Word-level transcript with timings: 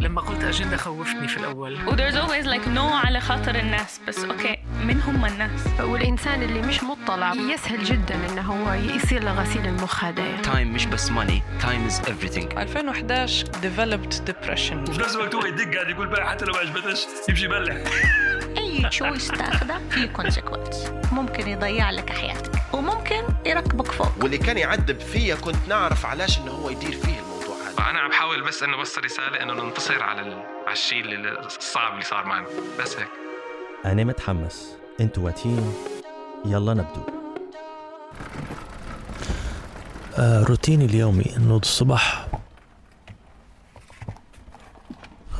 لما 0.00 0.20
قلت 0.20 0.44
اجنده 0.44 0.76
خوفتني 0.76 1.28
في 1.28 1.36
الأول. 1.36 1.74
و 1.88 1.96
there's 1.96 2.14
always 2.14 2.46
like 2.46 2.66
no 2.76 2.78
على 3.06 3.20
خاطر 3.20 3.54
الناس 3.54 4.00
بس 4.08 4.18
okay 4.24 4.56
من 4.84 5.00
هم 5.00 5.24
الناس. 5.24 5.60
والإنسان 5.80 6.42
اللي 6.42 6.62
مش 6.62 6.82
مطلع 6.82 7.32
يسهل 7.34 7.84
جدا 7.84 8.14
إنه 8.14 8.42
هو 8.42 8.72
يصير 8.72 9.22
له 9.22 9.32
غسيل 9.42 9.66
المخ 9.66 10.04
هذا 10.04 10.22
يعني. 10.22 10.42
time 10.42 10.72
مش 10.74 10.86
بس 10.86 11.10
money 11.10 11.42
time 11.62 11.86
is 11.86 12.00
everything. 12.00 12.58
2011 12.58 13.46
developed 13.46 14.14
depression. 14.30 14.88
وفي 14.90 15.00
نفس 15.00 15.14
الوقت 15.16 15.34
هو 15.34 15.46
يدق 15.46 15.74
قاعد 15.74 15.88
يقول 15.90 16.06
بقى 16.08 16.30
حتى 16.30 16.44
لو 16.44 16.52
ما 16.52 16.58
عجبتش 16.58 17.06
يمشي 17.28 17.44
يبلع. 17.44 17.74
أي 18.58 18.88
choice 18.88 19.28
تاخده 19.28 19.78
فيه 19.90 20.06
consequence 20.06 20.92
ممكن 21.12 21.48
يضيع 21.48 21.90
لك 21.90 22.10
حياتك 22.10 22.52
وممكن 22.72 23.22
يركبك 23.46 23.92
فوق. 23.92 24.12
واللي 24.22 24.38
كان 24.38 24.58
يعذب 24.58 25.00
فيا 25.00 25.34
كنت 25.34 25.68
نعرف 25.68 26.06
علاش 26.06 26.38
إنه 26.38 26.50
هو 26.50 26.70
يدير 26.70 26.92
فيه 26.92 27.20
فأنا 27.80 28.00
عم 28.00 28.10
بحاول 28.10 28.42
بس 28.42 28.62
إنه 28.62 28.76
بوصل 28.76 29.04
رسالة 29.04 29.42
إنه 29.42 29.54
ننتصر 29.54 30.02
على 30.02 30.20
ال... 30.20 30.32
على 30.66 30.72
الشيء 30.72 31.00
اللي 31.00 31.46
الصعب 31.46 31.92
اللي 31.92 32.04
صار 32.04 32.24
معنا. 32.24 32.46
بس 32.80 32.96
هيك. 32.96 33.08
أنا 33.84 34.04
متحمس. 34.04 34.76
أنتوا 35.00 35.24
واتين 35.24 35.74
يلا 36.44 36.74
نبدو. 36.74 37.02
آه 40.18 40.44
روتيني 40.44 40.84
اليومي 40.84 41.36
إنه 41.36 41.56
الصبح 41.56 42.28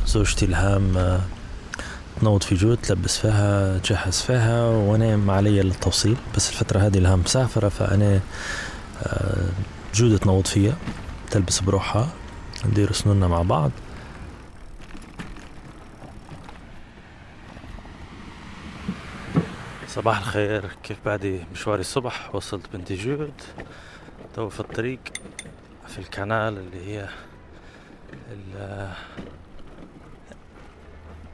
زوجتي 0.07 0.45
الهام 0.45 0.97
آه، 0.97 1.21
تنوض 2.21 2.43
في 2.43 2.55
جود 2.55 2.77
تلبس 2.77 3.19
فيها 3.19 3.79
تجهز 3.79 4.21
فيها 4.21 4.65
وأنا 4.65 5.33
علي 5.33 5.61
التوصيل 5.61 6.17
بس 6.37 6.51
الفترة 6.51 6.79
هذه 6.79 6.99
الهام 6.99 7.21
مسافرة 7.21 7.69
فأنا 7.69 8.21
آه، 9.03 9.49
جودة 9.95 10.19
تنوض 10.19 10.47
فيها 10.47 10.75
تلبس 11.31 11.61
بروحها. 11.61 12.20
ندير 12.67 12.93
سنوننا 12.93 13.29
مع 13.29 13.43
بعض. 13.43 13.71
صباح 19.87 20.19
الخير. 20.19 20.71
كيف 20.83 20.99
بعدي 21.05 21.45
مشواري 21.53 21.81
الصبح؟ 21.81 22.35
وصلت 22.35 22.67
بنتي 22.73 22.95
جود. 22.95 23.33
تو 24.35 24.49
في 24.49 24.61
الطريق 24.61 25.01
في 25.89 25.99
ال 25.99 26.09
canal 26.09 26.59
اللي 26.59 26.87
هي 26.87 27.09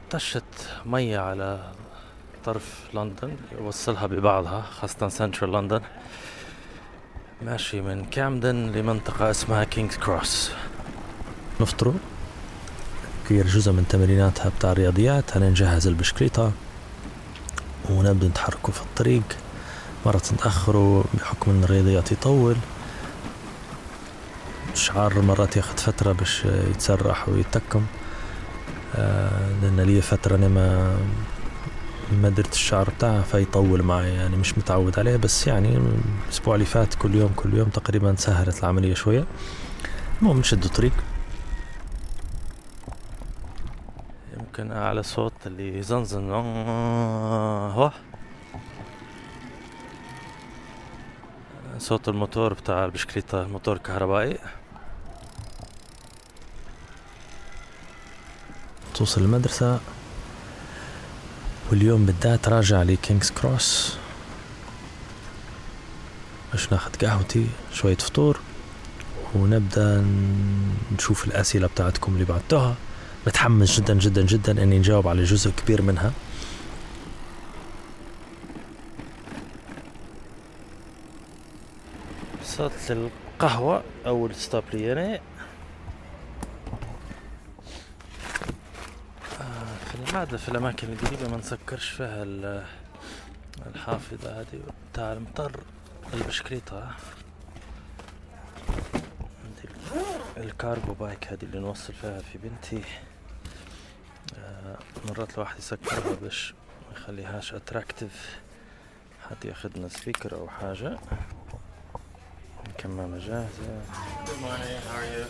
طشت 0.09 0.43
مية 0.85 1.19
على 1.19 1.71
طرف 2.45 2.89
لندن 2.93 3.35
يوصلها 3.59 4.05
ببعضها 4.05 4.61
خاصة 4.61 5.07
سنترال 5.07 5.51
لندن. 5.51 5.81
ماشي 7.41 7.81
من 7.81 8.05
كامدن 8.05 8.55
لمنطقة 8.55 9.31
اسمها 9.31 9.63
كينجز 9.63 9.97
كروس. 9.97 10.51
نفطروا 11.61 11.93
كبير 13.29 13.47
جزء 13.47 13.71
من 13.71 13.87
تمريناتها 13.89 14.51
بتاع 14.59 14.71
الرياضيات 14.71 15.37
هنا 15.37 15.49
نجهز 15.49 15.87
البشكليطة 15.87 16.51
ونبدأ 17.89 18.27
نتحركوا 18.27 18.73
في 18.73 18.81
الطريق. 18.81 19.23
مرة 20.05 20.21
نتأخروا 20.33 21.03
بحكم 21.13 21.51
إن 21.51 21.63
الرياضيات 21.63 22.11
يطول. 22.11 22.55
الشعار 24.73 25.21
مرات 25.21 25.57
ياخد 25.57 25.79
فترة 25.79 26.11
باش 26.11 26.45
يتسرح 26.45 27.29
ويتكم. 27.29 27.85
آه، 28.95 29.49
لأن 29.61 29.79
لي 29.79 30.01
فترة 30.01 30.35
أنا 30.35 30.47
ما 30.47 30.97
ما 32.21 32.29
درت 32.29 32.53
الشعر 32.53 32.89
بتاعها 32.97 33.21
فيطول 33.21 33.83
معي 33.83 34.13
يعني 34.13 34.35
مش 34.37 34.57
متعود 34.57 34.99
عليه 34.99 35.17
بس 35.17 35.47
يعني 35.47 35.79
الأسبوع 36.25 36.55
اللي 36.55 36.65
فات 36.65 36.95
كل 36.95 37.15
يوم 37.15 37.31
كل 37.35 37.53
يوم 37.53 37.69
تقريبا 37.69 38.15
سهلت 38.17 38.59
العملية 38.59 38.93
شوية. 38.93 39.25
المهم 40.21 40.39
نشد 40.39 40.67
طريق. 40.67 40.93
يمكن 44.59 44.71
أعلى 44.71 45.03
صوت 45.03 45.33
اللي 45.45 45.77
يزنزن 45.77 46.31
آه، 46.31 47.71
هو. 47.71 47.91
صوت 51.77 52.09
الموتور 52.09 52.53
بتاع 52.53 52.85
البشكليتة 52.85 53.41
الموتور 53.41 53.77
كهربائي 53.77 54.37
توصل 58.95 59.21
المدرسة. 59.21 59.79
واليوم 61.71 62.05
بالذات 62.05 62.49
راجع 62.49 62.83
لكينجز 62.83 63.31
كروس. 63.31 63.97
باش 66.51 66.71
ناخد 66.71 66.95
قهوتي 66.95 67.47
شوية 67.73 67.97
فطور. 67.97 68.39
ونبدأ 69.35 70.05
نشوف 70.91 71.27
الأسئلة 71.27 71.67
بتاعتكم 71.67 72.13
اللي 72.13 72.25
بعتوها. 72.25 72.75
متحمس 73.27 73.79
جدا 73.79 73.93
جدا 73.93 74.21
جدا 74.21 74.63
إني 74.63 74.79
نجاوب 74.79 75.07
على 75.07 75.23
جزء 75.23 75.51
كبير 75.51 75.81
منها. 75.81 76.11
وصلت 82.41 82.91
للقهوة 82.91 83.83
أول 84.05 84.35
stop 84.35 84.63
لي 84.73 84.93
أنا 84.93 85.19
آه، 89.41 89.75
في 89.91 89.95
العادة 90.11 90.37
في 90.37 90.49
الأماكن 90.49 90.87
القريبة 90.93 91.29
ما 91.29 91.37
نسكرش 91.37 91.89
فيها 91.89 92.23
ال- 92.23 92.63
الحافظة 93.75 94.39
هذه. 94.41 94.59
بتاع 94.93 95.13
المطر 95.13 95.51
البشكليطة. 96.13 96.91
عندي 99.45 99.63
ال- 100.37 100.43
ال 100.43 100.51
cargo 100.51 100.93
bike 100.93 101.27
هذه 101.27 101.43
اللي 101.43 101.59
نوصل 101.59 101.93
فيها 101.93 102.19
في 102.19 102.37
بنتي. 102.37 102.81
مرات 105.09 105.33
الواحد 105.33 105.59
يسكرها 105.59 106.15
باش 106.21 106.53
ما 106.91 106.97
يخليهاش 106.97 107.53
attractive 107.53 108.39
حد 109.29 109.45
ياخدنا 109.45 109.87
speaker 109.87 110.35
أو 110.35 110.49
حاجة 110.49 110.97
الكمامة 112.67 113.17
جاهزة 113.17 113.81
Good 114.25 114.41
morning, 114.41 114.77
how 114.89 114.97
are 114.99 115.05
you? 115.05 115.25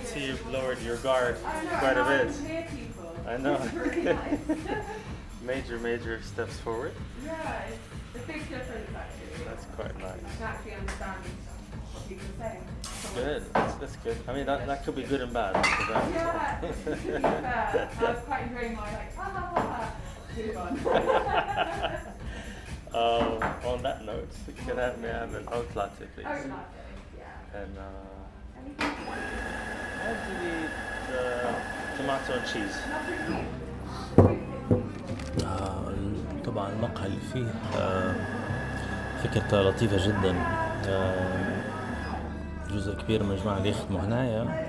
I 0.00 0.04
see 0.04 0.26
you've 0.26 0.46
lowered 0.52 0.80
your 0.82 0.96
guard 0.98 1.36
quite 1.80 1.96
a 1.96 2.04
bit. 2.04 2.30
I 3.26 3.36
know. 3.36 3.58
major, 5.44 5.78
major 5.78 6.20
steps 6.22 6.56
forward. 6.58 6.92
Yeah, 7.24 7.64
it's 8.14 8.24
a 8.24 8.26
big 8.26 8.42
difference 8.48 8.90
actually. 9.02 9.44
That's 9.46 9.64
quite 9.76 9.98
nice. 9.98 10.42
Actually 10.42 10.74
understand 10.74 11.16
what 12.11 12.11
people 12.11 12.27
say. 12.39 12.59
Good. 13.15 13.43
That's, 13.53 13.75
that's 13.75 13.95
good. 13.97 14.17
I 14.27 14.33
mean, 14.33 14.45
that, 14.45 14.67
that 14.67 14.83
could 14.83 14.95
be 14.95 15.03
good 15.03 15.21
and 15.21 15.33
bad. 15.33 15.53
because 15.53 15.89
I- 15.89 16.09
Yeah, 16.09 16.59
to 16.61 16.67
be 16.67 17.11
fair, 17.11 17.89
I 17.99 18.01
was 18.11 18.23
quite 18.25 18.43
enjoying 18.47 18.75
my 18.75 18.81
like, 18.93 19.15
ha 19.15 19.23
ha 19.23 19.43
ha 19.53 19.61
ha. 19.61 19.91
Too 20.35 20.51
fun. 20.53 20.71
Um, 22.93 23.43
on 23.65 23.83
that 23.83 24.05
note, 24.05 24.29
can 24.65 24.79
I 24.79 24.81
have, 24.83 24.97
may 24.99 25.09
I 25.09 25.19
have 25.19 25.33
an 25.35 25.47
oat 25.51 25.69
latte, 25.75 26.05
please? 26.15 26.25
Oat 26.25 26.49
latte, 26.49 26.81
yeah. 27.17 27.59
And 27.59 27.77
uh, 27.77 27.81
how 30.03 30.13
do 30.23 30.31
you 30.45 30.53
eat 30.63 30.75
uh, 31.13 31.97
tomato 31.97 32.33
and 32.33 32.45
cheese? 32.47 32.77
آه، 35.45 35.93
طبعا 36.45 36.69
المقهى 36.69 37.05
اللي 37.07 37.19
فيه 37.33 37.47
آه، 37.79 38.13
فكرته 39.23 39.61
لطيفة 39.61 39.97
جدا 40.07 40.35
آه، 40.87 41.60
جزء 42.74 42.94
كبير 42.94 43.22
من 43.22 43.30
الجماعة 43.30 43.58
اللي 43.58 43.68
يخدموا 43.68 44.00
هنايا. 44.00 44.68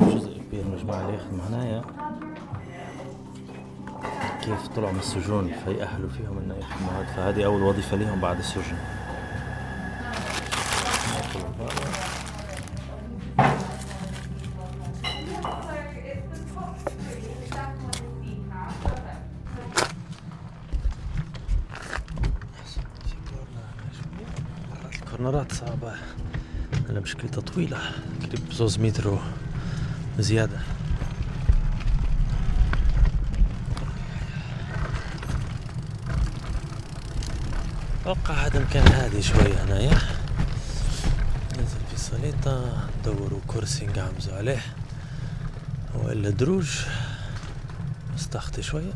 جزء 0.00 0.38
كبير 0.38 0.64
من 0.64 0.74
الجماعة 0.74 1.00
اللي 1.00 1.14
يخدموا 1.14 1.44
هنايا. 1.48 1.82
كيف 4.42 4.68
طلعوا 4.76 4.92
من 4.92 4.98
السجون 4.98 5.52
فيأهلوا 5.64 6.08
فيهم 6.08 6.38
إنه 6.38 6.54
يخدموا 6.54 6.90
هاد 6.98 7.06
فهذه 7.06 7.44
أول 7.44 7.62
وظيفة 7.62 7.96
ليهم 7.96 8.20
بعد 8.20 8.38
السجن. 8.38 8.76
طويلة. 27.54 27.78
قريب 28.22 28.52
زوز 28.52 28.78
متر 28.78 29.18
وزيادة 30.18 30.58
أتوقع 38.00 38.34
هذا 38.34 38.60
مكان 38.60 38.92
هادي 38.92 39.22
شوية 39.22 39.64
هنايا. 39.64 39.98
ننزل 41.56 41.80
في 41.90 41.96
صليطة 41.96 42.88
ندوروا 42.98 43.40
كرسي 43.46 43.86
نقعمزوا 43.86 44.36
عليه. 44.36 44.60
وإلا 45.94 46.30
دروج 46.30 46.70
نستخطي 48.14 48.62
شوية. 48.62 48.92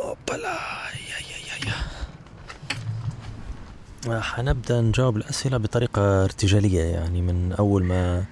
أوبلا 0.00 0.58
حنبدأ 4.08 4.80
نجاوب 4.80 5.16
الأسئلة 5.16 5.56
بطريقة 5.56 6.24
ارتجالية 6.24 6.82
يعني 6.82 7.22
من 7.22 7.52
أول 7.52 7.84
ما 7.84 8.24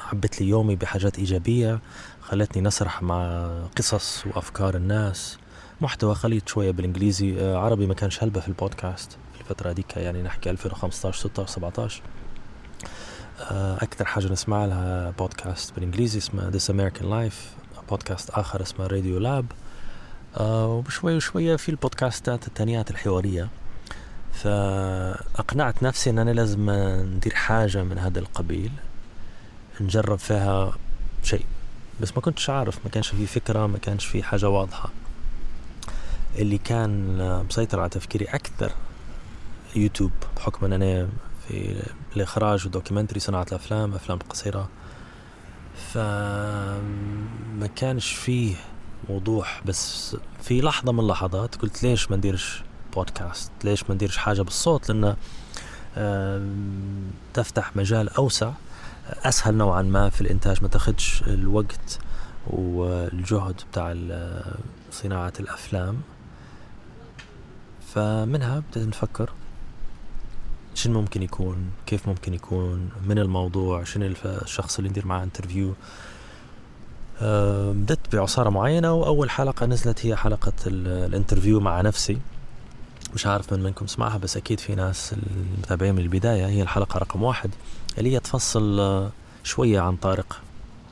حبت 0.00 0.40
لي 0.40 0.48
يومي 0.48 0.76
بحاجات 0.76 1.18
إيجابية 1.18 1.80
خلتني 2.22 2.62
نسرح 2.62 3.02
مع 3.02 3.48
قصص 3.76 4.26
وأفكار 4.26 4.76
الناس. 4.76 5.38
محتوى 5.80 6.14
خليط 6.14 6.48
شوية 6.48 6.70
بالإنجليزي 6.70 7.40
آه، 7.40 7.58
عربي 7.58 7.86
ما 7.86 7.94
كانش 7.94 8.22
هلبة 8.22 8.40
في 8.40 8.48
البودكاست 8.48 9.12
في 9.34 9.40
الفترة 9.40 9.70
هذيك 9.70 9.96
يعني 9.96 10.22
نحكي 10.22 10.50
2015 10.50 11.18
16 11.18 11.52
17 11.52 12.02
أكثر 13.80 14.04
حاجة 14.04 14.32
نسمع 14.32 14.64
لها 14.64 15.10
بودكاست 15.10 15.74
بالإنجليزي 15.74 16.18
اسمه 16.18 16.50
This 16.50 16.72
American 16.72 17.04
Life 17.04 17.36
بودكاست 17.90 18.30
آخر 18.30 18.62
اسمه 18.62 18.86
راديو 18.86 19.18
لاب 19.18 19.46
وبشوية 20.40 21.16
وشوية 21.16 21.56
في 21.56 21.68
البودكاستات 21.68 22.46
التانيات 22.46 22.90
الحوارية. 22.90 23.48
فأقنعت 24.42 25.82
نفسي 25.82 26.10
أن 26.10 26.18
أنا 26.18 26.30
لازم 26.30 26.70
ندير 27.16 27.34
حاجة 27.34 27.82
من 27.82 27.98
هذا 27.98 28.18
القبيل 28.18 28.72
نجرب 29.80 30.18
فيها 30.18 30.72
شيء. 31.22 31.44
بس 32.00 32.12
ما 32.16 32.20
كنتش 32.20 32.50
عارف 32.50 32.78
ما 32.84 32.90
كانش 32.90 33.08
في 33.08 33.26
فكرة 33.26 33.66
ما 33.66 33.78
كانش 33.78 34.06
في 34.06 34.22
حاجة 34.22 34.48
واضحة. 34.48 34.90
اللي 36.38 36.58
كان 36.58 37.18
مسيطر 37.50 37.80
على 37.80 37.88
تفكيري 37.88 38.24
أكثر 38.24 38.72
يوتيوب 39.76 40.12
بحكم 40.36 40.66
أن 40.66 40.72
أنا 40.72 41.08
في 41.48 41.82
الإخراج 42.16 42.66
و 42.66 42.70
documentary 42.70 43.20
صناعة 43.20 43.46
الأفلام 43.48 43.94
أفلام 43.94 44.18
قصيرة. 44.18 44.68
فما 45.92 47.66
كانش 47.76 48.12
فيه 48.12 48.54
وضوح 49.08 49.62
بس 49.66 50.16
في 50.42 50.60
لحظة 50.60 50.92
من 50.92 51.00
اللحظات 51.00 51.54
قلت 51.54 51.82
ليش 51.82 52.10
ما 52.10 52.16
نديرش 52.16 52.62
بودكاست. 52.94 53.50
ليش 53.64 53.84
ما 53.88 53.94
نديرش 53.94 54.16
حاجة 54.16 54.42
بالصوت؟ 54.42 54.90
لأنه 54.90 55.16
تفتح 57.34 57.76
مجال 57.76 58.08
أوسع 58.08 58.52
أسهل 59.08 59.54
نوعا 59.54 59.82
ما 59.82 60.10
في 60.10 60.20
الإنتاج. 60.20 60.62
ما 60.62 60.68
تاخدش 60.68 61.22
الوقت 61.26 61.98
والجهد 62.46 63.60
بتاع 63.72 63.96
صناعة 64.92 65.32
الأفلام. 65.40 66.00
فمنها 67.94 68.62
بدأت 68.70 68.86
نفكر 68.86 69.30
شنو 70.74 71.00
ممكن 71.00 71.22
يكون 71.22 71.70
كيف 71.86 72.08
ممكن 72.08 72.34
يكون 72.34 72.90
من 73.06 73.18
الموضوع 73.18 73.84
شنو 73.84 74.14
الشخص 74.24 74.78
اللي 74.78 74.90
ندير 74.90 75.06
معاه 75.06 75.24
انترفيو 75.24 75.74
بدأت 77.72 77.98
بعصارة 78.12 78.50
معينة 78.50 78.92
وأول 78.92 79.30
حلقة 79.30 79.66
نزلت 79.66 80.06
هي 80.06 80.16
حلقة 80.16 80.52
الانترفيو 80.66 81.60
مع 81.60 81.80
نفسي. 81.80 82.18
مش 83.18 83.26
عارف 83.26 83.52
من 83.52 83.62
منكم 83.62 83.86
سمعها 83.86 84.18
بس 84.18 84.36
أكيد 84.36 84.60
في 84.60 84.74
ناس 84.74 85.12
المتابعين 85.12 85.94
من 85.94 86.00
البداية 86.00 86.46
هي 86.46 86.62
الحلقة 86.62 86.98
رقم 86.98 87.22
واحد 87.22 87.50
اللي 87.98 88.14
هي 88.14 88.20
تفصل 88.20 88.80
آه، 88.80 89.10
شوية 89.44 89.80
عن 89.80 89.96
طارق 89.96 90.40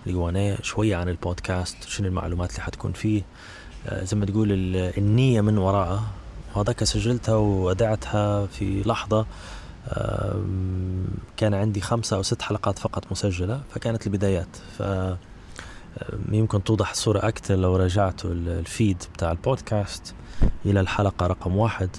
أنا 0.06 0.62
شوية 0.62 0.96
عن 0.96 1.08
البودكاست 1.08 1.88
شنو 1.88 2.08
المعلومات 2.08 2.50
اللي 2.50 2.62
حتكون 2.62 2.93
فيه. 2.93 3.23
آه، 3.87 4.05
زي 4.05 4.17
ما 4.17 4.26
تقول 4.26 4.49
النية 4.99 5.40
من 5.40 5.58
وراءه 5.58 6.06
وهذاك 6.55 6.84
سجلتها 6.84 7.34
وأدعتها 7.34 8.46
في 8.46 8.82
لحظة 8.87 9.26
كان 11.37 11.55
عندي 11.55 11.81
خمسة 11.81 12.17
أو 12.17 12.23
ست 12.23 12.43
حلقات 12.43 12.78
فقط 12.78 13.12
مسجلة 13.12 13.61
فكانت 13.70 14.06
البدايات. 14.06 14.56
ف 14.78 14.82
يمكن 16.32 16.64
توضح 16.64 16.90
الصورة 16.90 17.28
أكثر 17.28 17.55
لو 17.55 17.76
رجعتوا 17.76 18.31
الفيد 18.31 19.02
بتاع 19.14 19.31
البودكاست 19.32 20.14
إلى 20.64 20.81
الحلقة 20.81 21.26
رقم 21.26 21.56
واحد. 21.56 21.90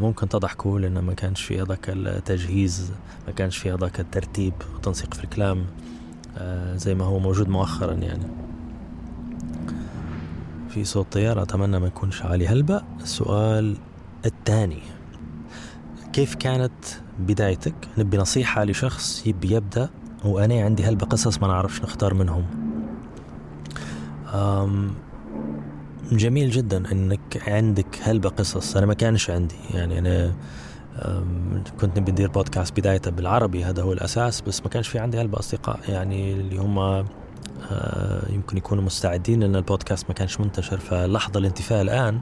ممكن 0.00 0.28
تضحكوا 0.28 0.78
لأن 0.78 0.98
ما 0.98 1.14
كانش 1.14 1.42
في 1.42 1.62
هذاك 1.62 1.90
التجهيز 1.90 2.92
ما 3.26 3.32
كانش 3.32 3.56
في 3.56 3.72
هذاك 3.72 4.00
الترتيب 4.00 4.54
والتنسيق 4.74 5.14
في 5.14 5.24
الكلام 5.24 5.66
آه، 6.38 6.76
زي 6.76 6.94
ما 6.94 7.04
هو 7.04 7.18
موجود 7.18 7.48
مؤخرا 7.48 7.92
يعني. 7.92 8.26
في 10.68 10.84
صوت 10.84 11.12
طيارة 11.12 11.42
أتمنى 11.42 11.78
ما 11.78 11.86
يكونش 11.86 12.22
عالي. 12.22 12.48
هلبة 12.48 12.82
السؤال 13.02 13.76
الثاني. 14.26 14.82
كيف 16.12 16.34
كانت 16.34 16.84
بدايتك؟ 17.18 17.74
نبي 17.98 18.16
نصيحة 18.16 18.64
لشخص 18.64 19.26
يبي 19.26 19.54
يبدأ 19.54 19.90
وأنا 20.24 20.64
عندي 20.64 20.84
هلبة 20.84 21.06
قصص 21.06 21.38
ما 21.38 21.48
نعرفش 21.48 21.82
نختار 21.82 22.14
منهم. 22.14 22.46
جميل 26.12 26.50
جدا 26.50 26.92
إنك 26.92 27.42
عندك 27.46 27.98
هلبة 28.02 28.28
قصص. 28.28 28.76
أنا 28.76 28.86
ما 28.86 28.94
كانش 28.94 29.30
عندي. 29.30 29.54
يعني 29.74 29.98
أنا 29.98 30.32
كنت 31.80 31.98
نبي 31.98 32.12
ندير 32.12 32.28
بودكاست 32.28 32.80
بدايته 32.80 33.10
بالعربي. 33.10 33.64
هذا 33.64 33.82
هو 33.82 33.92
الأساس 33.92 34.40
بس 34.40 34.62
ما 34.62 34.68
كانش 34.68 34.88
في 34.88 34.98
عندي 34.98 35.20
هلبة 35.20 35.38
أصدقاء. 35.38 35.80
يعني 35.88 36.32
اللي 36.32 36.58
هم 36.58 36.78
آه، 36.78 37.04
يمكن 38.30 38.56
يكونوا 38.56 38.84
مستعدين 38.84 39.40
لأن 39.40 39.56
البودكاست 39.56 40.04
ما 40.08 40.14
كانش 40.14 40.40
منتشر. 40.40 40.78
فلحظة 40.78 41.38
الانتفاء 41.38 41.82
الآن 41.82 42.20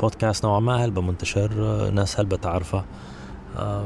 بودكاست 0.00 0.44
نوعا 0.44 0.60
ما 0.60 0.84
هلبة 0.84 1.00
منتشر. 1.00 1.50
ناس 1.90 2.20
هلبة 2.20 2.36
تعرفه 2.36 2.84
آه، 3.56 3.84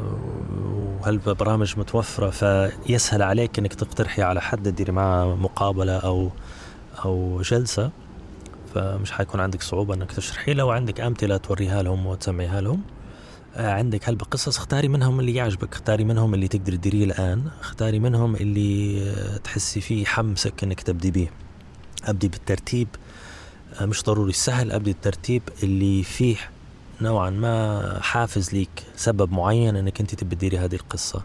وهلبة 1.01 1.33
برامج 1.33 1.79
متوفرة. 1.79 2.31
فيسهل 2.31 3.23
عليك 3.23 3.59
إنك 3.59 3.75
تقترحي 3.75 4.23
على 4.23 4.41
حد 4.41 4.63
تديري 4.73 4.93
معه 4.93 5.35
مقابلة 5.35 5.97
أو 5.97 6.31
أو 7.05 7.41
جلسة. 7.43 7.91
فمش 8.75 9.13
حيكون 9.13 9.41
عندك 9.41 9.63
صعوبة 9.63 9.95
إنك 9.95 10.13
تشرحي 10.13 10.55
له 10.55 10.65
وعندك 10.65 11.01
أمثلة 11.01 11.37
توريها 11.37 11.83
لهم 11.83 12.07
وتسمعيها 12.07 12.61
لهم. 12.61 12.83
آه، 13.57 13.73
عندك 13.73 14.09
هلبة 14.09 14.25
قصص 14.25 14.59
اختاري 14.59 14.89
منهم 14.89 15.21
اللي 15.21 15.35
يعجبك 15.35 15.73
اختاري 15.73 16.05
منهم 16.05 16.35
اللي 16.35 16.49
تقدر 16.49 16.73
تديريه 16.73 17.05
الآن 17.05 17.51
اختاري 17.61 17.99
منهم 17.99 18.37
اللي 18.37 19.03
آه، 19.11 19.37
تحسي 19.37 19.81
فيه 19.81 20.05
حمسك 20.05 20.65
إنك 20.65 20.81
تبدي 20.81 21.11
بيه. 21.11 21.31
أبدي 22.05 22.29
بالترتيب. 22.29 22.89
آه، 23.81 23.87
مش 23.87 24.03
ضروري 24.03 24.33
سهل. 24.33 24.73
أبدي 24.73 24.91
الترتيب 24.91 25.43
اللي 25.63 26.03
فيه 26.03 26.37
نوعا 27.01 27.31
ما 27.31 27.99
حافز 28.03 28.55
ليك 28.55 28.83
سبب 28.97 29.33
معين 29.33 29.77
إنك 29.77 30.01
أنت 30.01 30.15
تبدي 30.15 30.37
تديري 30.37 30.59
هذه 30.59 30.75
القصة. 30.75 31.23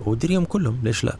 وديريهم 0.00 0.44
كلهم 0.44 0.80
ليش 0.82 1.04
لا؟ 1.04 1.16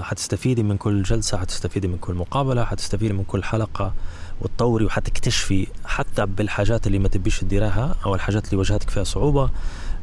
حتستفيدي 0.00 0.62
من 0.62 0.76
كل 0.76 1.02
جلسة 1.02 1.38
حتستفيدي 1.38 1.88
من 1.88 1.98
كل 1.98 2.14
مقابلة 2.14 2.64
حتستفيدي 2.64 3.12
من 3.12 3.24
كل 3.24 3.44
حلقة. 3.44 3.94
وتطوري 4.40 4.84
وحتكتشفي 4.84 5.66
حتى 5.84 6.26
بالحاجات 6.26 6.86
اللي 6.86 6.98
ما 6.98 7.08
تبيش 7.08 7.40
تديرها 7.40 7.94
أو 8.06 8.14
الحاجات 8.14 8.44
اللي 8.44 8.56
واجهتك 8.56 8.90
فيها 8.90 9.04
صعوبة 9.04 9.50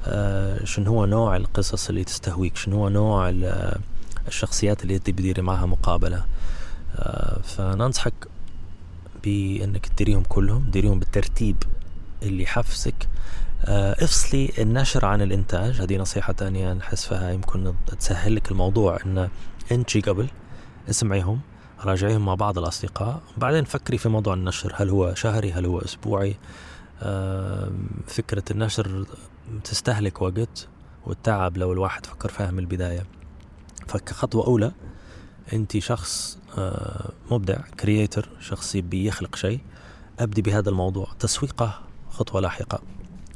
آه 0.08 0.65
شنو 0.65 0.92
هو 0.92 1.06
نوع 1.06 1.36
القصص 1.36 1.89
اللي 1.89 2.04
تستهويك؟ 2.04 2.58
شنو 2.58 2.75
هو 2.75 2.89
نوع 2.89 3.34
الشخصيات 4.27 4.84
اللي 4.84 5.00
تبي 5.00 5.12
تديري 5.12 5.42
معها 5.42 5.65
مقابلة؟ 5.65 6.25
آه 6.96 7.42
فننصحك 7.42 8.13
بأنك 9.24 9.86
تديريهم 9.86 10.24
كلهم 10.24 10.70
ديريهم 10.72 11.00
بالترتيب 11.00 11.63
اللي 12.24 12.44
يحفزك. 12.44 13.08
آه 13.65 14.04
افصلي 14.04 14.51
النشر 14.60 15.06
عن 15.06 15.22
الإنتاج. 15.22 15.82
هذه 15.82 15.98
نصيحة 15.98 16.34
تانية 16.34 16.74
نحس 16.74 17.06
فيها 17.06 17.32
يمكن 17.32 17.74
تسهل 18.00 18.36
لك 18.36 18.51
الموضوع 18.51 19.00
إن 19.06 19.30
انت 19.72 19.98
قبل 20.10 20.27
اسمعيهم. 20.89 21.39
راجعيهم 21.86 22.25
مع 22.25 22.36
بعض 22.36 22.58
الأصدقاء. 22.58 23.22
بعدين 23.38 23.63
فكري 23.63 23.98
في 23.98 24.10
موضوع 24.10 24.34
النشر 24.34 24.74
هل 24.75 24.89
هو 24.89 25.13
شهري 25.13 25.51
هل 25.51 25.65
هو 25.65 25.80
أسبوعي؟ 25.80 26.36
فكرة 28.08 28.44
النشر 28.51 29.06
تستهلك 29.63 30.22
وقت 30.22 30.68
والتعب 31.06 31.58
لو 31.58 31.74
الواحد 31.74 32.06
فكر 32.06 32.30
فيها 32.30 32.51
من 32.51 32.60
البداية. 32.60 33.06
فكخطوة 33.88 34.48
أولى 34.48 34.72
أنت 35.54 35.77
شخص 35.77 36.39
آه، 36.58 37.12
مبدع 37.32 37.58
كرييتر 37.80 38.30
شخص 38.39 38.75
يبي 38.75 39.06
يخلق 39.06 39.36
شيء. 39.36 39.60
أبدي 40.20 40.42
بهذا 40.42 40.70
الموضوع 40.70 41.08
تسويقه 41.20 41.82
خطوة 42.10 42.42
لاحقة. 42.42 42.82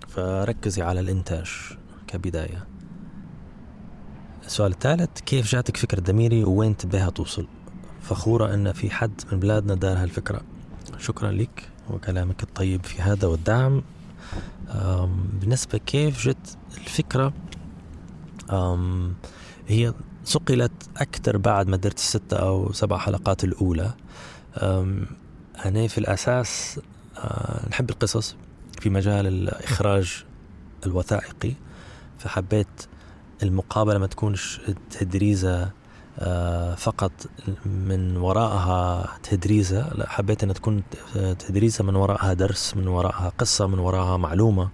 فركزي 0.07 0.81
على 0.81 0.99
الإنتاج 0.99 1.51
كبداية. 2.07 2.67
السؤال 4.45 4.71
الثالث 4.71 5.19
كيف 5.19 5.51
جاتك 5.51 5.77
فكرة 5.77 5.99
دميري 5.99 6.43
وين 6.43 6.77
تبيها 6.77 7.09
توصل؟ 7.09 7.47
فخورة 8.09 8.53
أن 8.53 8.71
في 8.71 8.89
حد 8.89 9.21
من 9.31 9.39
بلادنا 9.39 9.75
دار 9.75 9.97
هالفكرة. 9.97 10.41
شكرا 10.99 11.31
لك 11.31 11.69
وكلامك 11.89 12.43
الطيب 12.43 12.85
في 12.85 13.01
هذا 13.01 13.27
والدعم. 13.27 13.81
بالنسبة 15.41 15.77
كيف 15.77 16.27
جت 16.27 16.57
الفكرة؟ 16.77 17.33
هي 19.67 19.93
صقلت 20.23 20.71
أكثر 20.97 21.37
بعد 21.37 21.67
ما 21.67 21.77
درت 21.77 21.97
الستة 21.97 22.37
أو 22.37 22.73
سبع 22.73 22.97
حلقات 22.97 23.43
الأولى. 23.43 23.93
أنا 25.65 25.87
في 25.87 25.97
الأساس 25.97 26.79
آه، 27.17 27.69
نحب 27.69 27.89
القصص 27.89 28.35
في 28.81 28.89
مجال 28.89 29.27
الإخراج 29.27 30.25
الوثائقي 30.85 31.53
فحبيت 32.19 32.87
المقابلة 33.43 33.99
ما 33.99 34.07
تكونش 34.07 34.61
تدريزة 34.89 35.71
فقط 36.77 37.11
من 37.65 38.17
وراءها 38.17 39.09
تدريزة 39.23 39.93
لا 39.93 40.09
حبيت 40.09 40.43
أن 40.43 40.53
تكون 40.53 40.83
تدريزة 41.39 41.83
من 41.83 41.95
وراءها 41.95 42.33
درس 42.33 42.77
من 42.77 42.87
وراءها 42.87 43.31
قصة 43.37 43.67
من 43.67 43.79
وراءها 43.79 44.17
معلومة. 44.17 44.69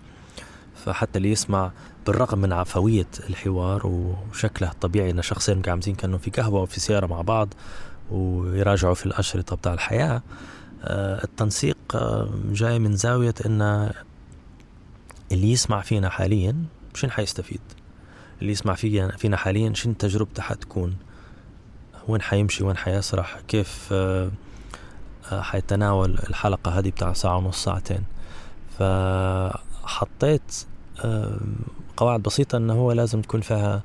فحتى 0.86 1.18
اللي 1.18 1.32
يسمع 1.32 1.72
بالرغم 2.08 2.40
من 2.40 2.54
عفوية 2.54 3.08
الحوار 3.30 3.88
وشكله 3.88 4.72
الطبيعي 4.72 5.12
أن 5.12 5.22
شخصين 5.22 5.62
قاعدين 5.62 5.96
كانوا 5.96 6.18
في 6.18 6.32
قهوة 6.32 6.60
أو 6.60 6.66
في 6.66 6.80
سيارة 6.80 7.08
مع 7.08 7.22
بعض 7.22 7.54
ويراجعوا 8.12 8.94
في 8.94 9.06
الأشرطة 9.06 9.56
بتاع 9.56 9.74
الحياة 9.74 10.24
آه، 10.84 11.24
التنسيق 11.24 11.78
آه، 11.96 12.30
جاي 12.52 12.80
من 12.80 12.96
زاوية 12.96 13.34
أن 13.46 13.92
اللي 15.32 15.52
يسمع 15.52 15.82
فينا 15.82 16.10
حاليا 16.10 16.56
شن 16.94 17.12
حيستفيد؟ 17.12 17.62
اللي 18.42 18.52
يسمع 18.52 18.74
فينا 19.18 19.38
حاليا 19.38 19.74
شن 19.74 19.98
تجربته 19.98 20.42
حتكون؟ 20.42 20.96
وين 22.08 22.22
حيمشي 22.22 22.64
وين 22.64 22.78
حيسرح 22.78 23.40
كيف 23.48 23.90
آه، 23.92 24.32
حيتناول 25.32 26.12
الحلقة 26.30 26.80
هذه 26.80 26.90
بتاع 26.90 27.14
ساعة 27.14 27.38
ونص 27.38 27.64
ساعتين. 27.64 28.04
فحطيت 28.80 30.66
قواعد 31.98 32.24
بسيطة 32.24 32.58
أنه 32.58 32.74
هو 32.74 32.92
لازم 32.92 33.22
تكون 33.22 33.42
فيها 33.42 33.82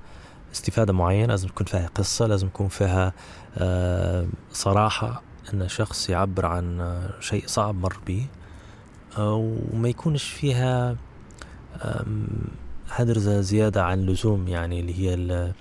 استفادة 0.53 0.93
معينة 0.93 1.27
لازم 1.27 1.49
تكون 1.49 1.67
فيها 1.67 1.91
قصة 1.95 2.27
لازم 2.27 2.47
يكون 2.47 2.69
فيها 2.69 3.13
صراحة 4.53 5.23
أن 5.55 5.69
شخص 5.69 6.11
يعبر 6.11 6.47
عن 6.47 7.01
شيء 7.21 7.45
صعب 7.47 7.75
مر 7.75 7.97
به 8.07 8.27
وما 9.19 9.89
يكونش 9.89 10.25
فيها 10.25 10.97
هدرزة 12.91 13.41
زيادة 13.41 13.85
عن 13.85 13.99
اللزوم 13.99 14.49
يعني 14.49 14.81
اللي 14.81 14.99
هي 14.99 15.53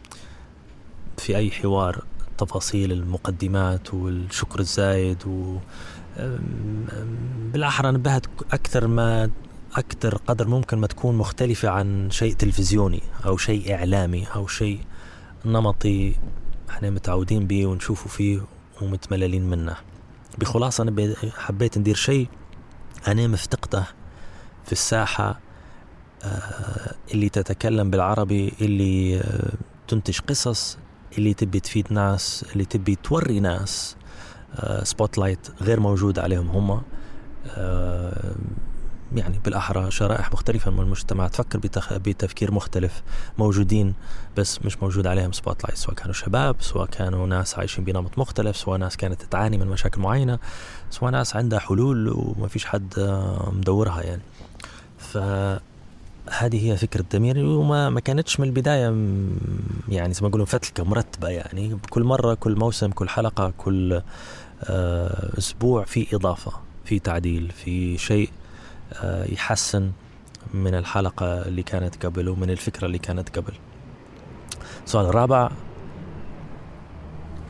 في 1.17 1.37
أي 1.37 1.51
حوار 1.51 2.03
تفاصيل 2.39 2.91
المقدمات 2.91 3.93
والشكر 3.93 4.59
الزايد 4.59 5.27
و 5.27 5.57
بالأحرى 7.53 7.91
نبهت 7.91 8.25
أكثر 8.51 8.87
ما 8.87 9.29
أكثر 9.75 10.17
قدر 10.17 10.47
ممكن 10.47 10.77
ما 10.77 10.87
تكون 10.87 11.15
مختلفة 11.15 11.69
عن 11.69 12.11
شيء 12.11 12.33
تلفزيوني 12.33 13.01
أو 13.25 13.37
شيء 13.37 13.75
إعلامي 13.75 14.25
أو 14.35 14.47
شيء 14.47 14.79
نمطي 15.45 16.15
إحنا 16.69 16.89
متعودين 16.89 17.47
به 17.47 17.65
ونشوفه 17.65 18.09
فيه 18.09 18.41
ومتمللين 18.81 19.49
منه. 19.49 19.75
بخلاصة 20.37 20.83
أنا 20.83 21.15
حبيت 21.37 21.77
ندير 21.77 21.95
شيء 21.95 22.27
أنا 23.07 23.27
مفتقده 23.27 23.83
في 24.65 24.71
الساحة 24.71 25.39
آه، 26.23 26.95
اللي 27.13 27.29
تتكلم 27.29 27.89
بالعربي 27.89 28.53
اللي 28.61 29.19
آه، 29.19 29.53
تنتج 29.87 30.19
قصص 30.19 30.77
اللي 31.17 31.33
تبي 31.33 31.59
تفيد 31.59 31.93
ناس 31.93 32.45
اللي 32.53 32.65
تبي 32.65 32.95
توري 32.95 33.39
ناس 33.39 33.95
spot 34.83 35.17
آه، 35.17 35.21
light 35.21 35.47
غير 35.61 35.79
موجود 35.79 36.19
عليهم 36.19 36.49
هم. 36.49 36.81
يعني 39.15 39.39
بالأحرى 39.45 39.91
شرائح 39.91 40.31
مختلفة 40.31 40.71
من 40.71 40.79
المجتمع 40.79 41.27
تفكر 41.27 41.59
بتخ... 41.59 41.93
بتفكير 41.93 42.51
مختلف 42.51 43.03
موجودين 43.37 43.93
بس 44.37 44.65
مش 44.65 44.83
موجود 44.83 45.07
عليهم 45.07 45.31
spot 45.31 45.63
light 45.63 45.77
سواء 45.77 45.95
كانوا 45.95 46.13
شباب 46.13 46.55
سواء 46.59 46.85
كانوا 46.85 47.27
ناس 47.27 47.59
عايشين 47.59 47.83
بنمط 47.83 48.17
مختلف 48.17 48.57
سواء 48.57 48.77
ناس 48.77 48.97
كانت 48.97 49.21
تعاني 49.21 49.57
من 49.57 49.67
مشاكل 49.67 50.01
معينة 50.01 50.39
سواء 50.89 51.11
ناس 51.11 51.35
عندها 51.35 51.59
حلول 51.59 52.09
وما 52.09 52.47
فيش 52.47 52.65
حد 52.65 52.93
مدورها 53.53 54.01
يعني. 54.01 54.21
ف 54.97 55.17
هذه 56.29 56.71
هي 56.71 56.77
فكرة 56.77 57.05
دمير 57.11 57.45
وما 57.45 57.89
ما 57.89 57.99
كانتش 57.99 58.39
من 58.39 58.47
البداية 58.47 58.83
يعني 59.89 60.13
زي 60.13 60.21
ما 60.21 60.27
يقولون 60.27 60.45
فتلكة 60.45 60.83
مرتبة 60.83 61.29
يعني. 61.29 61.77
كل 61.89 62.03
مرة 62.03 62.33
كل 62.33 62.55
موسم 62.55 62.91
كل 62.91 63.09
حلقة 63.09 63.53
كل 63.57 64.01
آه، 64.63 65.37
أسبوع 65.37 65.83
في 65.83 66.15
إضافة 66.15 66.51
في 66.85 66.99
تعديل 66.99 67.51
في 67.51 67.97
شيء 67.97 68.29
آه، 68.93 69.25
يحسن 69.25 69.91
من 70.53 70.75
الحلقة 70.75 71.25
اللي 71.47 71.63
كانت 71.63 72.05
قبل 72.05 72.29
ومن 72.29 72.49
الفكرة 72.49 72.85
اللي 72.85 72.97
كانت 72.97 73.37
قبل. 73.37 73.53
السؤال 74.85 75.05
الرابع 75.05 75.51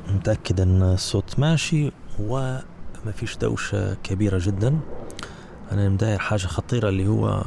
متأكد 0.07 0.59
أن 0.59 0.81
الصوت 0.81 1.39
ماشي 1.39 1.91
وما 2.19 3.11
فيش 3.15 3.37
دوشة 3.37 3.93
كبيرة 4.03 4.39
جدا. 4.41 4.79
أنا 5.71 5.89
مداير 5.89 6.19
حاجة 6.19 6.47
خطيرة 6.47 6.89
اللي 6.89 7.07
هو 7.07 7.43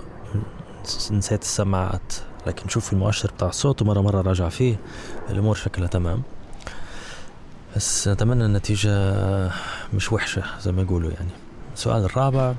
نسيت 1.10 1.42
السماعات 1.42 2.12
لكن 2.46 2.68
شوف 2.68 2.92
المؤشر 2.92 3.30
بتاع 3.30 3.48
الصوت 3.48 3.82
ومرة 3.82 4.00
مرة 4.00 4.20
راجع 4.20 4.48
فيه 4.48 4.76
الأمور 5.30 5.54
شكلها 5.54 5.88
تمام. 5.88 6.22
بس 7.76 8.08
أتمنى 8.08 8.44
النتيجة 8.44 9.14
مش 9.94 10.12
وحشة 10.12 10.42
زي 10.60 10.72
ما 10.72 10.82
يقولوا 10.82 11.10
يعني. 11.10 11.30
السؤال 11.74 12.04
الرابع 12.04 12.54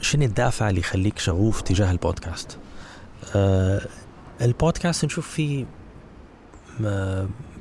شنو 0.00 0.24
الدافع 0.24 0.68
اللي 0.68 0.80
يخليك 0.80 1.18
شغوف 1.18 1.60
تجاه 1.60 1.90
البودكاست؟ 1.90 2.58
آه 3.36 3.86
البودكاست 4.40 5.04
نشوف 5.04 5.28
فيه 5.28 5.66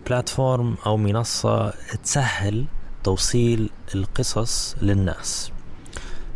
بلاتفورم 0.05 0.77
أو 0.85 0.97
منصة 0.97 1.73
تسهل 2.03 2.65
توصيل 3.03 3.69
القصص 3.95 4.75
للناس. 4.81 5.51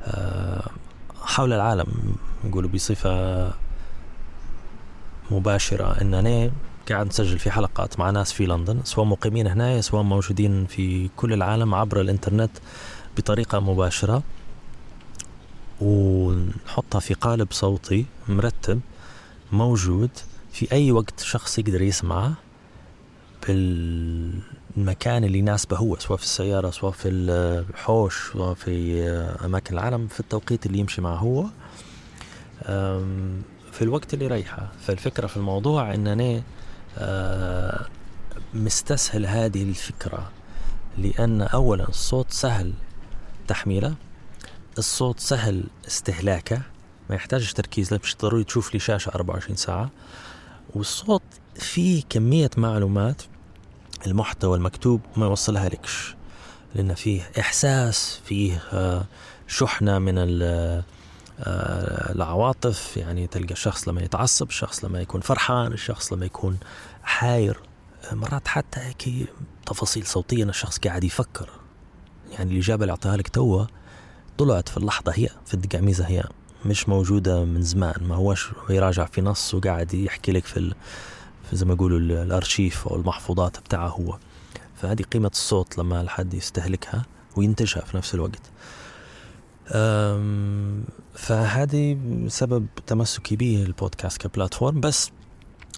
آه 0.03 0.70
حول 1.24 1.53
العالم 1.53 2.15
نقولوا 2.46 2.70
بصفة 2.70 3.53
مباشرة 5.32 6.01
اننا 6.01 6.51
قاعد 6.89 7.08
نسجل 7.08 7.39
في 7.39 7.51
حلقات 7.51 8.00
مع 8.00 8.10
ناس 8.10 8.34
في 8.34 8.46
لندن 8.46 8.80
سواء 8.84 9.06
مقيمين 9.06 9.48
هنا 9.48 9.82
سواء 9.82 10.03
موجودين 10.03 10.65
في 10.65 11.10
كل 11.18 11.34
العالم 11.34 11.75
عبر 11.75 12.01
الإنترنت 12.01 12.51
بطريقة 13.18 13.60
مباشرة. 13.60 14.24
ونحطها 15.82 17.00
في 17.00 17.13
قالب 17.13 17.48
صوتي 17.51 18.06
مرتب 18.27 18.82
موجود 19.51 20.10
في 20.51 20.72
أي 20.72 20.92
وقت 20.92 21.20
شخص 21.20 21.60
يقدر 21.60 21.82
يسمعه 21.82 22.34
بالمكان 24.75 25.24
اللي 25.24 25.38
يناسبه 25.39 25.77
هو 25.77 26.00
سواء 26.00 26.18
في 26.18 26.24
السيارة 26.24 26.70
سواء 26.70 26.92
في 26.92 27.10
الحوش 27.10 28.32
سواء 28.34 28.53
في 28.53 29.03
أماكن 29.46 29.74
العالم 29.74 30.08
في 30.08 30.20
التوقيت 30.20 30.65
اللي 30.65 30.80
يمشي 30.80 31.01
معه 31.01 31.15
هو. 31.15 31.46
في 33.72 33.82
الوقت 33.82 34.13
اللي 34.13 34.25
يريحه 34.25 34.72
فالفكرة 34.82 35.27
في 35.27 35.38
الموضوع 35.38 35.94
أنني 35.94 36.44
آه، 36.98 37.86
مستسهل 38.53 39.25
هذه 39.25 39.63
الفكرة. 39.63 40.32
لأن 40.98 41.42
أولا 41.42 41.89
الصوت 41.89 42.32
سهل 42.32 42.74
تحميله 43.48 43.96
الصوت 44.77 45.20
سهل 45.20 45.63
استهلاكه 45.88 46.62
ما 47.10 47.15
يحتاجش 47.15 47.53
تركيز 47.53 47.94
لا 47.94 48.00
مش 48.03 48.15
ضروري 48.22 48.44
تشوف 48.44 48.74
لي 48.74 48.80
شاشة 48.80 49.10
24 49.10 49.56
ساعة. 49.56 49.89
والصوت 50.75 51.22
فيه 51.56 52.03
كمية 52.10 52.50
معلومات 52.58 53.22
المحتوى 54.08 54.58
المكتوب 54.58 55.02
ما 55.18 55.26
يوصلها 55.26 55.70
لكش 55.70 56.16
لأن 56.76 56.94
فيه 56.94 57.22
إحساس 57.40 58.20
فيه 58.26 58.64
آه، 58.74 59.06
شحنة 59.48 60.00
من 60.00 60.16
آه، 60.18 60.84
العواطف. 62.12 62.98
يعني 62.98 63.28
تلقى 63.28 63.52
الشخص 63.52 63.88
لما 63.88 64.02
يتعصب 64.02 64.50
الشخص 64.50 64.86
لما 64.86 65.02
يكون 65.02 65.22
فرحان 65.22 65.74
الشخص 65.74 66.14
لما 66.14 66.26
يكون 66.26 66.58
حاير. 67.04 67.60
مرات 68.12 68.48
حتى 68.48 68.80
هيك 68.80 69.30
تفاصيل 69.66 70.06
صوتية 70.06 70.44
الشخص 70.44 70.80
قاعد 70.80 71.04
يفكر. 71.04 71.50
يعني 72.32 72.54
الإجابة 72.54 72.84
اللي 72.84 72.92
أعطاها 72.92 73.18
لك 73.18 73.28
توه 73.28 73.68
طلعت 74.38 74.70
في 74.70 74.78
اللحظة 74.78 75.12
هي 75.16 75.30
في 75.46 75.54
الدقعميزة 75.54 76.08
هي 76.08 76.24
مش 76.66 76.90
موجودة 76.90 77.46
من 77.46 77.62
زمان. 77.62 78.04
ما 78.04 78.16
هوش 78.16 78.52
يراجع 78.70 79.06
في 79.06 79.22
نص 79.22 79.54
وقاعد 79.54 79.94
يحكي 79.94 80.32
لك. 80.32 80.46
في 80.46 80.74
زي 81.56 81.66
ما 81.66 81.74
يقولوا 81.74 82.00
الأرشيف 82.00 82.88
أو 82.88 82.96
المحفوظات 82.96 83.60
بتاعه 83.60 83.88
هو. 83.88 84.18
فهذه 84.76 85.02
قيمة 85.02 85.32
الصوت 85.34 85.78
لما 85.78 86.02
الحد 86.02 86.34
يستهلكها 86.34 87.06
وينتجها 87.38 87.82
في 87.82 87.98
نفس 87.98 88.16
الوقت. 88.16 88.52
فهذه 91.16 91.98
سبب 92.28 92.68
تمسكي 92.88 93.36
به 93.36 93.64
البودكاست 93.64 94.28
كبلاتفورم. 94.28 94.80
بس 94.80 95.12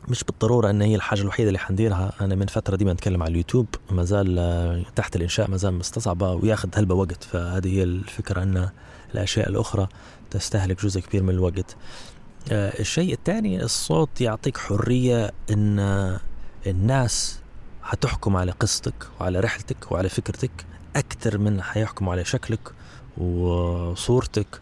مش 0.07 0.23
بالضرورة 0.23 0.69
أن 0.69 0.81
هي 0.81 0.95
الحاجة 0.95 1.21
الوحيدة 1.21 1.47
اللي 1.47 1.59
حنديرها. 1.59 2.13
أنا 2.21 2.35
من 2.35 2.45
فترة 2.45 2.75
ديما 2.75 2.91
أتكلم 2.91 3.23
على 3.23 3.31
اليوتوب 3.31 3.67
ما 3.91 4.03
زال 4.03 4.39
آه، 4.39 4.83
تحت 4.95 5.15
الإنشاء 5.15 5.49
ما 5.49 5.57
زال 5.57 5.73
مستصعبة 5.73 6.31
وياخذ 6.31 6.69
هلبة 6.75 6.95
وقت. 6.95 7.23
فهذه 7.23 7.67
هي 7.77 7.83
الفكرة 7.83 8.43
أن 8.43 8.69
الأشياء 9.13 9.49
الأخرى 9.49 9.87
تستهلك 10.31 10.83
جزء 10.85 11.01
كبير 11.01 11.23
من 11.23 11.29
الوقت. 11.29 11.75
الشيء 12.51 13.13
الثاني 13.13 13.63
الصوت 13.63 14.21
يعطيك 14.21 14.57
حرية 14.57 15.31
أن 15.51 15.79
الناس 16.67 17.39
حتحكم 17.83 18.35
على 18.35 18.51
قصتك 18.51 19.07
وعلى 19.19 19.39
رحلتك 19.39 19.91
وعلى 19.91 20.09
فكرتك. 20.09 20.65
أكثر 20.95 21.37
من 21.37 21.61
حيحكموا 21.61 22.11
على 22.11 22.25
شكلك 22.25 22.71
وصورتك 23.17 24.61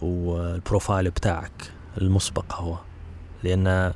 والبروفايل 0.00 1.10
بتاعك 1.10 1.70
المسبق 1.98 2.54
هو. 2.54 2.78
لأن 3.42 3.66
آه، 3.66 3.92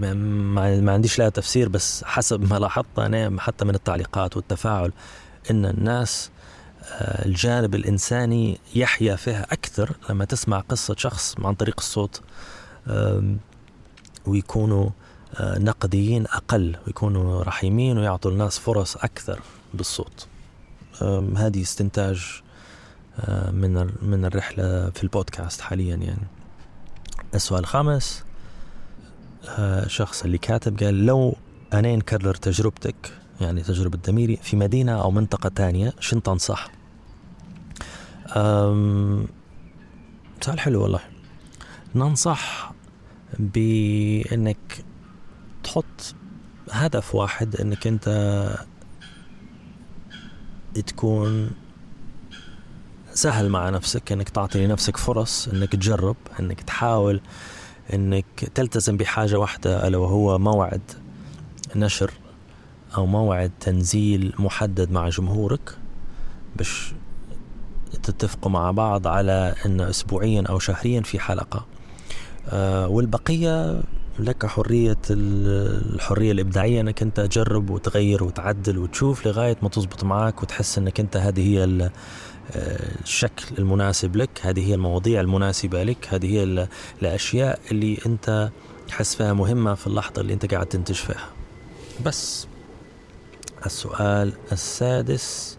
ما, 0.00 0.92
عنديش 0.92 1.18
لها 1.18 1.28
تفسير 1.28 1.68
بس 1.68 2.04
حسب 2.04 2.52
ما 2.52 2.58
لاحظت 2.58 2.98
أنا 2.98 3.40
حتى 3.40 3.64
من 3.64 3.74
التعليقات 3.74 4.36
والتفاعل 4.36 4.92
إن 5.50 5.66
الناس 5.66 6.30
آه، 6.30 6.41
الجانب 7.02 7.74
الإنساني 7.74 8.58
يحيا 8.74 9.16
فيها 9.16 9.46
أكثر 9.52 9.96
لما 10.10 10.24
تسمع 10.24 10.60
قصة 10.60 10.94
شخص 10.98 11.34
عن 11.38 11.54
طريق 11.54 11.74
الصوت 11.78 12.22
ويكونوا 14.26 14.90
آه، 15.34 15.58
نقديين 15.58 16.26
أقل 16.26 16.76
ويكونوا 16.86 17.42
رحيمين 17.42 17.98
ويعطوا 17.98 18.30
الناس 18.30 18.58
فرص 18.58 18.96
أكثر 18.96 19.40
بالصوت. 19.74 20.26
هذه 21.36 21.62
استنتاج 21.62 22.42
آه، 23.20 23.50
من 23.50 23.90
من 24.02 24.24
الرحلة 24.24 24.90
في 24.90 25.02
البودكاست 25.02 25.60
حاليا 25.60 25.96
يعني. 25.96 26.26
السؤال 27.34 27.60
الخامس 27.60 28.24
الشخص 29.58 30.22
آه، 30.22 30.26
اللي 30.26 30.38
كاتب 30.38 30.78
قال 30.78 31.06
لو 31.06 31.36
أنا 31.72 31.96
نكرر 31.96 32.34
تجربتك 32.34 33.21
يعني 33.42 33.62
تجربة 33.62 33.98
دميري 33.98 34.36
في 34.36 34.56
مدينة 34.56 35.02
أو 35.02 35.10
منطقة 35.10 35.48
تانية 35.48 35.92
شن 36.00 36.22
تنصح 36.22 36.70
سؤال 40.40 40.60
حلو 40.60 40.82
والله. 40.82 41.00
ننصح 41.94 42.72
بأنك 43.38 44.84
تحط 45.64 46.14
هدف 46.70 47.14
واحد 47.14 47.56
أنك 47.56 47.86
أنت 47.86 48.08
تكون 50.86 51.50
سهل 53.12 53.48
مع 53.48 53.70
نفسك 53.70 54.12
إنك 54.12 54.28
تعطي 54.28 54.66
لنفسك 54.66 54.96
فرص 54.96 55.48
إنك 55.48 55.72
تجرب 55.72 56.16
إنك 56.40 56.60
تحاول 56.60 57.20
إنك 57.92 58.24
تلتزم 58.54 58.96
بحاجة 58.96 59.38
واحدة 59.38 59.88
ألا 59.88 59.98
وهو 59.98 60.38
موعد 60.38 60.82
نشر. 61.76 62.10
أو 62.96 63.06
موعد 63.06 63.50
تنزيل 63.60 64.32
محدد 64.38 64.90
مع 64.90 65.08
جمهورك 65.08 65.78
باش 66.56 66.94
تتفقوا 68.02 68.50
مع 68.50 68.70
بعض 68.70 69.06
على 69.06 69.54
أن 69.66 69.80
اسبوعيا 69.80 70.44
أو 70.48 70.58
شهريا 70.58 71.00
في 71.00 71.18
حلقة. 71.18 71.66
آه 72.48 72.88
والبقية 72.88 73.82
لك 74.18 74.46
حرية 74.46 74.98
الحرية 75.10 76.32
الإبداعية 76.32 76.80
أنك 76.80 77.02
أنت 77.02 77.20
تجرب 77.20 77.70
وتغير 77.70 78.24
وتعدل 78.24 78.78
وتشوف 78.78 79.26
لغاية 79.26 79.56
ما 79.62 79.68
تزبط 79.68 80.04
معك 80.04 80.42
وتحس 80.42 80.78
أنك 80.78 81.00
أنت 81.00 81.16
هذه 81.16 81.48
هي 81.48 81.90
الشكل 83.04 83.44
المناسب 83.58 84.16
لك 84.16 84.30
هذه 84.42 84.68
هي 84.68 84.74
المواضيع 84.74 85.20
المناسبة 85.20 85.82
لك 85.82 86.08
هذه 86.10 86.26
هي 86.26 86.68
الأشياء 87.02 87.58
اللي 87.70 87.98
أنت 88.06 88.50
تحس 88.88 89.14
فيها 89.14 89.32
مهمة 89.32 89.74
في 89.74 89.86
اللحظة 89.86 90.20
اللي 90.20 90.34
أنت 90.34 90.54
قاعد 90.54 90.66
تنتج 90.66 90.94
فيها. 90.94 91.28
بس. 92.04 92.46
السؤال 93.66 94.32
السادس. 94.52 95.58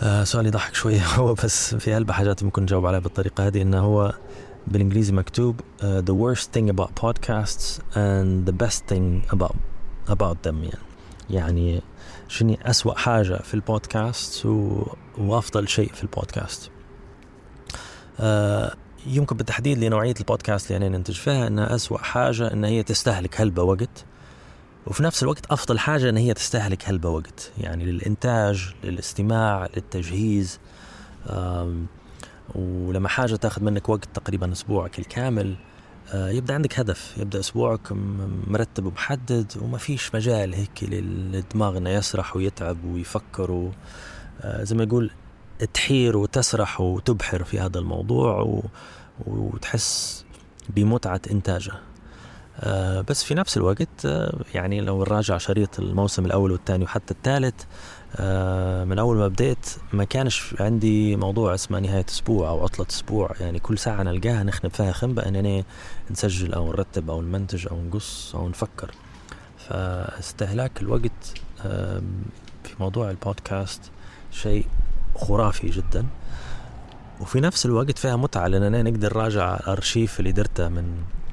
آه 0.00 0.24
سؤال 0.24 0.46
يضحك 0.46 0.74
شوية. 0.74 1.00
هو 1.18 1.34
بس 1.34 1.74
في 1.74 1.94
هلبة 1.94 2.12
حاجات 2.12 2.44
ممكن 2.44 2.62
نجاوب 2.62 2.86
عليها 2.86 3.00
بالطريقة 3.00 3.46
هذه 3.46 3.62
إنه 3.62 3.80
هو 3.80 4.14
بالإنجليزي 4.66 5.12
مكتوب 5.12 5.60
uh, 5.60 5.84
the 5.84 6.14
worst 6.14 6.44
thing 6.52 6.70
about 6.70 6.90
podcasts 7.04 7.80
and 7.94 8.46
the 8.46 8.64
best 8.64 8.80
thing 8.92 9.34
about 9.34 9.56
about 10.08 10.36
them. 10.46 10.54
يعني 10.54 10.78
يعني 11.30 11.82
شنو 12.28 12.56
أسوأ 12.62 12.94
حاجة 12.94 13.42
في 13.42 13.54
البودكاست 13.54 14.46
و... 14.46 14.86
وأفضل 15.18 15.68
شيء 15.68 15.92
في 15.92 16.02
البودكاست. 16.02 16.70
آه 18.20 18.74
يمكن 19.06 19.36
بالتحديد 19.36 19.78
لنوعية 19.78 20.14
البودكاست 20.20 20.70
اللي 20.70 20.86
أنا 20.86 20.98
ننتج 20.98 21.14
فيها 21.14 21.46
أنها 21.46 21.74
أسوأ 21.74 21.98
حاجة 21.98 22.52
أن 22.52 22.64
هي 22.64 22.82
تستهلك 22.82 23.40
هلبة 23.40 23.62
وقت. 23.62 24.04
وفي 24.86 25.02
نفس 25.02 25.22
الوقت 25.22 25.46
أفضل 25.50 25.78
حاجة 25.78 26.08
أن 26.08 26.16
هي 26.16 26.34
تستهلك 26.34 26.88
هلبة 26.88 27.08
وقت 27.08 27.52
يعني 27.58 27.84
للإنتاج 27.84 28.74
للاستماع 28.84 29.68
للتجهيز 29.76 30.60
ولما 32.54 33.08
حاجة 33.08 33.36
تاخذ 33.36 33.62
منك 33.62 33.88
وقت 33.88 34.08
تقريبا 34.14 34.52
أسبوعك 34.52 34.98
الكامل 34.98 35.56
آه، 36.14 36.28
يبدأ 36.28 36.54
عندك 36.54 36.78
هدف 36.78 37.14
يبدأ 37.18 37.40
أسبوعك 37.40 37.92
مرتب 38.46 38.86
ومحدد 38.86 39.52
وما 39.62 39.78
فيش 39.78 40.14
مجال 40.14 40.54
هيك 40.54 40.84
للدماغ 40.84 41.76
إنه 41.76 41.90
يسرح 41.90 42.36
ويتعب 42.36 42.84
ويفكر 42.84 43.50
و 43.50 43.72
آه، 44.40 44.64
زي 44.64 44.76
ما 44.76 44.82
يقول 44.82 45.10
تحير 45.74 46.16
وتسرح 46.16 46.80
وتبحر 46.80 47.44
في 47.44 47.60
هذا 47.60 47.78
الموضوع 47.78 48.40
و... 48.40 48.64
وتحس 49.26 50.24
بمتعة 50.68 51.20
إنتاجه. 51.30 51.72
آه، 51.72 51.85
بس 53.08 53.24
في 53.24 53.34
نفس 53.34 53.56
الوقت 53.56 54.08
يعني 54.54 54.80
لو 54.80 55.00
نراجع 55.00 55.38
شريط 55.38 55.80
الموسم 55.80 56.26
الأول 56.26 56.52
والثاني 56.52 56.84
وحتى 56.84 57.14
الثالث 57.14 57.64
آه، 58.16 58.84
من 58.84 58.98
أول 58.98 59.16
ما 59.16 59.28
بديت 59.28 59.66
ما 59.92 60.04
كانش 60.04 60.54
عندي 60.60 61.16
موضوع 61.16 61.54
اسمه 61.54 61.78
نهاية 61.78 62.04
أسبوع 62.08 62.48
أو 62.48 62.62
عطلة 62.62 62.86
أسبوع. 62.90 63.30
يعني 63.40 63.58
كل 63.58 63.78
ساعة 63.78 64.02
نلقاها 64.02 64.42
نخنب 64.42 64.70
فيها 64.70 64.92
خنبة 64.92 65.22
اننا 65.22 65.64
نسجل 66.10 66.54
أو 66.54 66.68
نرتب 66.68 67.10
أو 67.10 67.22
نمنتج 67.22 67.66
أو 67.70 67.82
نقص 67.82 68.34
أو 68.34 68.48
نفكر. 68.48 68.90
فاستهلاك 69.68 70.82
الوقت 70.82 71.40
في 72.64 72.74
موضوع 72.80 73.10
البودكاست 73.10 73.80
شيء 74.30 74.66
خرافي 75.14 75.70
جدا. 75.70 76.06
وفي 77.20 77.40
نفس 77.40 77.66
الوقت 77.66 77.98
فيها 77.98 78.16
متعة 78.16 78.46
لأننا 78.46 78.82
نقدر 78.82 79.18
نراجع 79.18 79.56
الأرشيف 79.56 80.20
اللي 80.20 80.32
درته 80.32 80.68
من 80.68 80.84
آه، 80.84 81.25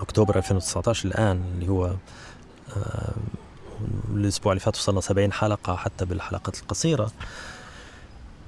أكتوبر 0.00 0.36
2019 0.36 1.08
الآن 1.08 1.42
اللي 1.54 1.68
هو 1.68 1.94
الأسبوع 4.14 4.52
اللي 4.52 4.60
فات 4.60 4.76
وصلنا 4.76 5.00
70 5.00 5.32
حلقة 5.32 5.76
حتى 5.76 6.04
بالحلقات 6.04 6.60
القصيرة. 6.60 7.10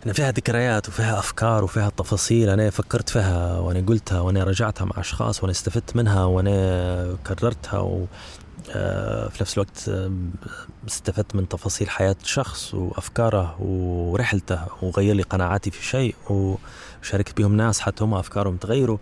إن 0.07 0.13
فيها 0.13 0.31
ذكريات 0.31 0.89
وفيها 0.89 1.19
أفكار 1.19 1.65
وفيها 1.65 1.91
تفاصيل 1.97 2.49
أنا 2.49 2.71
فكرت 2.71 3.09
فيها 3.09 3.59
وأنا 3.59 3.87
قلتها 3.87 4.21
وأنا 4.21 4.45
رجعتها 4.45 4.85
مع 4.85 5.01
أشخاص 5.01 5.41
وأنا 5.41 5.51
استفدت 5.51 5.97
منها 5.97 6.25
وأنا 6.25 7.17
كررتها 7.27 7.79
و 7.79 8.07
آه، 8.71 9.29
في 9.29 9.43
نفس 9.43 9.55
الوقت 9.55 9.89
آه، 9.89 10.13
استفدت 10.89 11.37
من 11.37 11.49
تفاصيل 11.49 11.91
حياة 11.91 12.17
شخص 12.23 12.75
وأفكاره 12.75 13.57
ورحلته 13.63 14.61
وغير 14.83 15.15
لي 15.15 15.23
قناعاتي 15.23 15.71
في 15.71 15.85
شيء 15.85 16.15
وشاركت 16.31 17.39
بهم 17.39 17.57
ناس 17.57 17.81
حتى 17.81 18.05
هم 18.05 18.15
أفكارهم 18.15 18.57
تغيروا. 18.57 18.99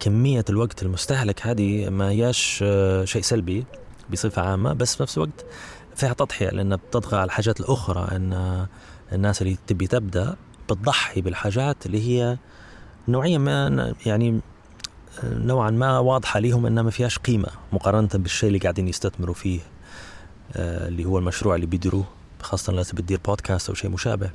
فكمية 0.00 0.44
الوقت 0.50 0.82
المستهلك 0.82 1.46
هذه 1.46 1.88
ما 1.88 2.08
هياش 2.08 2.60
آه، 2.62 3.04
شيء 3.04 3.22
سلبي 3.22 3.64
بصفة 4.12 4.42
عامة 4.42 4.72
بس 4.72 4.96
في 4.96 5.02
نفس 5.02 5.16
الوقت 5.16 5.44
فيها 5.96 6.12
تضحية 6.12 6.48
لأنها 6.48 6.76
بتطغى 6.76 7.16
على 7.16 7.24
الحاجات 7.24 7.60
الأخرى 7.60 8.16
أن 8.16 8.66
الناس 9.12 9.42
اللي 9.42 9.56
تبي 9.66 9.86
تبدأ 9.86 10.36
بتضحي 10.68 11.20
بالحاجات 11.20 11.86
اللي 11.86 12.08
هي 12.08 12.38
نوعيا 13.08 13.38
ما 13.38 13.94
يعني 14.06 14.40
نوعا 15.24 15.70
ما 15.70 15.98
واضحة 15.98 16.40
ليهم 16.40 16.66
أنها 16.66 16.82
ما 16.82 16.90
فيهاش 16.90 17.18
قيمة 17.18 17.48
مقارنة 17.72 18.08
بالشيء 18.14 18.48
اللي 18.48 18.58
قاعدين 18.58 18.88
يستثمروا 18.88 19.34
فيه 19.34 19.60
آه، 20.56 20.88
اللي 20.88 21.04
هو 21.04 21.18
المشروع 21.18 21.54
اللي 21.54 21.66
بيديروه 21.66 22.04
خاصة 22.42 22.72
لو 22.72 22.82
تبي 22.82 23.02
تدير 23.02 23.20
بودكاست 23.24 23.68
أو 23.68 23.74
شيء 23.74 23.90
مشابه. 23.90 24.30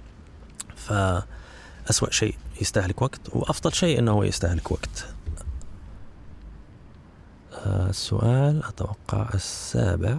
فأسوأ 0.75 2.11
شيء 2.11 2.35
يستهلك 2.61 3.01
وقت 3.01 3.21
وأفضل 3.29 3.73
شيء 3.73 3.99
أنه 3.99 4.11
هو 4.11 4.23
يستهلك 4.23 4.71
وقت. 4.71 5.05
السؤال 7.65 8.63
أتوقع 8.63 9.29
السابع. 9.33 10.17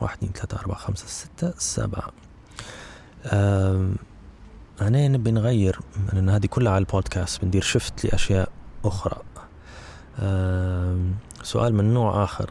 واحد 0.00 0.16
اثنين 0.16 0.32
ثلاثة 0.32 0.56
أربعة 0.56 0.78
خمسة 0.78 1.06
ستة 1.06 1.52
سبعة. 1.58 2.12
أنا 4.80 5.08
نبي 5.08 5.30
نغير 5.30 5.78
لأن 6.12 6.28
هذه 6.28 6.46
كلها 6.46 6.72
على 6.72 6.80
البودكاست. 6.80 7.42
بندير 7.42 7.62
شفت 7.62 8.04
لأشياء 8.04 8.48
أخرى. 8.84 9.16
سؤال 11.42 11.74
من 11.74 11.94
نوع 11.94 12.24
آخر. 12.24 12.50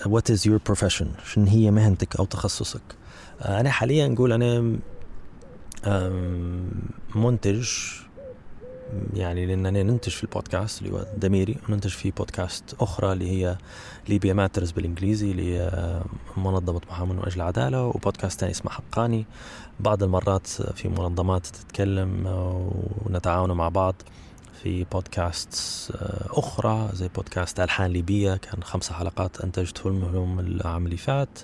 What 0.00 0.34
is 0.34 0.40
your 0.46 0.58
profession? 0.72 1.06
شنو 1.24 1.46
هي 1.46 1.70
مهنتك 1.70 2.16
أو 2.16 2.24
تخصصك؟ 2.24 2.82
أه 3.40 3.60
أنا 3.60 3.70
حاليا 3.70 4.08
نقول 4.08 4.32
أنا 4.32 4.78
منتج 7.14 7.68
يعني 9.14 9.46
لأننا 9.46 9.82
ننتج 9.82 10.12
في 10.12 10.24
البودكاست 10.24 10.82
اللي 10.82 10.92
هو 10.92 11.06
دميري 11.16 11.56
وننتج 11.68 11.90
في 11.90 12.10
بودكاست 12.10 12.74
أخرى 12.80 13.12
اللي 13.12 13.30
هي 13.30 13.56
Libya 14.08 14.32
Matters 14.34 14.70
بالإنجليزي 14.70 15.30
اللي 15.30 15.58
هي 15.58 15.70
منظمة 16.36 16.80
محامون 16.90 17.16
من 17.16 17.22
أجل 17.22 17.36
العدالة 17.36 17.86
وبودكاست 17.86 18.40
ثاني 18.40 18.52
اسمه 18.52 18.70
حقاني. 18.70 19.26
بعض 19.80 20.02
المرات 20.02 20.46
في 20.46 20.88
منظمات 20.88 21.46
تتكلم 21.46 22.26
ونتعاون 23.06 23.52
مع 23.52 23.68
بعض 23.68 23.94
في 24.62 24.84
بودكاست 24.92 25.90
أخرى 26.30 26.88
زي 26.92 27.08
بودكاست 27.08 27.60
ألحان 27.60 27.90
ليبية 27.90 28.36
كان 28.36 28.62
خمسة 28.62 28.94
حلقات 28.94 29.40
أنتجته 29.40 29.90
لهم 29.90 30.40
العام 30.40 30.84
اللي 30.86 30.96
فات. 30.96 31.38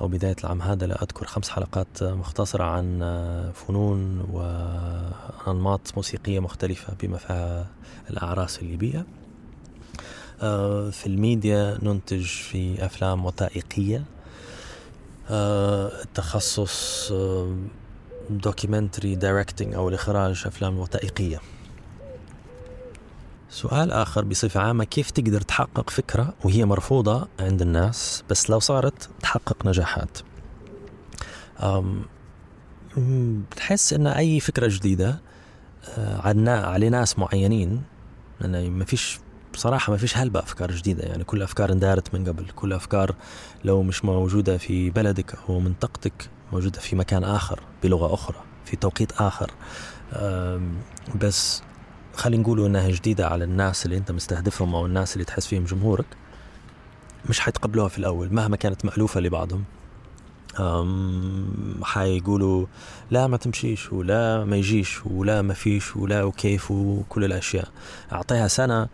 أو 0.00 0.08
بداية 0.08 0.36
العام 0.44 0.62
هذا 0.62 0.86
لا 0.86 1.02
أذكر 1.02 1.26
خمس 1.26 1.48
حلقات 1.48 2.02
مختصرة 2.02 2.64
عن 2.64 3.00
فنون 3.54 4.20
وأنماط 4.20 5.80
موسيقية 5.96 6.40
مختلفة 6.40 6.92
بما 7.02 7.18
فيها 7.18 7.66
الأعراس 8.10 8.58
الليبية. 8.58 9.06
في 10.90 11.06
الميديا 11.06 11.78
ننتج 11.82 12.24
في 12.24 12.86
أفلام 12.86 13.26
وثائقية. 13.26 14.04
التخصص 15.30 17.12
documentary 18.30 19.14
directing 19.14 19.74
أو 19.74 19.88
الإخراج 19.88 20.42
أفلام 20.46 20.78
وثائقية. 20.78 21.40
سؤال 23.50 23.92
آخر 23.92 24.24
بصفة 24.24 24.60
عامة 24.60 24.84
كيف 24.84 25.10
تقدر 25.10 25.40
تحقق 25.40 25.90
فكرة 25.90 26.34
وهي 26.44 26.64
مرفوضة 26.64 27.28
عند 27.40 27.62
الناس 27.62 28.24
بس 28.30 28.50
لو 28.50 28.58
صارت 28.58 29.08
تحقق 29.22 29.66
نجاحات؟ 29.66 30.18
بتحس 32.96 33.92
أن 33.92 34.06
أي 34.06 34.40
فكرة 34.40 34.66
جديدة 34.70 35.20
عنا 35.98 36.60
على 36.66 36.88
ناس 36.88 37.18
معينين 37.18 37.82
لأن 38.40 38.70
ما 38.70 38.84
فيش 38.84 39.18
بصراحة 39.54 39.90
ما 39.90 39.96
فيش 39.96 40.16
هلبة 40.16 40.40
أفكار 40.40 40.72
جديدة. 40.72 41.02
يعني 41.02 41.24
كل 41.24 41.42
أفكار 41.42 41.72
اندارت 41.72 42.14
من 42.14 42.28
قبل 42.28 42.46
كل 42.56 42.72
أفكار 42.72 43.14
لو 43.64 43.82
مش 43.82 44.04
موجودة 44.04 44.58
في 44.58 44.90
بلدك 44.90 45.34
أو 45.48 45.60
منطقتك 45.60 46.30
موجودة 46.52 46.80
في 46.80 46.96
مكان 46.96 47.24
آخر 47.24 47.60
بلغة 47.82 48.14
أخرى 48.14 48.36
في 48.64 48.76
توقيت 48.76 49.12
آخر. 49.12 49.50
بس 51.20 51.62
خلينا 52.14 52.42
نقولوا 52.42 52.66
إنها 52.66 52.88
جديدة 52.88 53.28
على 53.28 53.44
الناس 53.44 53.86
اللي 53.86 53.96
أنت 53.96 54.10
مستهدفهم 54.12 54.74
أو 54.74 54.86
الناس 54.86 55.12
اللي 55.12 55.24
تحس 55.24 55.46
فيهم 55.46 55.64
جمهورك 55.64 56.06
مش 57.28 57.40
حيتقبلوها 57.40 57.88
في 57.88 57.98
الأول 57.98 58.34
مهما 58.34 58.56
كانت 58.56 58.84
مألوفة 58.84 59.20
لبعضهم. 59.20 59.64
حيقولوا 61.82 62.66
لا 63.10 63.26
ما 63.26 63.36
تمشيش 63.36 63.92
ولا 63.92 64.44
ما 64.44 64.56
يجيش 64.56 65.06
ولا 65.06 65.42
ما 65.42 65.54
فيش 65.54 65.96
ولا 65.96 66.22
وكيف 66.22 66.70
وكل 66.70 67.24
الأشياء. 67.24 67.68
أعطيها 68.12 68.48
سنة 68.48 68.88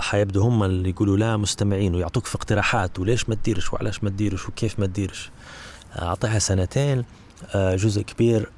حيبدو 0.00 0.42
هم 0.42 0.62
اللي 0.62 0.90
يقولوا 0.90 1.16
لا 1.16 1.36
مستمعين 1.36 1.94
ويعطوك 1.94 2.26
في 2.26 2.34
اقتراحات 2.34 2.98
وليش 2.98 3.28
ما 3.28 3.34
تديرش 3.34 3.72
وعلاش 3.72 4.04
ما 4.04 4.10
تديرش 4.10 4.48
وكيف 4.48 4.78
ما 4.78 4.86
تديرش. 4.86 5.30
أعطيها 5.98 6.38
سنتين 6.38 7.04
جزء 7.54 8.02
كبير 8.02 8.50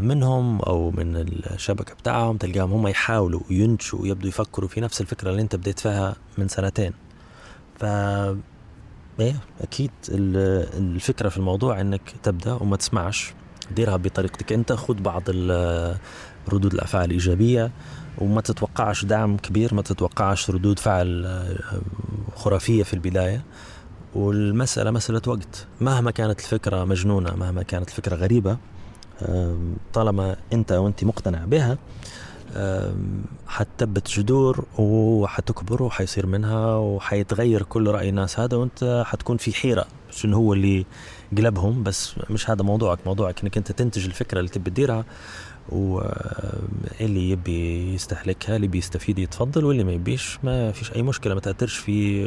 منهم 0.00 0.60
أو 0.60 0.90
من 0.90 1.16
الشبكة 1.16 1.94
بتاعهم 1.94 2.36
تلقاهم 2.36 2.72
هم 2.72 2.86
يحاولوا 2.86 3.40
ينتجوا 3.50 4.00
ويبدوا 4.00 4.28
يفكروا 4.28 4.68
في 4.68 4.80
نفس 4.80 5.00
الفكرة 5.00 5.30
اللي 5.30 5.42
أنت 5.42 5.56
بديت 5.56 5.78
فيها 5.78 6.16
من 6.38 6.48
سنتين. 6.48 6.92
ف 7.78 7.84
إيه 9.20 9.34
أكيد 9.60 9.90
الفكرة 10.08 11.28
في 11.28 11.36
الموضوع 11.36 11.80
إنك 11.80 12.14
تبدأ 12.22 12.52
وما 12.52 12.76
تسمعش. 12.76 13.34
ديرها 13.76 13.96
بطريقتك 13.96 14.52
أنت 14.52 14.72
خذ 14.72 14.94
بعض 14.94 15.22
ردود 16.48 16.74
الأفعال 16.74 17.04
الإيجابية 17.04 17.70
وما 18.18 18.40
تتوقعش 18.40 19.04
دعم 19.04 19.36
كبير 19.36 19.74
ما 19.74 19.82
تتوقعش 19.82 20.50
ردود 20.50 20.78
فعل 20.78 21.26
خرافية 22.36 22.82
في 22.82 22.94
البداية. 22.94 23.42
والمسألة 24.14 24.90
مسألة 24.90 25.22
وقت. 25.26 25.66
مهما 25.80 26.10
كانت 26.10 26.40
الفكرة 26.40 26.84
مجنونة 26.84 27.36
مهما 27.36 27.62
كانت 27.62 27.88
الفكرة 27.88 28.16
غريبة 28.16 28.56
طالما 29.92 30.36
انت 30.52 30.72
وانت 30.72 31.04
مقتنع 31.04 31.44
بها 31.44 31.78
حتثبت 33.46 34.08
جذور 34.08 34.64
وحتكبر 34.78 35.82
وحيصير 35.82 36.26
منها 36.26 36.76
وحيتغير 36.76 37.62
كل 37.62 37.90
رأي 37.90 38.08
الناس. 38.08 38.40
هذا 38.40 38.56
وانت 38.56 39.02
حتكون 39.06 39.36
في 39.36 39.52
حيرة 39.52 39.84
شنو 40.10 40.36
هو 40.36 40.52
اللي 40.52 40.86
قلبهم. 41.38 41.82
بس 41.82 42.14
مش 42.30 42.50
هذا 42.50 42.62
موضوعك. 42.62 42.98
موضوعك 43.06 43.42
انك 43.42 43.56
انت 43.56 43.72
تنتج 43.72 44.04
الفكرة 44.04 44.38
اللي 44.38 44.50
تبي 44.50 44.70
تديرها 44.70 45.04
واللي 45.68 47.30
يبي 47.30 47.94
يستهلكها 47.94 48.56
اللي 48.56 48.68
بيستفيد 48.68 49.18
يتفضل 49.18 49.64
واللي 49.64 49.84
ما 49.84 49.92
يبيش 49.92 50.38
ما 50.42 50.72
فيش 50.72 50.92
أي 50.92 51.02
مشكلة. 51.02 51.34
ما 51.34 51.40
تأثرش 51.40 51.76
في 51.76 52.24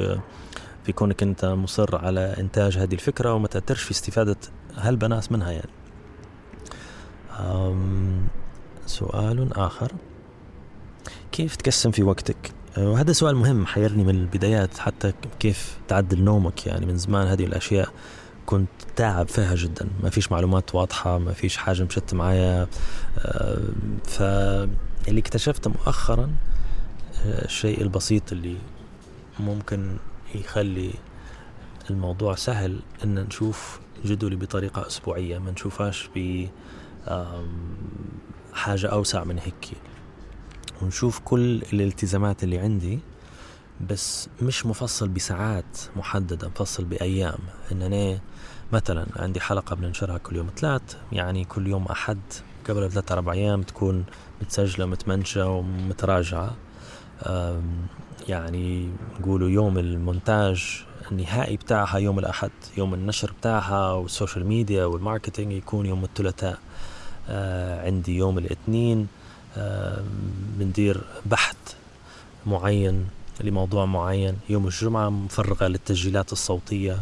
في 0.84 0.92
كونك 0.92 1.24
انت 1.24 1.46
مصر 1.46 1.96
على 1.96 2.36
إنتاج 2.40 2.78
هذه 2.78 2.94
الفكرة 2.94 3.34
وما 3.34 3.48
تأثرش 3.48 3.84
في 3.84 3.92
استفادة 3.92 4.38
هالبناس 4.76 5.32
منها 5.32 5.52
يعني. 5.52 5.70
سؤال 8.86 9.54
آخر. 9.54 9.92
كيف 11.32 11.56
تقسم 11.56 11.92
في 11.92 12.04
وقتك؟ 12.04 12.52
وهذا 12.78 13.12
سؤال 13.14 13.36
مهم 13.36 13.66
حيرني 13.66 14.04
من 14.04 14.16
البدايات 14.16 14.78
حتى 14.78 15.14
كيف 15.40 15.78
تعدل 15.88 16.24
نومك؟ 16.24 16.68
يعني 16.68 16.86
من 16.86 16.98
زمان 16.98 17.28
هذه 17.28 17.46
الأشياء 17.46 17.90
كنت 18.46 18.70
تعب 18.96 19.28
فيها 19.28 19.56
جدا. 19.56 19.88
ما 20.04 20.10
فيش 20.10 20.32
معلومات 20.32 20.76
واضحة 20.76 21.18
ما 21.18 21.34
فيش 21.34 21.58
حاجة 21.58 21.84
مشت 21.84 22.14
معايا. 22.14 22.68
فاللي 24.04 25.20
اكتشفته 25.20 25.70
مؤخرا 25.70 26.32
الشيء 27.26 27.82
البسيط 27.82 28.32
اللي 28.32 28.58
ممكن 29.40 29.98
يخلي 30.36 30.94
الموضوع 31.90 32.36
سهل 32.36 32.80
إن 33.04 33.16
نشوف 33.20 33.80
جدولي 34.06 34.36
بطريقة 34.36 34.88
أسبوعية 34.88 35.38
ما 35.38 35.52
نشوفهاش 35.52 36.10
ب 36.16 36.48
حاجة 38.54 38.88
أوسع 38.88 39.24
من 39.24 39.40
هيك. 39.40 39.70
ونشوف 40.82 41.20
كل 41.20 41.62
الالتزامات 41.74 42.44
اللي 42.44 42.60
عندي 42.60 43.00
بس 43.90 44.30
مش 44.42 44.66
مفصل 44.66 45.10
بساعات 45.10 45.78
محددة 45.96 46.48
مفصل 46.48 46.84
بأيام. 46.84 47.40
إن 47.72 47.82
أنا 47.82 48.20
مثلا 48.74 49.06
عندي 49.16 49.40
حلقة 49.40 49.76
بننشرها 49.76 50.18
كل 50.18 50.36
يوم 50.36 50.50
ثلاث 50.58 50.98
يعني 51.12 51.46
كل 51.46 51.68
يوم 51.68 51.86
أحد 51.86 52.20
قبل 52.70 52.92
ثلاثة 52.92 53.14
أربع 53.14 53.34
أيام 53.34 53.62
تكون 53.62 54.06
متسجلة 54.42 54.86
ومتمنشة 54.86 55.50
ومتراجعة. 55.50 56.56
يعني 58.28 58.90
نقولوا 59.20 59.50
يوم 59.50 59.78
المونتاج 59.78 60.84
النهائي 61.12 61.58
بتاعها 61.58 61.98
يوم 61.98 62.20
الأحد 62.20 62.52
يوم 62.78 62.94
النشر 62.94 63.34
بتاعها 63.40 63.92
وال 63.92 64.05
social 64.05 64.46
media 64.46 64.86
وال 64.86 64.98
marketing 64.98 65.52
يكون 65.52 65.86
يوم 65.86 66.04
الثلاثاء. 66.04 66.60
عندي 67.86 68.18
يوم 68.18 68.38
الاثنين 68.38 69.08
آه 69.58 70.04
بندير 70.58 71.02
بحث 71.26 71.56
معين 72.46 73.06
لموضوع 73.42 73.86
معين. 73.86 74.38
يوم 74.50 74.66
الجمعة 74.66 75.10
مفرغة 75.10 75.68
للتسجيلات 75.68 76.32
الصوتية. 76.32 77.00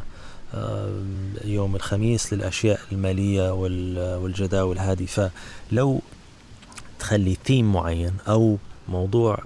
آه 0.54 1.04
يوم 1.44 1.76
الخميس 1.76 2.34
للأشياء 2.34 2.80
المالية 2.92 3.54
والجداول 4.18 4.80
هذه. 4.80 5.06
فلو 5.06 6.02
تخلي 7.00 7.38
ثيم 7.46 7.74
معين 7.74 8.14
أو 8.28 8.58
موضوع 8.90 9.40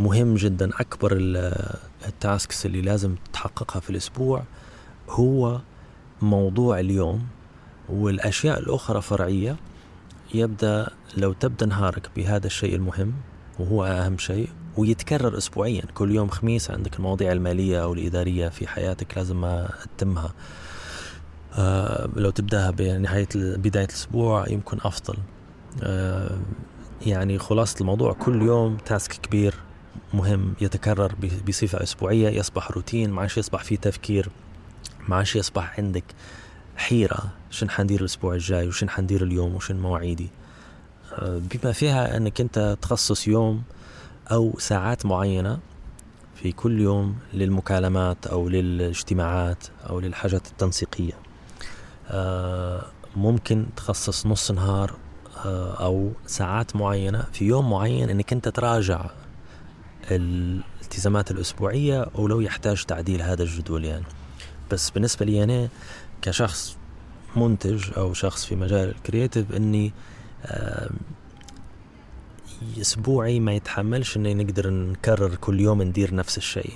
مهم 0.00 0.34
جدا 0.34 0.70
أكبر 0.80 1.16
ال 2.06 2.16
tasks 2.16 2.66
اللي 2.66 2.82
لازم 2.82 3.14
تحققها 3.32 3.80
في 3.80 3.90
الأسبوع 3.90 4.42
هو 5.08 5.60
موضوع 6.22 6.80
اليوم 6.80 7.26
والأشياء 7.88 8.58
الأخرى 8.58 9.02
فرعية. 9.02 9.56
يبدأ 10.34 10.88
لو 11.16 11.32
تبدأ 11.32 11.66
نهارك 11.66 12.10
بهذا 12.16 12.46
الشيء 12.46 12.74
المهم 12.74 13.12
وهو 13.58 13.84
أهم 13.84 14.18
شيء 14.18 14.48
ويتكرر 14.76 15.38
أسبوعيا. 15.38 15.82
كل 15.94 16.14
يوم 16.14 16.28
خميس 16.28 16.70
عندك 16.70 16.96
المواضيع 16.96 17.32
المالية 17.32 17.82
أو 17.82 17.92
الإدارية 17.92 18.48
في 18.48 18.66
حياتك 18.66 19.18
لازم 19.18 19.64
تتمها. 19.96 20.32
آه 21.54 22.08
لو 22.16 22.30
تبدأها 22.30 22.70
بنهاية 22.70 23.28
بداية 23.34 23.84
الأسبوع 23.84 24.48
يمكن 24.48 24.78
أفضل. 24.84 25.16
آه 25.82 26.38
يعني 27.06 27.38
خلاصة 27.38 27.76
الموضوع 27.80 28.12
كل 28.12 28.42
يوم 28.42 28.76
تاسك 28.76 29.12
كبير 29.12 29.54
مهم 30.14 30.54
يتكرر 30.60 31.14
بصفة 31.48 31.82
أسبوعية. 31.82 32.28
يصبح 32.28 32.70
روتين 32.70 33.10
ما 33.10 33.20
عادش 33.20 33.38
يصبح 33.38 33.64
فيه 33.64 33.76
تفكير 33.76 34.28
ما 35.08 35.16
عادش 35.16 35.36
يصبح 35.36 35.78
عندك 35.78 36.04
حيرة 36.80 37.30
شن 37.50 37.70
حندير 37.70 38.00
الأسبوع 38.00 38.34
الجاي 38.34 38.68
وشن 38.68 38.90
حندير 38.90 39.22
اليوم 39.22 39.54
وشن 39.54 39.76
مواعيدي؟ 39.76 40.30
بما 41.22 41.72
فيها 41.72 42.16
أنك 42.16 42.40
أنت 42.40 42.78
تخصص 42.82 43.28
يوم 43.28 43.62
أو 44.30 44.54
ساعات 44.58 45.06
معينة 45.06 45.58
في 46.34 46.52
كل 46.52 46.80
يوم 46.80 47.16
للمكالمات 47.34 48.26
أو 48.26 48.48
للاجتماعات 48.48 49.64
أو 49.90 50.00
للحاجات 50.00 50.46
التنسيقية 50.46 51.12
آه، 52.08 52.84
ممكن 53.16 53.66
تخصص 53.76 54.26
نص 54.26 54.50
نهار 54.50 54.94
آه، 55.44 55.84
أو 55.84 56.12
ساعات 56.26 56.76
معينة 56.76 57.24
في 57.32 57.44
يوم 57.44 57.70
معين 57.70 58.10
أنك 58.10 58.32
أنت 58.32 58.48
تراجع 58.48 59.10
الالتزامات 60.10 61.30
الأسبوعية 61.30 62.06
أو 62.18 62.28
لو 62.28 62.40
يحتاج 62.40 62.84
تعديل 62.84 63.22
هذا 63.22 63.42
الجدول 63.42 63.84
يعني. 63.84 64.04
بس 64.70 64.90
بالنسبة 64.90 65.26
لي 65.26 65.44
أنا 65.44 65.68
كشخص 66.22 66.76
منتج 67.36 67.84
أو 67.96 68.12
شخص 68.12 68.44
في 68.44 68.56
مجال 68.56 68.88
الكرياتيف 68.88 69.52
أني 69.52 69.92
أسبوعي 72.80 73.40
ما 73.40 73.52
يتحملش 73.52 74.16
إني 74.16 74.34
نقدر 74.34 74.70
نكرر 74.70 75.34
كل 75.34 75.60
يوم 75.60 75.82
ندير 75.82 76.14
نفس 76.14 76.38
الشيء. 76.38 76.72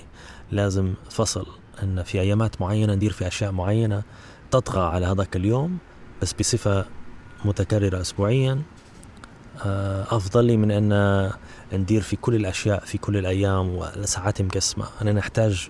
لازم 0.51 0.93
فصل 1.09 1.47
إن 1.83 2.03
في 2.03 2.21
أيامات 2.21 2.61
معينة 2.61 2.93
ندير 2.93 3.11
في 3.11 3.27
أشياء 3.27 3.51
معينة 3.51 4.03
تطغى 4.51 4.81
على 4.81 5.05
هذاك 5.05 5.35
اليوم 5.35 5.77
بس 6.21 6.33
بصفة 6.33 6.85
متكررة 7.45 8.01
اسبوعيا 8.01 8.61
آه، 9.65 10.03
افضل 10.15 10.45
لي 10.45 10.57
من 10.57 10.71
إن 10.71 11.31
ندير 11.73 12.01
في 12.01 12.15
كل 12.15 12.35
الأشياء 12.35 12.85
في 12.85 12.97
كل 12.97 13.17
الأيام 13.17 13.75
وساعات 13.75 14.41
مقسمة. 14.41 14.85
أنا 15.01 15.11
نحتاج 15.13 15.69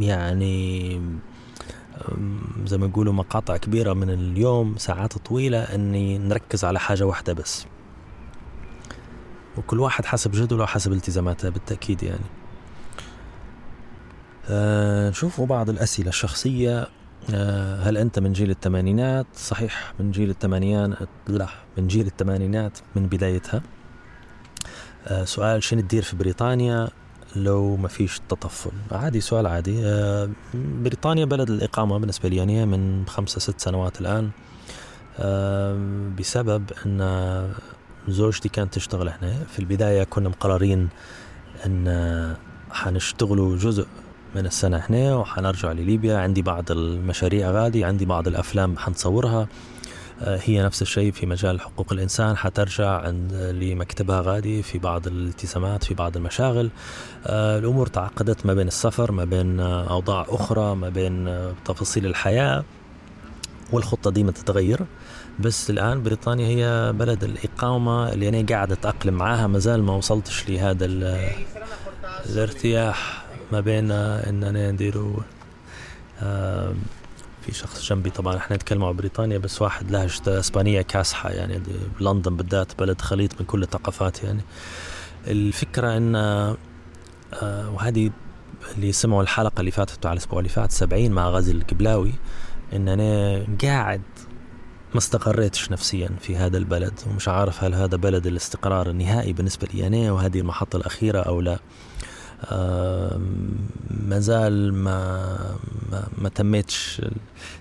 يعني 0.00 1.00
زي 2.64 2.78
ما 2.78 2.86
يقولوا 2.86 3.12
مقاطع 3.12 3.56
كبيرة 3.56 3.92
من 3.92 4.10
اليوم 4.10 4.74
ساعات 4.76 5.18
طويلة 5.18 5.62
إني 5.62 6.18
نركز 6.18 6.64
على 6.64 6.80
حاجة 6.80 7.06
واحدة 7.06 7.32
بس. 7.32 7.66
وكل 9.56 9.80
واحد 9.80 10.04
حسب 10.04 10.30
جدوله 10.30 10.62
وحسب 10.62 10.92
التزاماته 10.92 11.48
بالتأكيد 11.48 12.02
يعني. 12.02 12.26
آه 14.50 15.10
نشوفوا 15.10 15.46
بعض 15.46 15.70
الأسئلة 15.70 16.08
الشخصية. 16.08 16.88
آه 17.34 17.82
هل 17.82 17.96
أنت 17.96 18.18
من 18.18 18.32
جيل 18.32 18.50
الثمانينات؟ 18.50 19.26
صحيح 19.34 19.92
من 20.00 20.10
جيل 20.10 20.30
الثمانينات. 20.30 21.08
لا 21.28 21.48
من 21.78 21.86
جيل 21.86 22.06
الثمانينات 22.06 22.78
من 22.96 23.06
بدايتها. 23.06 23.62
آه 25.06 25.24
سؤال 25.24 25.62
شنو 25.62 25.80
تدير 25.80 26.02
في 26.02 26.16
بريطانيا؟ 26.16 26.88
لو 27.36 27.76
ما 27.76 27.88
فيش 27.88 28.20
تطفل. 28.28 28.70
عادي 28.92 29.20
سؤال 29.20 29.46
عادي. 29.46 29.80
آه 29.84 30.28
بريطانيا 30.54 31.24
بلد 31.24 31.50
الإقامة 31.50 31.98
بالنسبة 31.98 32.28
لي 32.28 32.36
يعني 32.36 32.66
من 32.66 33.06
خمسة 33.06 33.40
ست 33.40 33.60
سنوات 33.60 34.00
الآن. 34.00 34.30
آه 35.18 35.78
بسبب 36.18 36.70
أن 36.86 37.50
زوجتي 38.08 38.48
كانت 38.48 38.74
تشتغل 38.74 39.08
هنا. 39.08 39.44
في 39.44 39.58
البداية 39.58 40.04
كنا 40.04 40.28
مقررين 40.28 40.88
أن 41.66 42.36
حنشتغلوا 42.70 43.56
جزء 43.56 43.86
من 44.34 44.46
السنة 44.46 44.82
هنا 44.90 45.16
وحنرجع 45.16 45.72
لليبيا. 45.72 46.18
عندي 46.18 46.42
بعض 46.42 46.70
المشاريع 46.70 47.50
غادي 47.50 47.84
عندي 47.84 48.04
بعض 48.04 48.28
الأفلام 48.28 48.78
حنصورها. 48.78 49.48
هي 50.20 50.62
نفس 50.62 50.82
الشيء 50.82 51.12
في 51.12 51.26
مجال 51.26 51.60
حقوق 51.60 51.92
الإنسان 51.92 52.36
حترجع 52.36 53.00
عند 53.00 53.34
لمكتبها 53.34 54.20
غادي 54.20 54.62
في 54.62 54.78
بعض 54.78 55.06
الالتزامات 55.06 55.84
في 55.84 55.94
بعض 55.94 56.16
المشاغل. 56.16 56.70
آه، 57.26 57.58
الأمور 57.58 57.86
تعقدت 57.86 58.46
ما 58.46 58.54
بين 58.54 58.66
السفر 58.68 59.12
ما 59.12 59.24
بين 59.24 59.60
أوضاع 59.60 60.26
أخرى 60.28 60.74
ما 60.74 60.88
بين 60.88 61.38
تفاصيل 61.64 62.06
الحياة 62.06 62.64
والخطة 63.72 64.10
دي 64.10 64.24
ما 64.24 64.32
تتغير. 64.32 64.80
بس 65.40 65.70
الآن 65.70 66.02
بريطانيا 66.02 66.46
هي 66.46 66.92
بلد 66.92 67.24
الإقامة 67.24 68.12
اللي 68.12 68.28
أنا 68.28 68.46
قاعد 68.48 68.72
أتأقلم 68.72 69.14
معاها 69.14 69.46
ما 69.46 69.58
زال 69.58 69.82
ما 69.82 69.92
وصلتش 69.92 70.48
لهذا 70.48 70.86
الارتياح 72.26 73.24
ما 73.52 73.60
بين 73.60 73.90
إن 73.90 74.44
أنا 74.44 74.76
في 77.46 77.52
شخص 77.52 77.88
جنبي. 77.88 78.10
طبعا 78.10 78.36
إحنا 78.36 78.56
نتكلم 78.56 78.84
عن 78.84 78.96
بريطانيا 78.96 79.38
بس 79.38 79.62
واحد 79.62 79.90
لهجته 79.90 80.40
إسبانية 80.40 80.82
كاسحة 80.82 81.30
يعني 81.30 81.62
لندن 82.00 82.36
بالذات 82.36 82.78
بلد 82.78 83.00
خليط 83.00 83.40
من 83.40 83.46
كل 83.46 83.62
الثقافات 83.62 84.22
يعني. 84.22 84.40
الفكرة 85.26 85.96
إن 85.96 86.16
آه، 86.16 86.56
وهذه 87.70 88.10
اللي 88.76 88.92
سمعوا 88.92 89.22
الحلقة 89.22 89.60
اللي 89.60 89.70
فاتت 89.70 90.06
على 90.06 90.12
الأسبوع 90.12 90.38
اللي 90.38 90.48
فات 90.48 90.72
70 90.72 91.10
مع 91.10 91.28
غازي 91.28 91.52
القبلاوي 91.52 92.12
إن 92.72 92.88
أنا 92.88 93.44
قاعد 93.62 94.02
ما 94.92 94.98
استقريتش 94.98 95.70
نفسيا 95.70 96.10
في 96.20 96.36
هذا 96.36 96.58
البلد 96.58 97.00
ومش 97.10 97.28
عارف 97.28 97.64
هل 97.64 97.74
هذا 97.74 97.96
بلد 97.96 98.26
الاستقرار 98.26 98.90
النهائي 98.90 99.32
بالنسبة 99.32 99.68
لي 99.74 99.86
أنا 99.86 100.12
وهذه 100.12 100.40
المحطة 100.40 100.76
الأخيرة 100.76 101.20
أو 101.20 101.40
لا. 101.40 101.58
ما 103.90 104.18
زال 104.18 104.74
ما, 104.74 105.56
ما, 105.92 106.08
ما 106.18 106.28
تميتش 106.28 107.02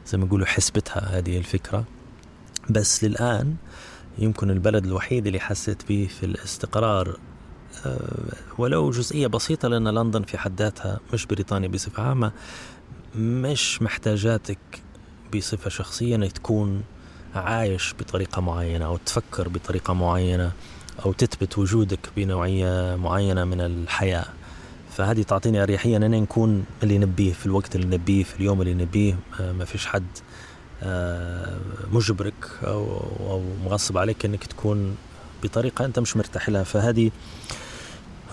زي 0.07 0.17
ما 0.17 0.25
يقولوا 0.25 0.45
حسبتها 0.45 1.17
هذه 1.17 1.37
الفكرة. 1.37 1.83
بس 2.69 3.03
للآن 3.03 3.55
يمكن 4.17 4.49
البلد 4.49 4.85
الوحيد 4.85 5.27
اللي 5.27 5.39
حسيت 5.39 5.89
به 5.89 6.09
في 6.19 6.25
الاستقرار 6.25 7.19
ولو 8.57 8.91
جزئية 8.91 9.27
بسيطة 9.27 9.67
لأن 9.67 9.87
لندن 9.87 10.23
في 10.23 10.37
حد 10.37 10.61
ذاتها 10.61 10.99
مش 11.13 11.25
بريطانيا 11.25 11.67
بصفة 11.67 12.03
عامة 12.03 12.31
مش 13.15 13.81
محتاجاتك 13.81 14.57
بصفة 15.35 15.69
شخصية 15.69 16.15
إنك 16.15 16.31
تكون 16.31 16.83
عايش 17.35 17.93
بطريقة 17.99 18.41
معينة 18.41 18.85
أو 18.85 18.97
تفكر 18.97 19.49
بطريقة 19.49 19.93
معينة 19.93 20.51
أو 21.05 21.13
تثبت 21.13 21.57
وجودك 21.57 21.99
بنوعية 22.17 22.95
معينة 22.95 23.43
من 23.45 23.61
الحياة. 23.61 24.25
فهذه 24.95 25.23
تعطيني 25.23 25.63
أريحية 25.63 25.97
أن 25.97 26.11
نكون 26.11 26.65
اللي 26.83 26.97
نبيه 26.97 27.33
في 27.33 27.45
الوقت 27.45 27.75
اللي 27.75 27.97
نبيه 27.97 28.23
في 28.23 28.35
اليوم 28.35 28.61
اللي 28.61 28.73
نبيه. 28.73 29.17
آه، 29.39 29.51
ما 29.51 29.65
فيش 29.65 29.85
حد 29.85 30.05
آه، 30.83 31.57
مجبرك 31.91 32.49
أو 32.63 33.41
مغصب 33.65 33.97
عليك 33.97 34.25
أنك 34.25 34.43
تكون 34.45 34.95
بطريقة 35.43 35.85
أنت 35.85 35.99
مش 35.99 36.17
مرتاح 36.17 36.49
لها. 36.49 36.63
فهذه 36.63 37.11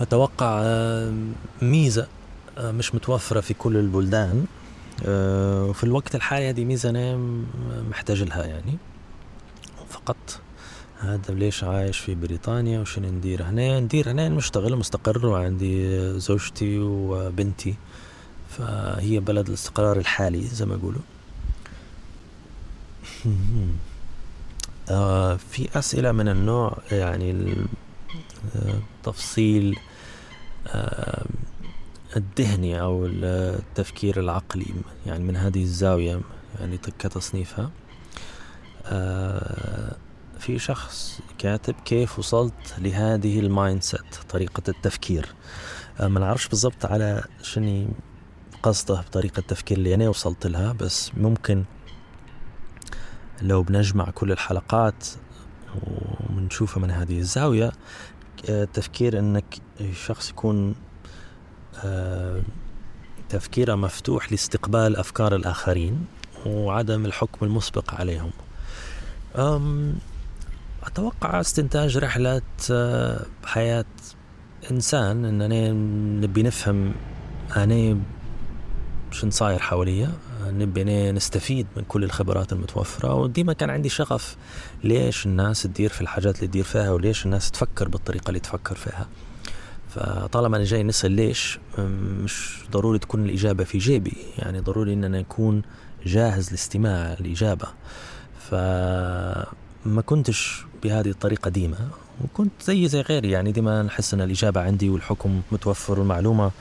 أتوقع 0.01 0.61
آه، 0.63 1.13
ميزة 1.61 2.07
مش 2.59 2.95
متوفرة 2.95 3.41
في 3.41 3.53
كل 3.53 3.77
البلدان. 3.77 4.45
وفي 5.07 5.83
الوقت 5.83 6.15
الحالي 6.15 6.49
هذه 6.49 6.65
ميزة 6.65 6.89
أنا 6.89 7.17
محتاج 7.89 8.23
لها 8.23 8.45
يعني. 8.45 8.77
فقط 9.89 10.39
هذا 11.03 11.33
ليش 11.33 11.63
عايش 11.63 11.99
في 11.99 12.15
بريطانيا 12.15 12.79
وشنو 12.79 13.09
ندير 13.09 13.43
هنا؟ 13.43 13.79
ندير 13.79 14.11
هنا 14.11 14.29
مشتغل 14.29 14.75
مستقر 14.75 15.25
وعندي 15.25 16.19
زوجتي 16.19 16.79
وبنتي. 16.79 17.75
فهي 18.49 19.19
بلد 19.19 19.47
الاستقرار 19.47 19.97
الحالي 19.97 20.41
زي 20.41 20.65
ما 20.65 20.75
يقولوا. 20.75 21.01
آه 24.89 25.35
في 25.35 25.69
أسئلة 25.79 26.11
من 26.11 26.27
النوع 26.27 26.77
يعني 26.91 27.55
التفصيل 28.55 29.79
آه 30.67 31.25
الذهني 32.17 32.81
أو 32.81 33.05
التفكير 33.05 34.19
العقلي 34.19 34.65
يعني 35.05 35.23
من 35.23 35.35
هذه 35.35 35.63
الزاوية 35.63 36.21
يعني 36.59 36.77
كتصنيفها. 36.77 37.71
آه، 38.85 39.95
في 40.43 40.59
شخص 40.59 41.19
كاتب 41.37 41.75
كيف 41.85 42.19
وصلت 42.19 42.75
لهذه 42.77 43.39
ال 43.39 43.83
mindset 43.83 44.15
طريقة 44.29 44.63
التفكير. 44.67 45.35
آه، 45.99 46.07
ما 46.07 46.19
نعرفش 46.19 46.47
بالضبط 46.47 46.85
على 46.85 47.23
شنو 47.41 47.87
قصده 48.63 49.01
بطريقة 49.01 49.39
التفكير 49.39 49.77
اللي 49.77 49.93
أنا 49.93 50.09
وصلت 50.09 50.47
لها 50.47 50.73
بس 50.73 51.11
ممكن 51.17 51.63
لو 53.41 53.63
بنجمع 53.63 54.09
كل 54.09 54.31
الحلقات 54.31 55.07
ونشوفها 56.29 56.83
من 56.83 56.91
هذه 56.91 57.19
الزاوية 57.19 57.71
التفكير 58.49 59.19
أنك 59.19 59.45
الشخص 59.81 60.29
يكون 60.29 60.75
تفكيره 63.29 63.75
مفتوح 63.75 64.31
لاستقبال 64.31 64.95
أفكار 64.97 65.35
الآخرين 65.35 66.05
وعدم 66.45 67.05
الحكم 67.05 67.45
المسبق 67.45 67.93
عليهم. 67.93 68.31
أتوقع 70.83 71.39
استنتاج 71.39 71.97
رحلة 71.97 72.41
آه، 72.71 73.25
حياة 73.45 73.85
إنسان 74.71 75.25
أننا 75.25 75.71
نبي 76.21 76.43
نفهم 76.43 76.93
أنا 77.57 77.97
شن 79.11 79.29
صاير 79.29 79.59
حواليا 79.59 80.11
نبي 80.47 81.11
نستفيد 81.11 81.67
من 81.77 81.83
كل 81.83 82.03
الخبرات 82.03 82.53
المتوفرة 82.53 83.13
وديما 83.13 83.53
كان 83.53 83.69
عندي 83.69 83.89
شغف 83.89 84.35
ليش 84.83 85.25
الناس 85.25 85.63
تدير 85.63 85.89
في 85.89 86.01
الحاجات 86.01 86.35
اللي 86.35 86.47
تدير 86.47 86.63
فيها 86.63 86.91
وليش 86.91 87.25
الناس 87.25 87.51
تفكر 87.51 87.87
بالطريقة 87.87 88.29
اللي 88.29 88.39
تفكر 88.39 88.75
فيها. 88.75 89.07
فطالما 89.89 90.57
أنا 90.57 90.65
جاي 90.65 90.83
نسأل 90.83 91.11
ليش 91.11 91.59
مش 92.23 92.57
ضروري 92.71 92.99
تكون 92.99 93.25
الإجابة 93.25 93.63
في 93.63 93.77
جيبي 93.77 94.17
يعني 94.37 94.59
ضروري 94.59 94.93
أن 94.93 95.03
أنا 95.03 95.19
أكون 95.19 95.61
جاهز 96.05 96.51
لاستماع 96.51 97.13
الإجابة. 97.13 97.67
ف 98.39 98.55
ما 99.85 100.01
كنتش 100.05 100.65
بهذه 100.83 101.09
الطريقة 101.09 101.49
ديما 101.49 101.89
وكنت 102.23 102.51
زي 102.61 102.87
زي 102.87 103.01
غيري 103.01 103.31
يعني 103.31 103.51
ديما 103.51 103.83
نحس 103.83 104.13
أن 104.13 104.21
الإجابة 104.21 104.61
عندي 104.61 104.89
والحكم 104.89 105.41
متوفر 105.51 105.99
والمعلومة. 105.99 106.51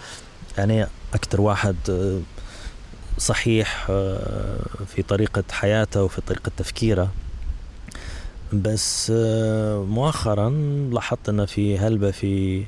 يعني 0.58 0.86
أكثر 1.14 1.40
واحد 1.40 1.76
آه، 1.90 2.20
صحيح 3.18 3.86
آه، 3.90 4.58
في 4.86 5.02
طريقة 5.02 5.44
حياته 5.50 6.02
وفي 6.02 6.20
طريقة 6.20 6.52
تفكيره. 6.56 7.10
بس 8.52 9.12
آه، 9.16 9.84
مؤخرا 9.84 10.50
لاحظت 10.92 11.28
أن 11.28 11.46
في 11.46 11.78
هلبة 11.78 12.10
في 12.10 12.64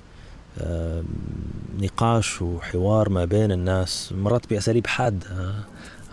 نقاش 1.80 2.42
وحوار 2.42 3.08
ما 3.08 3.24
بين 3.24 3.52
الناس 3.52 4.12
مرات 4.12 4.50
بأساليب 4.50 4.86
حادة 4.86 5.54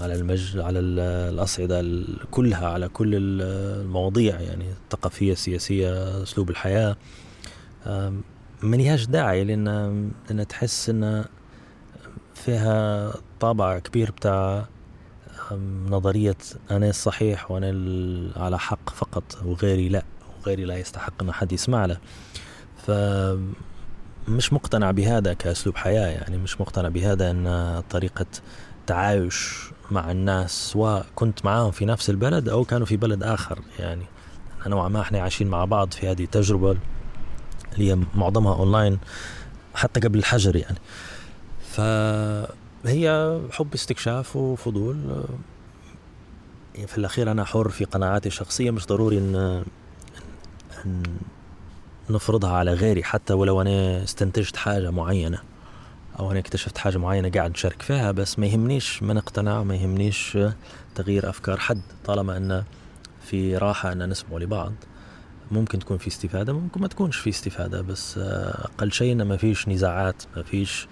على 0.02 0.14
المج 0.14 0.58
على 0.58 0.80
الأصعدة 0.80 2.04
كلها 2.32 2.68
على 2.68 2.88
كل 2.88 3.12
المواضيع 3.16 4.40
يعني 4.40 4.66
الثقافية 4.84 5.32
السياسية 5.32 6.24
أسلوب 6.24 6.50
الحياة. 6.50 6.96
ما 8.64 8.76
لهاش 8.76 9.06
داعي 9.06 9.44
لأن 9.44 10.12
لأن 10.30 10.48
تحس 10.48 10.90
أن 10.90 11.26
فيها 12.36 13.14
طابع 13.40 13.80
كبير 13.80 14.12
بتاع 14.12 14.66
نظرية 15.90 16.38
أنا 16.72 16.90
الصحيح 16.90 17.52
وأنا 17.52 17.68
على 18.36 18.60
حق 18.60 18.90
فقط 18.90 19.24
وغيري 19.46 19.90
لا 19.90 20.04
وغيري 20.42 20.66
لا 20.66 20.78
يستحق 20.78 21.24
أن 21.24 21.32
حد 21.32 21.52
يسمع 21.52 21.86
له. 21.86 21.98
ف 22.88 22.92
مش 24.28 24.54
مقتنع 24.54 24.92
بهذا 24.92 25.34
كأسلوب 25.34 25.76
حياة 25.76 26.08
يعني 26.08 26.38
مش 26.38 26.62
مقتنع 26.62 26.90
بهذا 26.90 27.32
أن 27.32 27.84
طريقة 27.90 28.26
تعايش 28.88 29.60
مع 29.92 30.12
الناس 30.12 30.72
سواء 30.72 31.06
كنت 31.16 31.46
معاهم 31.46 31.72
في 31.72 31.86
نفس 31.86 32.10
البلد 32.10 32.50
أو 32.50 32.66
كانوا 32.66 32.86
في 32.86 32.98
بلد 32.98 33.24
آخر 33.24 33.60
يعني 33.80 34.06
نوعا 34.68 34.90
ما 34.90 35.02
إحنا 35.02 35.22
عايشين 35.22 35.48
مع 35.48 35.66
بعض 35.66 35.92
في 35.94 36.12
هذه 36.12 36.24
التجربة 36.24 36.78
اللي 37.74 37.92
هي 37.92 37.98
معظمها 38.16 38.56
أونلاين 38.56 39.00
حتى 39.76 40.00
قبل 40.00 40.20
الحجر 40.20 40.56
يعني. 40.56 40.78
فهي 41.70 43.40
حب 43.52 43.74
استكشاف 43.74 44.36
وفضول. 44.36 45.24
في 46.88 46.98
الأخير 46.98 47.32
أنا 47.32 47.44
حر 47.44 47.70
في 47.70 47.86
قناعاتي 47.86 48.28
الشخصية 48.30 48.72
مش 48.72 48.86
ضروري 48.86 49.18
إن, 49.18 49.64
إن 50.86 51.04
نفرضها 52.12 52.52
على 52.52 52.74
غيري 52.74 53.04
حتى 53.04 53.34
ولو 53.34 53.62
أنا 53.62 54.04
استنتجت 54.04 54.56
حاجة 54.56 54.92
معينة 54.92 55.40
أو 56.20 56.32
أنا 56.32 56.40
اكتشفت 56.40 56.78
حاجة 56.78 56.98
معينة 56.98 57.30
قاعد 57.30 57.52
نشارك 57.52 57.82
فيها 57.82 58.12
بس 58.12 58.40
ما 58.40 58.48
يهمنيش 58.48 59.04
من 59.04 59.18
اقتنع 59.18 59.64
ما 59.64 59.76
يهمنيش 59.76 60.38
تغيير 60.96 61.30
أفكار 61.30 61.60
حد. 61.60 61.82
طالما 62.06 62.38
أن 62.38 62.64
في 63.26 63.58
راحة 63.58 63.92
أن 63.92 64.10
نسمع 64.10 64.38
لبعض 64.38 64.74
ممكن 65.52 65.80
تكون 65.80 65.98
في 65.98 66.08
استفادة 66.08 66.54
ممكن 66.54 66.82
ما 66.82 66.88
تكونش 66.88 67.18
في 67.18 67.30
استفادة 67.30 67.82
بس 67.82 68.18
أقل 68.18 68.92
شيء 68.92 69.12
أن 69.14 69.22
ما 69.22 69.38
فيش 69.38 69.68
نزاعات 69.68 70.24
ما 70.36 70.44
فيش 70.44 70.88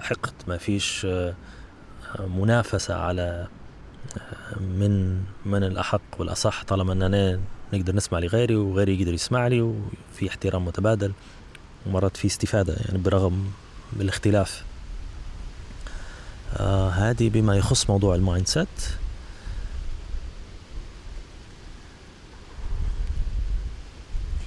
حقد 0.00 0.32
ما 0.48 0.56
فيش 0.56 1.06
منافسة 2.36 2.94
على 2.94 3.46
من 4.60 5.20
من 5.46 5.64
الأحق 5.64 6.00
والأصح. 6.18 6.62
طالما 6.62 6.92
أننا 6.92 7.40
نقدر 7.76 7.96
نسمع 7.96 8.18
لغيري 8.18 8.56
وغيري 8.56 9.00
يقدر 9.00 9.14
يسمع 9.14 9.46
لي 9.46 9.60
وفي 9.60 10.28
احترام 10.28 10.64
متبادل. 10.64 11.12
ومرات 11.86 12.16
في 12.16 12.26
استفادة 12.26 12.76
يعني 12.86 12.98
برغم 12.98 13.52
الاختلاف. 14.00 14.64
آه 16.56 16.90
هذه 16.90 17.28
بما 17.30 17.56
يخص 17.56 17.90
موضوع 17.90 18.14
ال 18.14 18.46
mindset. 18.48 18.68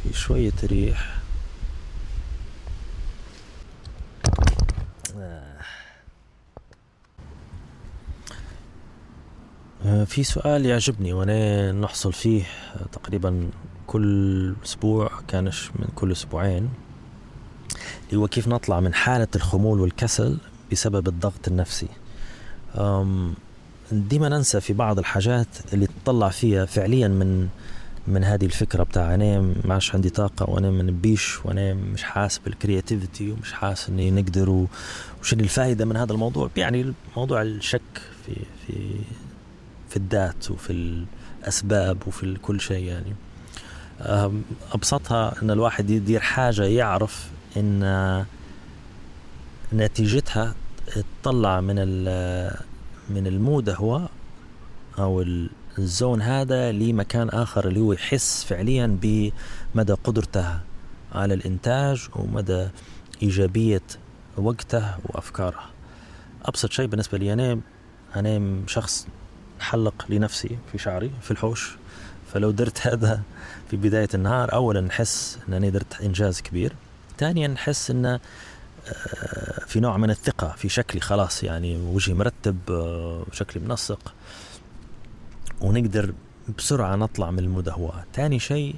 في 0.03 0.13
شوية 0.13 0.53
ريح 0.63 1.17
آه، 5.19 5.57
في 10.05 10.23
سؤال 10.23 10.65
يعجبني 10.65 11.13
وأنا 11.13 11.71
نحصل 11.71 12.13
فيه 12.13 12.43
تقريبا 12.91 13.49
كل 13.87 14.53
أسبوع 14.65 15.11
كانش 15.27 15.71
من 15.75 15.87
كل 15.95 16.11
أسبوعين 16.11 16.69
اللي 18.09 18.21
هو 18.21 18.27
كيف 18.27 18.47
نطلع 18.47 18.79
من 18.79 18.93
حالة 18.93 19.27
الخمول 19.35 19.79
والكسل 19.79 20.37
بسبب 20.71 21.07
الضغط 21.07 21.47
النفسي. 21.47 21.87
ديما 23.91 24.29
ننسى 24.29 24.61
في 24.61 24.73
بعض 24.73 24.99
الحاجات 24.99 25.47
اللي 25.73 25.87
تطلع 26.03 26.29
فيها 26.29 26.65
فعليا 26.65 27.07
من 27.07 27.47
من 28.07 28.23
هذه 28.23 28.45
الفكرة 28.45 28.83
بتاع 28.83 29.13
أنا 29.13 29.39
ما 29.39 29.79
عندي 29.93 30.09
طاقة 30.09 30.49
وأنا 30.49 30.71
ما 30.71 30.83
نبيش 30.83 31.45
وأنا 31.45 31.73
مش 31.73 32.03
حاسس 32.03 32.37
بالكرياتيفيتي 32.37 33.31
ومش 33.31 33.53
حاسس 33.53 33.89
إني 33.89 34.11
نقدر 34.11 34.49
وشنو 34.49 35.43
الفائدة 35.43 35.85
من 35.85 35.97
هذا 35.97 36.13
الموضوع؟ 36.13 36.49
يعني 36.57 36.93
موضوع 37.17 37.41
الشك 37.41 37.81
في 38.25 38.33
في 38.67 38.73
في 39.89 39.97
الذات 39.97 40.51
وفي 40.51 41.03
الأسباب 41.43 41.97
وفي 42.07 42.35
كل 42.41 42.61
شيء 42.61 42.85
يعني. 42.85 43.15
أبسطها 44.73 45.41
أن 45.41 45.51
الواحد 45.51 45.89
يدير 45.89 46.19
حاجة 46.19 46.63
يعرف 46.63 47.29
إن 47.57 48.25
نتيجتها 49.73 50.55
تطلع 51.23 51.61
من 51.61 51.75
من 53.09 53.27
المود 53.27 53.69
هو 53.69 54.09
أو 54.99 55.25
الزون 55.77 56.21
هذا 56.21 56.71
لمكان 56.71 57.29
آخر 57.29 57.67
اللي 57.67 57.79
هو 57.79 57.93
يحس 57.93 58.43
فعليا 58.43 58.97
بمدى 59.01 59.93
قدرته 59.93 60.59
على 61.11 61.33
الإنتاج 61.33 62.07
ومدى 62.15 62.67
إيجابية 63.23 63.81
وقته 64.37 64.95
وأفكاره. 65.05 65.63
أبسط 66.45 66.71
شيء 66.71 66.87
بالنسبة 66.87 67.17
لي 67.17 67.33
أنا 67.33 67.59
أنا 68.15 68.61
شخص 68.67 69.07
حلق 69.59 70.05
لنفسي 70.09 70.57
في 70.71 70.77
شعري 70.77 71.11
في 71.21 71.31
الحوش. 71.31 71.77
فلو 72.33 72.51
درت 72.51 72.87
هذا 72.87 73.21
في 73.69 73.77
بداية 73.77 74.09
النهار 74.13 74.53
اولا 74.53 74.81
نحس 74.81 75.39
أنني 75.49 75.69
درت 75.69 76.01
إنجاز 76.01 76.41
كبير. 76.41 76.73
ثانيا 77.17 77.47
نحس 77.47 77.91
أن 77.91 78.05
آه، 78.05 78.19
في 79.67 79.79
نوع 79.79 79.97
من 79.97 80.09
الثقة 80.09 80.53
في 80.57 80.69
شكلي 80.69 81.01
خلاص 81.01 81.43
يعني 81.43 81.77
وجهي 81.77 82.13
مرتب 82.13 82.57
آه، 82.69 83.25
شكلي 83.31 83.63
منسق. 83.63 84.13
ونقدر 85.61 86.13
بسرعة 86.57 86.95
نطلع 86.95 87.31
من 87.31 87.39
المدهوة. 87.39 88.03
ثاني 88.13 88.39
شيء 88.39 88.75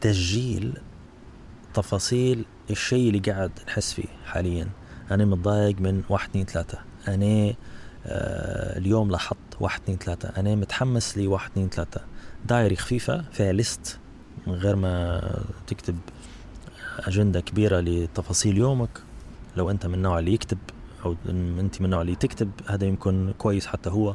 تسجيل 0.00 0.78
تفاصيل 1.74 2.44
الشيء 2.70 3.08
اللي 3.08 3.32
قاعد 3.32 3.50
نحس 3.66 3.92
فيه 3.92 4.08
حاليا. 4.26 4.68
أنا 5.10 5.24
متضايق 5.24 5.80
من 5.80 6.02
واحد 6.08 6.28
اثنين 6.28 6.46
ثلاثة. 6.46 6.78
أنا 7.08 7.24
آه 7.24 7.54
اليوم 8.06 9.10
لاحظت 9.10 9.36
واحد 9.60 9.80
اثنين 9.82 9.98
ثلاثة. 9.98 10.28
أنا 10.28 10.54
متحمس 10.54 11.18
لي 11.18 11.26
واحد 11.26 11.50
اثنين 11.50 11.68
ثلاثة. 11.68 12.00
دايري 12.46 12.76
خفيفة 12.76 13.24
فيها 13.32 13.52
ليست 13.52 13.98
من 14.46 14.54
غير 14.54 14.76
ما 14.76 15.20
تكتب 15.66 15.98
أجندة 16.98 17.40
كبيرة 17.40 17.80
لتفاصيل 17.80 18.58
يومك. 18.58 19.02
لو 19.56 19.70
أنت 19.70 19.86
من 19.86 19.94
النوع 19.94 20.18
اللي 20.18 20.34
يكتب 20.34 20.58
أو 21.04 21.16
أنت 21.28 21.80
من 21.80 21.84
النوع 21.84 22.02
اللي 22.02 22.14
تكتب 22.14 22.50
هذا 22.66 22.86
يمكن 22.86 23.34
كويس 23.38 23.66
حتى 23.66 23.90
هو 23.90 24.14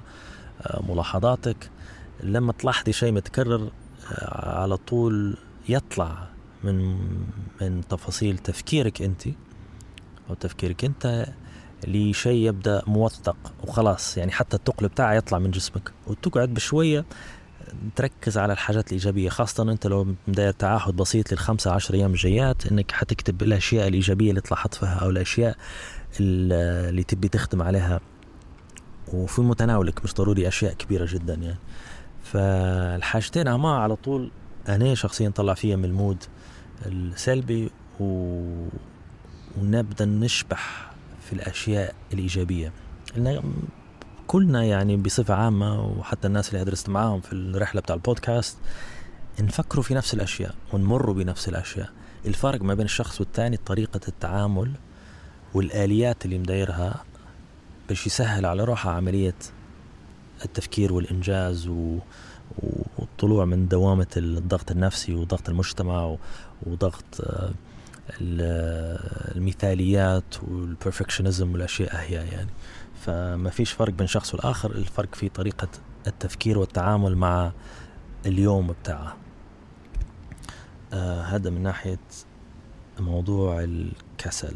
آه، 0.62 0.84
ملاحظاتك. 0.90 1.70
لما 2.24 2.54
تلاحظي 2.54 2.94
شيء 2.94 3.12
متكرر 3.12 3.72
آه، 4.12 4.60
على 4.62 4.78
طول 4.78 5.38
يطلع 5.70 6.28
من 6.64 6.98
من 7.62 7.82
تفاصيل 7.90 8.38
تفكيرك 8.38 9.02
أنت 9.02 9.28
أو 10.30 10.36
تفكيرك 10.36 10.86
أنت 10.86 11.26
لشيء 11.88 12.48
يبدأ 12.48 12.82
موثق 12.88 13.54
وخلاص. 13.64 14.18
يعني 14.18 14.32
حتى 14.32 14.58
الثقل 14.58 14.88
بتاعه 14.88 15.14
يطلع 15.14 15.40
من 15.40 15.52
جسمك 15.52 15.92
وتقعد 16.08 16.54
بشوية 16.54 17.06
تركز 17.96 18.38
على 18.38 18.54
الحاجات 18.54 18.88
الإيجابية. 18.88 19.30
خاصة 19.30 19.64
أنت 19.72 19.88
لو 19.88 20.16
مداير 20.28 20.52
تعهد 20.52 20.96
بسيط 20.96 21.32
للخمسة 21.32 21.72
عشر 21.72 21.94
أيام 21.94 22.12
الجايات 22.12 22.68
أنك 22.72 22.92
حتكتب 22.92 23.42
الأشياء 23.42 23.88
الإيجابية 23.88 24.30
اللي 24.30 24.42
تلاحظت 24.42 24.74
فيها 24.74 24.96
أو 24.96 25.10
الأشياء 25.10 25.56
اللي 26.20 27.04
تبي 27.04 27.28
تخدم 27.28 27.62
عليها. 27.62 28.00
وفي 29.14 29.42
متناولك 29.42 30.04
مش 30.04 30.14
ضروري 30.14 30.48
أشياء 30.48 30.74
كبيرة 30.74 31.08
جدا 31.10 31.34
يعني. 31.34 31.58
فالحاجتين 32.24 33.48
أما 33.48 33.78
على 33.78 33.96
طول 33.96 34.32
أنا 34.70 34.96
شخصيا 34.96 35.30
طلع 35.30 35.54
فيها 35.54 35.76
من 35.76 35.86
المود 35.86 36.24
السلبي 36.86 37.70
و... 38.00 38.06
ونبدأ 39.58 40.06
نشبح 40.06 40.93
في 41.34 41.40
الأشياء 41.40 41.96
الإيجابية. 42.14 42.72
كلنا 44.28 44.64
يعني 44.64 44.98
بصفة 44.98 45.34
عامة 45.34 45.86
وحتى 45.86 46.28
الناس 46.28 46.54
اللي 46.54 46.66
درست 46.66 46.90
معاهم 46.90 47.22
في 47.22 47.34
الرحلة 47.34 47.82
بتاع 47.82 47.96
البودكاست 47.96 48.58
نفكروا 49.40 49.84
في 49.84 49.94
نفس 49.94 50.14
الأشياء 50.14 50.56
ونمروا 50.74 51.14
بنفس 51.14 51.50
الأشياء. 51.50 51.90
الفرق 52.26 52.62
ما 52.62 52.74
بين 52.74 52.86
الشخص 52.86 53.20
والتاني 53.20 53.58
طريقة 53.58 54.00
التعامل 54.08 54.72
والآليات 55.54 56.26
اللي 56.26 56.38
مدايرها 56.38 57.04
باش 57.90 58.08
يسهل 58.08 58.46
على 58.46 58.64
روحه 58.64 58.92
عملية 58.92 59.36
التفكير 60.46 60.94
والإنجاز 60.94 61.68
و... 61.68 62.00
الطلوع 63.00 63.46
من 63.46 63.68
دوامة 63.68 64.08
الضغط 64.18 64.72
النفسي 64.72 65.14
وضغط 65.16 65.50
المجتمع 65.50 66.16
وضغط 66.64 67.22
آه، 67.22 67.52
المثاليات 69.36 70.44
والبرفكشنزم 70.44 71.54
والأشياء 71.54 71.96
هي 71.96 72.14
يعني. 72.14 72.50
فما 73.06 73.50
فيش 73.50 73.72
فرق 73.72 73.94
بين 73.94 74.08
شخص 74.08 74.34
والآخر 74.34 74.72
الفرق 74.72 75.16
في 75.16 75.30
طريقة 75.30 75.68
التفكير 76.08 76.58
والتعامل 76.58 77.18
مع 77.18 77.52
اليوم 78.26 78.68
بتاعه. 78.68 79.16
آه 80.94 81.22
هذا 81.22 81.50
من 81.50 81.64
ناحية 81.64 82.00
موضوع 83.00 83.64
الكسل. 83.64 84.56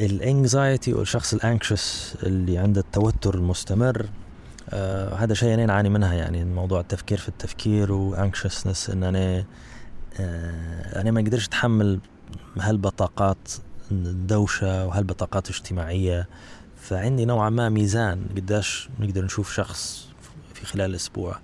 ال 0.00 0.12
anxiety 0.12 0.92
والشخص 0.92 1.34
ال 1.34 1.44
anxious 1.44 2.16
اللي 2.22 2.58
عنده 2.58 2.80
التوتر 2.80 3.34
المستمر 3.34 4.06
آه 4.70 5.14
هذا 5.14 5.34
شيء 5.34 5.54
أنا 5.54 5.66
نعاني 5.66 5.88
منها 5.88 6.14
يعني 6.14 6.44
موضوع 6.44 6.80
التفكير 6.80 7.18
في 7.18 7.28
التفكير 7.28 7.92
و 7.92 8.00
anxiousness 8.00 8.90
إن 8.90 9.04
أنا 9.04 9.44
أنا 10.20 11.10
ما 11.10 11.20
أقدرش 11.20 11.46
أتحمل 11.46 12.00
هلبا 12.56 13.02
طاقات 13.02 13.48
دوشة 13.90 14.86
وهلبا 14.86 15.23
طاقات 15.23 15.50
اجتماعية 15.50 16.28
فعندي 16.76 17.24
نوعا 17.24 17.50
ما 17.50 17.68
ميزان. 17.68 18.26
قداش 18.36 18.88
نقدر 19.00 19.24
نشوف 19.24 19.54
شخص 19.54 20.08
في 20.54 20.66
خلال 20.66 20.90
الأسبوع؟ 20.90 21.38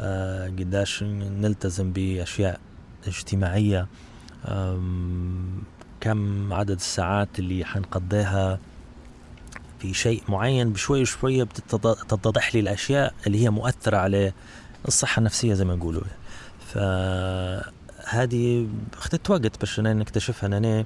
آه 0.00 0.46
قداش 0.48 1.02
نلتزم 1.02 1.92
بأشياء 1.92 2.60
اجتماعية؟ 3.06 3.86
كم 6.00 6.52
عدد 6.52 6.70
الساعات 6.70 7.38
اللي 7.38 7.64
حنقضيها 7.64 8.58
في 9.78 9.94
شيء 9.94 10.22
معين؟ 10.28 10.72
بشوي 10.72 11.04
شوية 11.04 11.44
بتتضح 11.44 12.54
لي 12.54 12.60
الأشياء 12.60 13.14
اللي 13.26 13.44
هي 13.44 13.50
مؤثرة 13.50 13.96
على 13.96 14.32
الصحة 14.88 15.18
النفسية 15.20 15.54
زي 15.54 15.64
ما 15.64 15.74
نقولوا 15.74 16.02
فهذه 18.04 18.66
اخذت 18.98 19.30
وقت 19.30 19.60
باش 19.60 19.80
أنا 19.80 19.94
نكتشفها. 19.94 20.46
ان 20.46 20.52
أنا 20.52 20.84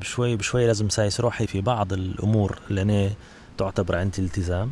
بشوي 0.00 0.36
بشوي 0.36 0.66
لازم 0.66 0.88
سايس 0.88 1.20
روحي 1.20 1.46
في 1.46 1.60
بعض 1.60 1.92
الأمور 1.92 2.58
اللي 2.70 2.82
أنا 2.82 3.10
تعتبر 3.58 3.96
عندي 3.96 4.22
التزام. 4.22 4.70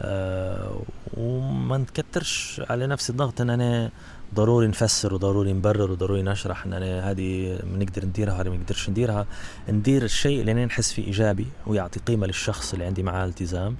أه 0.00 0.80
وما 1.16 1.78
نكترش 1.78 2.62
على 2.70 2.86
نفسي 2.86 3.12
الضغط 3.12 3.40
إن 3.40 3.50
أنا 3.50 3.90
ضروري 4.34 4.66
نفسر 4.66 5.14
وضروري 5.14 5.52
نبرر 5.52 5.90
وضروري 5.90 6.22
نشرح 6.22 6.66
إن 6.66 6.72
أنا 6.72 7.10
هذه 7.10 7.58
بنقدر 7.64 8.04
نديرها 8.04 8.34
وهذه 8.34 8.48
ما 8.48 8.56
نقدرش 8.56 8.90
نديرها. 8.90 9.26
ندير 9.68 10.04
الشيء 10.04 10.40
اللي 10.40 10.52
أنا 10.52 10.64
نحس 10.64 10.92
فيه 10.92 11.06
إيجابي 11.06 11.46
ويعطي 11.66 12.00
قيمة 12.00 12.26
للشخص 12.26 12.72
اللي 12.72 12.84
عندي 12.84 13.02
معاه 13.02 13.26
التزام 13.26 13.76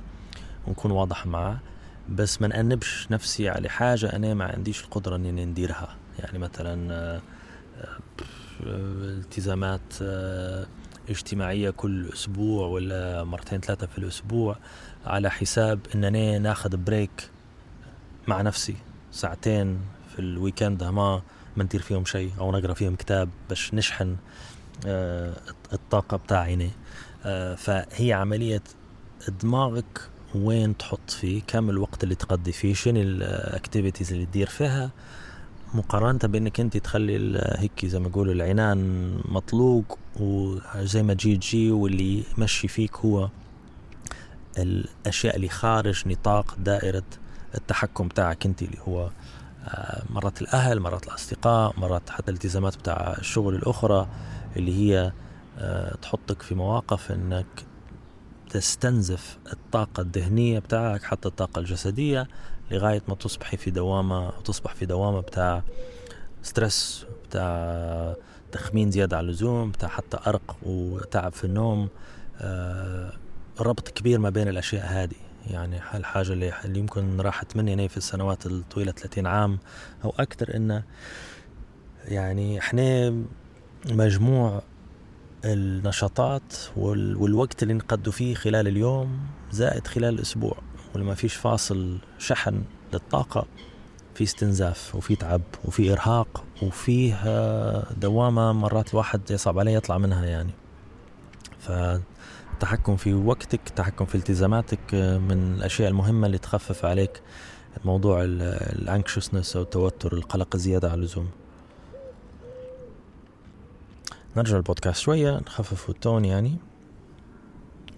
ونكون 0.67 0.91
واضح 0.91 1.27
معاه. 1.27 1.59
بس 2.09 2.43
ما 2.43 2.49
نأنبش 2.49 3.09
نفسي 3.11 3.49
على 3.49 3.69
حاجة 3.69 4.17
أنا 4.17 4.35
ما 4.35 4.45
عنديش 4.45 4.85
القدرة 4.85 5.17
إني 5.17 5.45
نديرها. 5.45 5.97
يعني 6.19 6.39
مثلا 6.39 6.93
آه، 6.95 7.21
التزامات 8.67 9.95
آه، 10.03 10.67
اجتماعية 11.09 11.71
كل 11.71 12.09
أسبوع 12.13 12.67
ولا 12.67 13.25
مرتين 13.25 13.61
ثلاثة 13.61 13.87
في 13.87 13.99
الأسبوع 13.99 14.57
على 15.07 15.31
حساب 15.31 15.81
أنني 15.95 16.39
ناخذ 16.39 16.77
break 16.77 17.31
مع 18.29 18.43
نفسي. 18.43 18.77
ساعتين 19.13 19.81
في 20.13 20.19
ال 20.19 20.27
weekend 20.27 20.85
ما 20.85 21.23
ما 21.57 21.65
ندير 21.65 21.83
فيهم 21.83 22.05
شيء 22.05 22.33
أو 22.39 22.53
نقرأ 22.53 22.75
فيهم 22.75 22.97
كتاب 22.97 23.29
باش 23.49 23.75
نشحن 23.75 24.17
آه، 24.87 25.33
الطاقة 25.73 26.17
بتاعيني. 26.17 26.71
آه، 27.25 27.55
فهي 27.55 28.13
عملية 28.13 28.63
دماغك 29.43 30.01
وين 30.35 30.77
تحط 30.77 31.11
فيه 31.11 31.43
كم 31.47 31.71
الوقت 31.71 32.05
اللي 32.05 32.15
تقضي 32.15 32.53
فيه 32.53 32.75
شنو 32.75 33.01
ال 33.01 33.11
activities 33.11 34.13
اللي 34.13 34.27
تدير 34.27 34.47
فيها. 34.47 34.91
مقارنة 35.75 36.19
بإنك 36.23 36.61
أنت 36.61 36.77
تخلي 36.77 37.41
هيك 37.57 37.87
زي 37.87 37.99
ما 37.99 38.09
يقولوا 38.09 38.35
العنان 38.35 39.11
مطلوق 39.25 39.99
وزي 40.21 41.03
ما 41.03 41.15
تجي 41.15 41.37
تجي 41.37 41.71
واللي 41.71 42.25
يمشي 42.39 42.69
فيك 42.69 42.97
هو 42.97 43.29
الأشياء 44.59 45.37
اللي 45.37 45.49
خارج 45.49 46.09
نطاق 46.09 46.55
دائرة 46.59 47.03
التحكم 47.55 48.09
بتاعك 48.09 48.47
أنت 48.47 48.63
اللي 48.63 48.79
هو 48.89 49.11
آه، 49.65 50.03
مرات 50.11 50.43
الأهل 50.43 50.81
مرات 50.81 51.07
الأصدقاء 51.07 51.75
مرات 51.81 52.11
حتى 52.11 52.31
الالتزامات 52.31 52.77
بتاع 52.77 53.17
الشغل 53.19 53.55
الأخرى 53.55 54.09
اللي 54.57 54.75
هي 54.75 55.13
آه، 55.59 55.95
تحطك 56.03 56.43
في 56.43 56.55
مواقف 56.55 57.13
إنك 57.13 57.47
تستنزف 58.51 59.39
الطاقة 59.53 60.01
الذهنية 60.01 60.59
بتاعك 60.59 61.03
حتى 61.03 61.29
الطاقة 61.29 61.59
الجسدية 61.59 62.29
لغاية 62.71 63.03
ما 63.09 63.15
تصبحي 63.15 63.57
في 63.57 63.71
دوامة 63.71 64.31
تصبح 64.31 64.75
في 64.75 64.87
دوامة 64.87 65.21
بتاع 65.21 65.63
ستريس 66.43 67.07
بتاع 67.29 68.15
تخمين 68.53 68.91
زيادة 68.91 69.17
على 69.17 69.27
اللزوم 69.27 69.71
بتاع 69.71 69.89
حتى 69.89 70.19
أرق 70.27 70.57
وتعب 70.63 71.33
في 71.33 71.45
النوم. 71.45 71.89
آه 72.41 73.13
ربط 73.61 73.89
كبير 73.89 74.19
ما 74.19 74.31
بين 74.31 74.49
الأشياء 74.49 74.87
هذه. 74.87 75.17
يعني 75.51 75.77
الحاجة 75.95 76.33
اللي 76.33 76.79
يمكن 76.79 77.21
راحت 77.21 77.57
مني 77.57 77.75
أنا 77.75 77.89
في 77.89 77.97
السنوات 77.97 78.47
الطويلة 78.47 78.93
30 78.93 79.27
عام 79.27 79.59
أو 80.05 80.15
أكثر 80.19 80.57
إنه 80.57 80.83
يعني 82.05 82.59
إحنا 82.59 83.15
مجموع 83.91 84.63
النشاطات 85.45 86.55
والوقت 86.77 87.63
اللي 87.63 87.75
نقضوا 87.75 88.13
فيه 88.13 88.35
خلال 88.35 88.69
اليوم 88.69 89.19
زائد 89.51 89.87
خلال 89.87 90.15
الأسبوع 90.15 90.57
ولما 90.95 91.15
فيش 91.15 91.35
فاصل 91.35 91.99
شحن 92.19 92.63
للطاقة 92.93 93.47
في 94.15 94.25
استنزاف 94.25 94.95
وفي 94.95 95.17
تعب 95.17 95.43
وفي 95.65 95.93
إرهاق 95.93 96.45
وفيه 96.63 97.15
دوامة 97.91 98.53
مرات 98.53 98.91
الواحد 98.91 99.21
يصعب 99.31 99.59
عليه 99.59 99.73
يطلع 99.73 99.99
منها 99.99 100.27
يعني. 100.27 100.51
فالتحكم 101.59 102.97
في 102.97 103.15
وقتك 103.15 103.61
التحكم 103.67 104.05
في 104.05 104.15
التزاماتك 104.15 104.95
من 104.95 105.55
الأشياء 105.57 105.89
المهمة 105.89 106.27
اللي 106.27 106.39
تخفف 106.39 106.85
عليك 106.85 107.23
موضوع 107.85 108.25
ال 108.25 108.36
anxiousness 108.36 109.57
أو 109.57 109.63
التوتر 109.63 110.13
القلق 110.13 110.49
الزيادة 110.55 110.91
على 110.91 110.99
اللزوم. 110.99 111.29
نرجع 114.37 114.57
البودكاست 114.57 115.01
شوية 115.01 115.37
نخفف 115.37 115.91
ال 115.91 115.98
tone 115.98 116.25
يعني. 116.25 116.57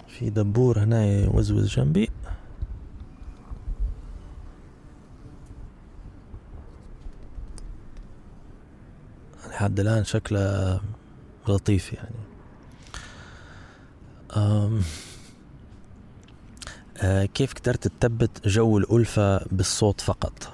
في 0.08 0.30
دبور 0.30 0.78
هنا 0.78 1.04
يوزوز 1.06 1.68
جنبي. 1.68 2.10
لحد 9.48 9.80
الآن 9.80 10.04
شكله 10.04 10.80
لطيف 11.48 11.92
يعني. 11.92 12.16
أم 14.36 14.80
آه 17.02 17.24
كيف 17.24 17.54
قدرت 17.54 17.88
تثبت 17.88 18.48
جو 18.48 18.78
الألفة 18.78 19.44
بالصوت 19.52 20.00
فقط؟ 20.00 20.52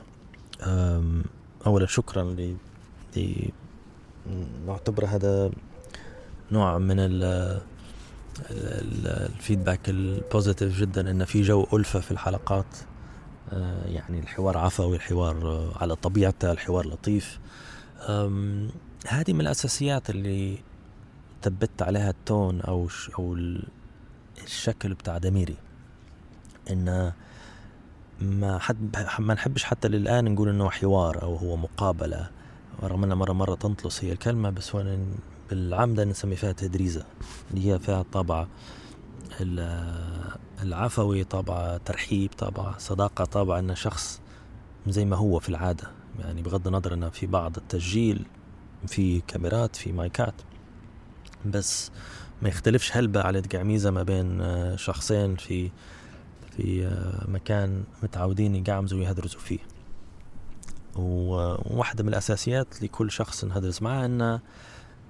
أولا 1.66 1.86
شكرا 1.86 2.36
نعتبر 4.66 5.04
هذا 5.06 5.50
نوع 6.52 6.78
من 6.78 6.96
ال 6.98 7.60
ال 8.50 8.65
feedback 8.65 9.88
ال 9.88 9.98
positive 9.98 10.80
جدا 10.80 11.10
إن 11.10 11.24
في 11.24 11.42
جو 11.42 11.66
ألفة 11.72 12.00
في 12.00 12.10
الحلقات. 12.10 12.66
آه 13.52 13.86
يعني 13.86 14.20
الحوار 14.20 14.58
عفوي 14.58 14.96
الحوار 14.96 15.72
على 15.80 15.96
طبيعته 15.96 16.52
الحوار 16.52 16.86
لطيف. 16.86 17.38
هذه 19.08 19.32
من 19.32 19.40
الأساسيات 19.40 20.10
اللي 20.10 20.58
ثبت 21.42 21.82
عليها 21.82 22.10
التون 22.10 22.60
أو 22.60 22.88
أو 23.18 23.38
الشكل 24.44 24.94
بتاع 24.94 25.18
دميري. 25.18 25.56
إن 26.70 27.12
ما 28.20 28.58
حد 28.58 28.96
ما 29.18 29.34
نحبش 29.34 29.64
حتى 29.64 29.88
للآن 29.88 30.24
نقول 30.24 30.48
إنه 30.48 30.70
حوار 30.70 31.22
أو 31.22 31.36
هو 31.36 31.56
مقابلة. 31.56 32.30
رغم 32.82 33.04
أنها 33.04 33.16
مره 33.16 33.32
مرة 33.32 33.54
تنطلس 33.54 34.04
هي 34.04 34.12
الكلمة 34.12 34.50
بس 34.50 34.74
هو 34.74 34.98
بالعمده 35.50 36.04
نسمي 36.04 36.36
فيها 36.36 36.52
تدريزه 36.52 37.04
اللي 37.50 37.72
هي 37.72 37.78
فيها 37.78 38.02
طابع 38.12 38.46
العفوي 40.62 41.24
طابع 41.24 41.76
ترحيب 41.76 42.30
طابع 42.38 42.78
صداقة 42.78 43.24
طابع 43.24 43.58
إن 43.58 43.74
شخص 43.74 44.20
زي 44.86 45.04
ما 45.04 45.16
هو 45.16 45.38
في 45.38 45.48
العادة. 45.48 45.90
يعني 46.18 46.42
بغض 46.42 46.66
النظر 46.66 46.94
إنه 46.94 47.08
في 47.08 47.26
بعض 47.26 47.56
التسجيل 47.56 48.26
في 48.86 49.20
كاميرات 49.20 49.76
في 49.76 49.92
مايكات. 49.92 50.34
بس 51.46 51.90
ما 52.42 52.48
يختلفش 52.48 52.96
هلبة 52.96 53.20
على 53.22 53.40
قعميزة 53.40 53.90
ما 53.90 54.02
بين 54.02 54.40
آه، 54.40 54.76
شخصين 54.76 55.36
في 55.36 55.70
في 56.56 56.86
آه، 56.86 57.30
مكان 57.30 57.84
متعودين 58.02 58.54
يقعمزوا 58.54 58.98
ويهدرزوا 58.98 59.40
فيه. 59.40 59.58
وواحدة 60.98 62.02
من 62.02 62.08
الأساسيات 62.08 62.82
لكل 62.82 63.10
شخص 63.10 63.44
نهدرز 63.44 63.82
معاه 63.82 64.06
إنه 64.06 64.40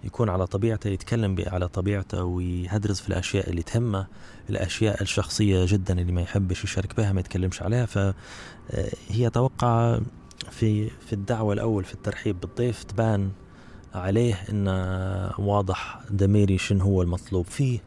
يكون 0.04 0.28
على 0.28 0.46
طبيعته 0.46 0.88
يتكلم 0.88 1.36
على 1.46 1.68
طبيعته 1.68 2.24
ويهدرز 2.24 3.00
في 3.00 3.08
الأشياء 3.08 3.50
اللي 3.50 3.62
تهمه 3.62 4.06
الأشياء 4.50 5.02
الشخصية 5.02 5.64
جدا 5.68 6.00
اللي 6.00 6.12
ما 6.12 6.20
يحبش 6.22 6.64
يشارك 6.64 6.96
بها 6.96 7.12
ما 7.12 7.20
يتكلمش 7.20 7.62
عليها. 7.62 7.86
فهي 7.86 9.26
أتوقع 9.26 10.00
في 10.50 10.88
في 10.88 11.12
الدعوة 11.12 11.52
الأول 11.52 11.84
في 11.84 11.94
الترحيب 11.94 12.40
بالضيف 12.40 12.82
تبان 12.82 13.30
عليه 13.94 14.34
إنه 14.50 14.72
واضح 15.38 16.00
دميري 16.10 16.58
شنو 16.58 16.84
هو 16.84 17.02
المطلوب 17.02 17.44
فيه 17.46 17.78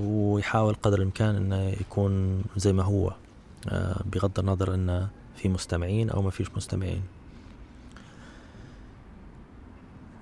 ويحاول 0.00 0.74
قدر 0.74 0.98
الإمكان 0.98 1.36
إنه 1.36 1.62
يكون 1.68 2.42
زي 2.56 2.72
ما 2.72 2.82
هو. 2.82 3.14
آه، 3.68 4.02
بغض 4.12 4.38
النظر 4.38 4.74
إنه 4.74 5.08
في 5.44 5.48
مستمعين 5.50 6.10
أو 6.10 6.22
ما 6.22 6.30
فيش 6.30 6.46
مستمعين. 6.56 7.02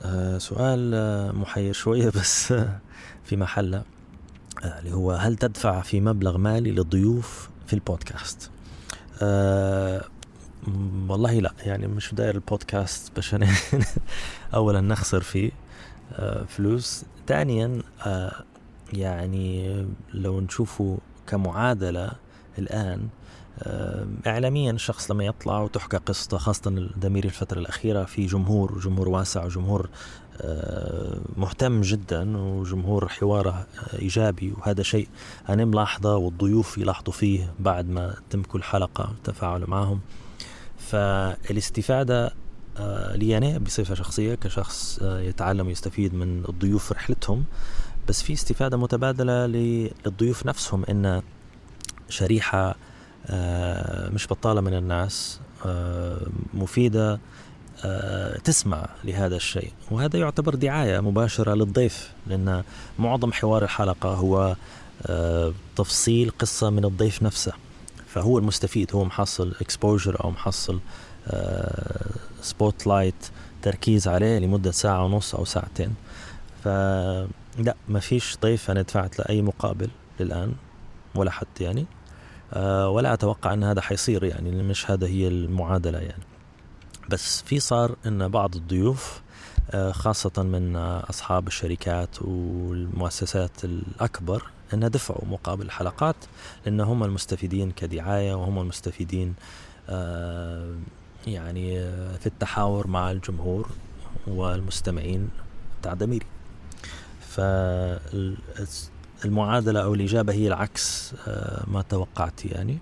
آه، 0.02 0.38
سؤال 0.38 0.94
آه، 0.94 1.32
محير 1.32 1.72
شوية 1.72 2.10
بس 2.20 2.54
في 3.24 3.36
محلة 3.36 3.82
اللي 4.64 4.92
هو 4.92 5.12
هل 5.12 5.36
تدفع 5.36 5.80
في 5.80 6.00
مبلغ 6.00 6.38
مالي 6.38 6.70
للضيوف 6.70 7.50
في 7.66 7.72
البودكاست؟ 7.72 8.50
أه 9.22 10.04
والله 11.08 11.40
لا 11.40 11.52
يعني 11.60 11.86
مش 11.86 12.14
داير 12.14 12.34
البودكاست 12.34 13.12
باش 13.16 13.36
اولا 14.54 14.80
نخسر 14.80 15.20
فيه 15.20 15.50
أه 16.12 16.44
فلوس. 16.44 17.04
ثانيا 17.26 17.82
أه 18.06 18.44
يعني 18.92 19.86
لو 20.14 20.40
نشوفه 20.40 20.98
كمعادلة 21.26 22.12
الآن 22.58 23.08
إعلاميا 24.26 24.70
الشخص 24.70 25.10
لما 25.10 25.24
يطلع 25.24 25.60
وتحكى 25.60 25.96
قصته 25.96 26.38
خاصة 26.38 26.70
الدميري 26.70 27.28
الفترة 27.28 27.58
الأخيرة 27.58 28.04
في 28.04 28.26
جمهور 28.26 28.78
جمهور 28.78 29.08
واسع 29.08 29.44
وجمهور 29.44 29.88
مهتم 31.36 31.80
جدا 31.80 32.36
وجمهور 32.36 33.08
حواره 33.08 33.66
إيجابي 33.98 34.52
وهذا 34.52 34.82
شيء 34.82 35.08
أنا 35.48 35.64
ملاحظة 35.64 36.16
والضيوف 36.16 36.78
يلاحظوا 36.78 37.12
فيه 37.12 37.52
بعد 37.60 37.88
ما 37.88 38.14
تم 38.30 38.42
كل 38.42 38.62
حلقة 38.62 39.12
تفاعلوا 39.24 39.70
معهم. 39.70 40.00
فالاستفادة 40.78 42.34
لي 43.14 43.36
أنا 43.36 43.58
بصفة 43.58 43.94
شخصية 43.94 44.34
كشخص 44.34 44.98
يتعلم 45.02 45.66
ويستفيد 45.66 46.14
من 46.14 46.44
الضيوف 46.48 46.92
رحلتهم. 46.92 47.44
بس 48.08 48.22
في 48.22 48.32
استفادة 48.32 48.76
متبادلة 48.76 49.46
للضيوف 49.46 50.46
نفسهم 50.46 50.84
إن 50.84 51.22
شريحة 52.08 52.74
مش 54.10 54.26
بطالة 54.26 54.60
من 54.60 54.74
الناس 54.74 55.40
مفيدة 56.54 57.20
تسمع 58.44 58.88
لهذا 59.04 59.36
الشيء. 59.36 59.72
وهذا 59.90 60.18
يعتبر 60.18 60.54
دعاية 60.54 61.00
مباشرة 61.00 61.54
للضيف 61.54 62.12
لأن 62.26 62.62
معظم 62.98 63.32
حوار 63.32 63.64
الحلقة 63.64 64.14
هو 64.14 64.56
تفصيل 65.76 66.30
قصة 66.38 66.70
من 66.70 66.84
الضيف 66.84 67.22
نفسه. 67.22 67.52
فهو 68.06 68.38
المستفيد 68.38 68.94
هو 68.94 69.04
محصل 69.04 69.54
exposure 69.60 70.24
أو 70.24 70.30
محصل 70.30 70.80
spotlight 72.42 73.14
تركيز 73.62 74.08
عليه 74.08 74.38
لمدة 74.38 74.70
ساعة 74.70 75.04
ونص 75.04 75.34
أو 75.34 75.44
ساعتين. 75.44 75.94
فلا 76.64 77.74
ما 77.88 78.00
فيش 78.00 78.36
ضيف 78.42 78.70
أنا 78.70 78.82
دفعت 78.82 79.18
له 79.18 79.24
أي 79.28 79.42
مقابل 79.42 79.90
للآن 80.20 80.54
ولا 81.14 81.30
حتى 81.30 81.64
يعني. 81.64 81.86
ولا 82.88 83.12
أتوقع 83.12 83.52
أن 83.52 83.64
هذا 83.64 83.80
حيصير 83.80 84.24
يعني 84.24 84.50
مش 84.62 84.90
هذا 84.90 85.06
هي 85.06 85.28
المعادلة 85.28 85.98
يعني. 85.98 86.22
بس 87.10 87.42
في 87.42 87.60
صار 87.60 87.96
أن 88.06 88.28
بعض 88.28 88.54
الضيوف 88.56 89.20
أه 89.70 89.92
خاصة 89.92 90.42
من 90.42 90.76
أصحاب 90.76 91.46
الشركات 91.46 92.22
والمؤسسات 92.22 93.64
الأكبر 93.64 94.42
أنها 94.74 94.88
دفعوا 94.88 95.24
مقابل 95.28 95.66
الحلقات 95.66 96.16
لأن 96.66 96.80
هم 96.80 97.04
المستفيدين 97.04 97.70
كدعاية 97.70 98.34
وهم 98.34 98.58
المستفيدين 98.58 99.34
أه 99.88 100.74
يعني 101.26 101.80
في 102.18 102.26
التحاور 102.26 102.86
مع 102.86 103.10
الجمهور 103.10 103.68
والمستمعين 104.26 105.30
بتاع 105.80 105.94
دميري 105.94 106.26
فالمعادلة 109.22 109.82
أو 109.82 109.94
الإجابة 109.94 110.32
هي 110.32 110.48
العكس 110.48 111.14
ما 111.66 111.84
توقعت 111.88 112.44
يعني. 112.44 112.78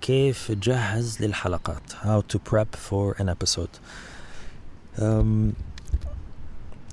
كيف 0.00 0.52
تجهز 0.52 1.22
للحلقات؟ 1.22 1.92
How 1.92 2.22
to 2.34 2.38
prep 2.50 2.76
for 2.90 3.20
an 3.20 3.28
episode. 3.28 3.78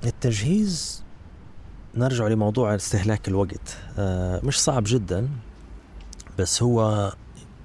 التجهيز 0.04 1.02
نرجع 1.94 2.26
لموضوع 2.26 2.74
استهلاك 2.74 3.28
الوقت. 3.28 3.78
مش 4.44 4.60
صعب 4.60 4.82
جدا 4.86 5.28
بس 6.38 6.62
هو 6.62 7.12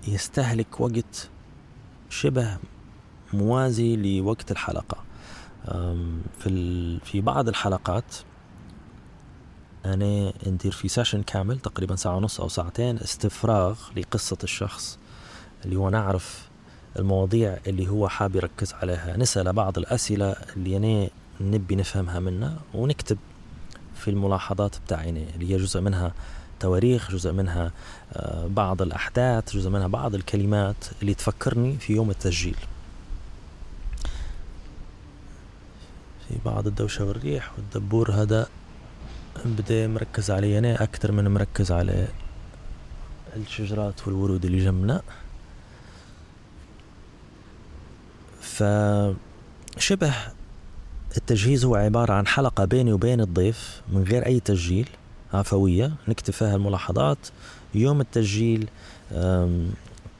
يستهلك 0.08 0.80
وقت 0.80 1.30
شبه 2.10 2.58
موازي 3.34 3.96
لوقت 3.96 4.52
الحلقة. 4.52 4.98
في 6.40 7.00
في 7.04 7.22
بعض 7.22 7.48
الحلقات 7.48 8.16
أنا 9.86 10.34
ندير 10.48 10.72
في 10.72 10.88
سيشن 10.88 11.24
كامل 11.24 11.60
تقريبا 11.60 11.96
ساعة 11.96 12.16
ونص 12.16 12.42
أو 12.42 12.48
ساعتين 12.48 12.98
استفراغ 13.00 13.80
لقصة 13.98 14.38
الشخص 14.44 15.00
اللي 15.66 15.76
هو 15.76 15.90
نعرف 15.90 16.50
المواضيع 17.00 17.58
اللي 17.68 17.90
هو 17.90 18.08
حاب 18.10 18.36
يركز 18.36 18.74
عليها. 18.74 19.18
نسأل 19.18 19.54
بعض 19.54 19.78
الأسئلة 19.78 20.36
اللي 20.58 20.78
أنا 20.78 21.10
نبي 21.42 21.76
نفهمها 21.76 22.20
منه 22.20 22.58
ونكتب 22.74 23.18
في 23.96 24.10
الملاحظات 24.10 24.76
بتاعنا 24.86 25.24
اللي 25.36 25.54
هي 25.54 25.58
جزء 25.58 25.82
منها 25.82 26.14
تواريخ 26.60 27.12
جزء 27.12 27.32
منها 27.32 27.72
بعض 28.46 28.82
الأحداث 28.82 29.54
جزء 29.56 29.70
منها 29.70 29.88
بعض 29.88 30.16
الكلمات 30.16 30.86
اللي 31.02 31.14
تفكرني 31.14 31.78
في 31.78 31.94
يوم 31.94 32.10
التسجيل. 32.10 32.58
في 36.32 36.38
بعض 36.46 36.68
الدوشة 36.68 37.06
والريح 37.06 37.52
والدبور 37.58 38.12
هذا 38.12 38.48
بدي 39.46 39.88
مركز 39.88 40.32
علي 40.32 40.58
أنا 40.58 40.84
أكثر 40.84 41.12
من 41.12 41.28
مركز 41.28 41.72
على 41.72 42.08
الشجرات 43.36 44.08
والورود 44.08 44.46
اللي 44.46 44.66
جنبنا. 44.66 45.02
فشبه 48.42 49.14
التجهيز 51.18 51.66
هو 51.66 51.76
عبارة 51.76 52.14
عن 52.14 52.28
حلقة 52.28 52.66
بيني 52.66 52.94
وبين 52.94 53.22
الضيف 53.22 53.82
من 53.94 54.04
غير 54.04 54.26
أي 54.26 54.40
تسجيل 54.40 54.90
عفوية 55.34 55.94
نكتب 56.08 56.34
فيها 56.34 56.56
الملاحظات. 56.56 57.28
يوم 57.76 58.02
التسجيل 58.02 58.70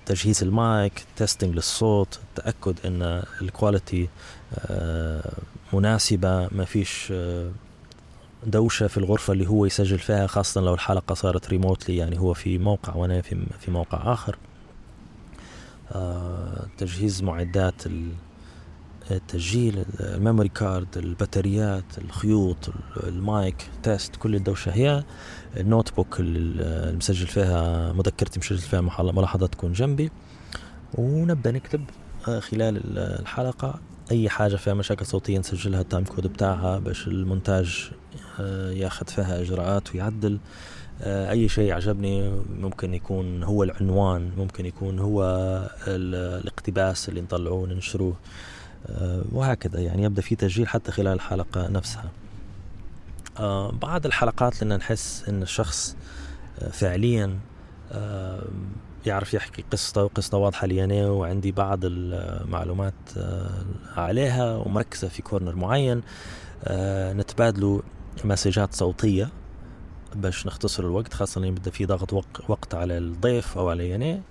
تجهيز 0.06 0.44
ال 0.44 0.59
mic 0.59 1.06
testing 1.16 1.56
للصوت 1.56 2.20
تأكد 2.36 2.76
أن 2.86 3.24
ال 3.42 3.50
quality 3.50 4.10
مناسبة 5.74 6.48
ما 6.52 6.66
فيش 6.66 7.14
دوشة 8.46 8.88
في 8.88 8.98
الغرفة 8.98 9.34
اللي 9.34 9.48
هو 9.48 9.66
يسجل 9.66 10.00
فيها 10.00 10.28
خاصة 10.28 10.62
لو 10.62 10.74
الحلقة 10.74 11.16
صارت 11.16 11.50
remotely 11.50 11.98
يعني 11.98 12.20
هو 12.20 12.34
في 12.34 12.58
موقع 12.58 12.96
وأنا 12.96 13.22
في, 13.22 13.46
في 13.60 13.72
موقع 13.72 14.14
آخر. 14.14 14.38
تجهيز 16.78 17.24
معدات 17.24 17.84
التسجيل 19.12 19.86
ال 20.00 20.07
memory 20.07 20.50
card 20.50 20.98
البطاريات 20.98 21.84
الخيوط 21.98 22.70
ال 23.04 23.20
mic 23.20 23.70
test 23.84 24.16
كل 24.16 24.36
الدوشة 24.36 24.72
هي. 24.72 25.04
ال 25.58 25.96
notebook 25.96 26.20
اللي 26.20 26.98
مسجل 26.98 27.28
فيها 27.28 27.94
مذكرتي 27.94 28.40
مسجل 28.40 28.58
فيها 28.58 28.82
ملاحظات 28.82 29.54
تكون 29.54 29.74
جنبي. 29.74 30.12
ونبدأ 30.94 31.52
نكتب 31.52 31.84
خلال 32.24 32.98
الحلقة. 32.98 33.80
أي 34.12 34.30
حاجة 34.30 34.56
فيها 34.56 34.74
مشاكل 34.74 35.06
صوتية 35.06 35.40
نسجلها 35.40 35.82
ال 35.82 35.86
time 35.86 36.04
code 36.04 36.28
بتاعها 36.28 36.80
باش 36.80 37.08
المونتاج 37.08 37.92
ياخذ 38.70 39.08
فيها 39.08 39.42
إجراءات 39.42 39.96
ويعدل. 39.96 40.40
أي 41.04 41.50
شيء 41.50 41.74
عجبني 41.74 42.32
ممكن 42.60 42.94
يكون 42.94 43.44
هو 43.44 43.64
العنوان 43.64 44.32
ممكن 44.38 44.66
يكون 44.66 45.00
هو 45.00 45.24
الاقتباس 45.88 47.10
اللي 47.10 47.22
نطلعوه 47.22 47.68
ننشروه 47.68 48.16
وهكذا 49.32 49.80
يعني 49.80 50.04
يبدأ 50.04 50.22
في 50.22 50.36
تسجيل 50.36 50.68
حتى 50.68 50.92
خلال 50.92 51.14
الحلقة 51.14 51.68
نفسها. 51.68 52.12
بعض 53.72 54.06
الحلقات 54.06 54.64
لنا 54.64 54.78
نحس 54.78 55.24
إن 55.30 55.42
الشخص 55.42 55.96
فعليا 56.72 57.40
يعرف 59.06 59.34
يحكي 59.34 59.64
قصته 59.72 60.04
وقصته 60.04 60.38
واضحة 60.38 60.68
لي 60.68 60.84
أنا 60.84 61.10
وعندي 61.10 61.52
بعض 61.52 61.80
المعلومات 61.84 62.94
عليها 63.96 64.56
ومركزة 64.56 65.08
في 65.08 65.22
corner 65.22 65.56
معين. 65.56 66.02
نتبادلوا 67.18 67.82
message 68.26 68.68
ات 68.68 68.74
صوتية 68.74 69.30
باش 70.16 70.48
نختصر 70.48 70.84
الوقت 70.84 71.14
خاصة 71.14 71.40
لما 71.40 71.48
يبدأ 71.48 71.72
في 71.72 71.86
ضغط 71.86 72.14
وقت 72.50 72.76
على 72.76 72.98
الضيف 72.98 73.58
أو 73.58 73.70
علي 73.70 73.96
أنا 73.96 74.22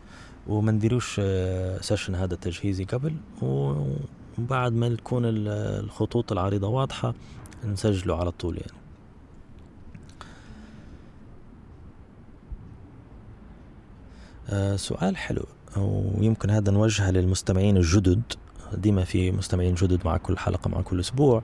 وما 0.47 0.73
نديروش 0.73 1.21
session 1.81 2.15
هذا 2.15 2.35
تجهيزي 2.35 2.85
قبل 2.85 3.15
وبعد 3.43 4.73
ما 4.73 4.89
تكون 4.89 5.23
الخطوط 5.27 6.33
العريضة 6.33 6.69
واضحة 6.69 7.15
نسجله 7.65 8.17
على 8.17 8.31
طول 8.31 8.57
يعني. 8.57 8.80
آه 14.51 14.77
سؤال 14.77 15.17
حلو. 15.17 15.47
ويمكن 15.77 16.51
هذا 16.51 16.73
نوجهه 16.73 17.11
للمستمعين 17.11 17.77
الجدد. 17.77 18.23
ديما 18.75 19.05
في 19.05 19.31
مستمعين 19.31 19.75
جدد 19.75 20.01
مع 20.05 20.17
كل 20.17 20.39
حلقة 20.39 20.69
مع 20.69 20.81
كل 20.81 21.01
أسبوع. 21.01 21.43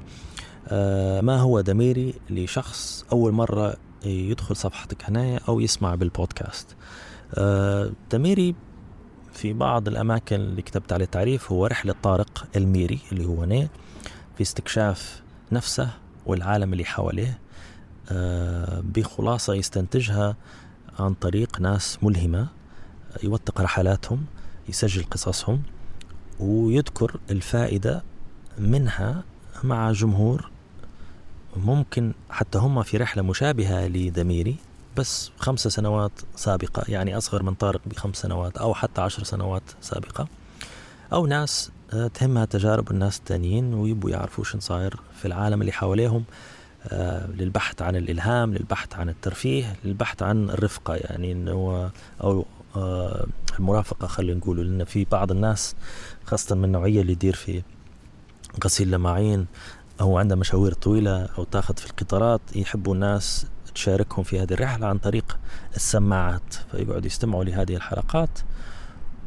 آه 0.69 1.21
ما 1.21 1.41
هو 1.41 1.61
دميري 1.61 2.15
لشخص 2.31 3.05
أول 3.13 3.33
مرة 3.33 3.77
يدخل 4.05 4.57
صفحتك 4.57 5.05
هنايا 5.05 5.41
أو 5.49 5.61
يسمع 5.61 5.95
بالبودكاست؟ 5.95 6.77
آه 7.35 7.91
دميري 8.11 8.55
في 9.33 9.53
بعض 9.53 9.89
الأماكن 9.89 10.37
اللي 10.37 10.63
كتبت 10.63 10.93
عليه 10.93 11.05
تعريف 11.05 11.53
هو 11.53 11.67
رحلة 11.67 11.95
طارق 12.03 12.47
الميري 12.57 12.99
اللي 13.13 13.25
هو 13.25 13.45
ني 13.45 13.69
في 14.37 14.43
استكشاف 14.43 15.23
نفسه 15.53 15.91
والعالم 16.27 16.73
اللي 16.73 16.85
حواليه. 16.85 17.39
آه 18.13 18.81
بخلاصة 18.81 19.55
يستنتجها 19.55 20.37
عن 20.99 21.15
طريق 21.15 21.61
ناس 21.61 21.99
ملهمة. 22.03 22.56
يوثق 23.23 23.61
رحلاتهم 23.61 24.25
يسجل 24.69 25.05
قصصهم 25.11 25.63
ويذكر 26.41 27.21
الفائدة 27.31 28.03
منها 28.59 29.23
مع 29.65 29.93
جمهور. 29.93 30.51
ممكن 31.57 32.13
حتى 32.31 32.59
هم 32.59 32.83
في 32.83 32.97
رحلة 32.97 33.23
مشابهة 33.23 33.87
لدميري 33.87 34.57
بس 34.97 35.31
خمس 35.39 35.69
سنوات 35.69 36.13
سابقة 36.37 36.83
يعني 36.89 37.17
أصغر 37.17 37.43
من 37.43 37.55
طارق 37.55 37.81
بخمس 37.87 38.17
سنوات 38.17 38.57
أو 38.57 38.75
حتى 38.75 39.01
عشر 39.01 39.25
سنوات 39.25 39.63
سابقة. 39.81 40.29
أو 41.13 41.27
ناس 41.27 41.71
آه، 41.93 42.07
تهمها 42.07 42.45
تجارب 42.45 42.91
الناس 42.91 43.19
التانيين 43.19 43.75
ويبوا 43.75 44.11
يعرفوا 44.11 44.45
شو 44.45 44.59
صاير 44.59 44.97
في 45.21 45.29
العالم 45.29 45.61
اللي 45.61 45.73
حواليهم 45.73 46.25
آه، 46.89 47.27
للبحث 47.27 47.83
عن 47.83 47.97
الإلهام 47.97 48.55
للبحث 48.55 48.95
عن 48.95 49.09
الترفيه 49.09 49.77
للبحث 49.85 50.23
عن 50.23 50.51
الرفقة 50.51 50.95
يعني 50.95 51.33
إنه 51.33 51.91
أو 52.23 52.47
المرافقة 53.59 54.07
خلينا 54.07 54.39
نقول 54.39 54.61
لأن 54.61 54.85
في 54.85 55.05
بعض 55.05 55.31
الناس 55.31 55.75
خاصة 56.25 56.55
من 56.55 56.65
النوعية 56.65 57.01
اللي 57.01 57.13
يدير 57.13 57.35
في 57.35 57.63
غسيل 58.65 58.91
لماعين 58.91 59.47
أو 60.01 60.19
عندها 60.19 60.37
مشاوير 60.37 60.73
طويلة 60.73 61.29
أو 61.39 61.45
تاخذ 61.45 61.77
في 61.77 61.91
القطارات 61.91 62.41
يحبوا 62.55 62.95
الناس 62.95 63.47
تشاركهم 63.75 64.25
في 64.25 64.41
هذه 64.41 64.53
الرحلة 64.53 64.87
عن 64.87 64.99
طريق 64.99 65.39
السماعات 65.77 66.55
فيقعدوا 66.71 67.07
يستمعوا 67.07 67.45
لهذه 67.45 67.77
الحلقات 67.77 68.39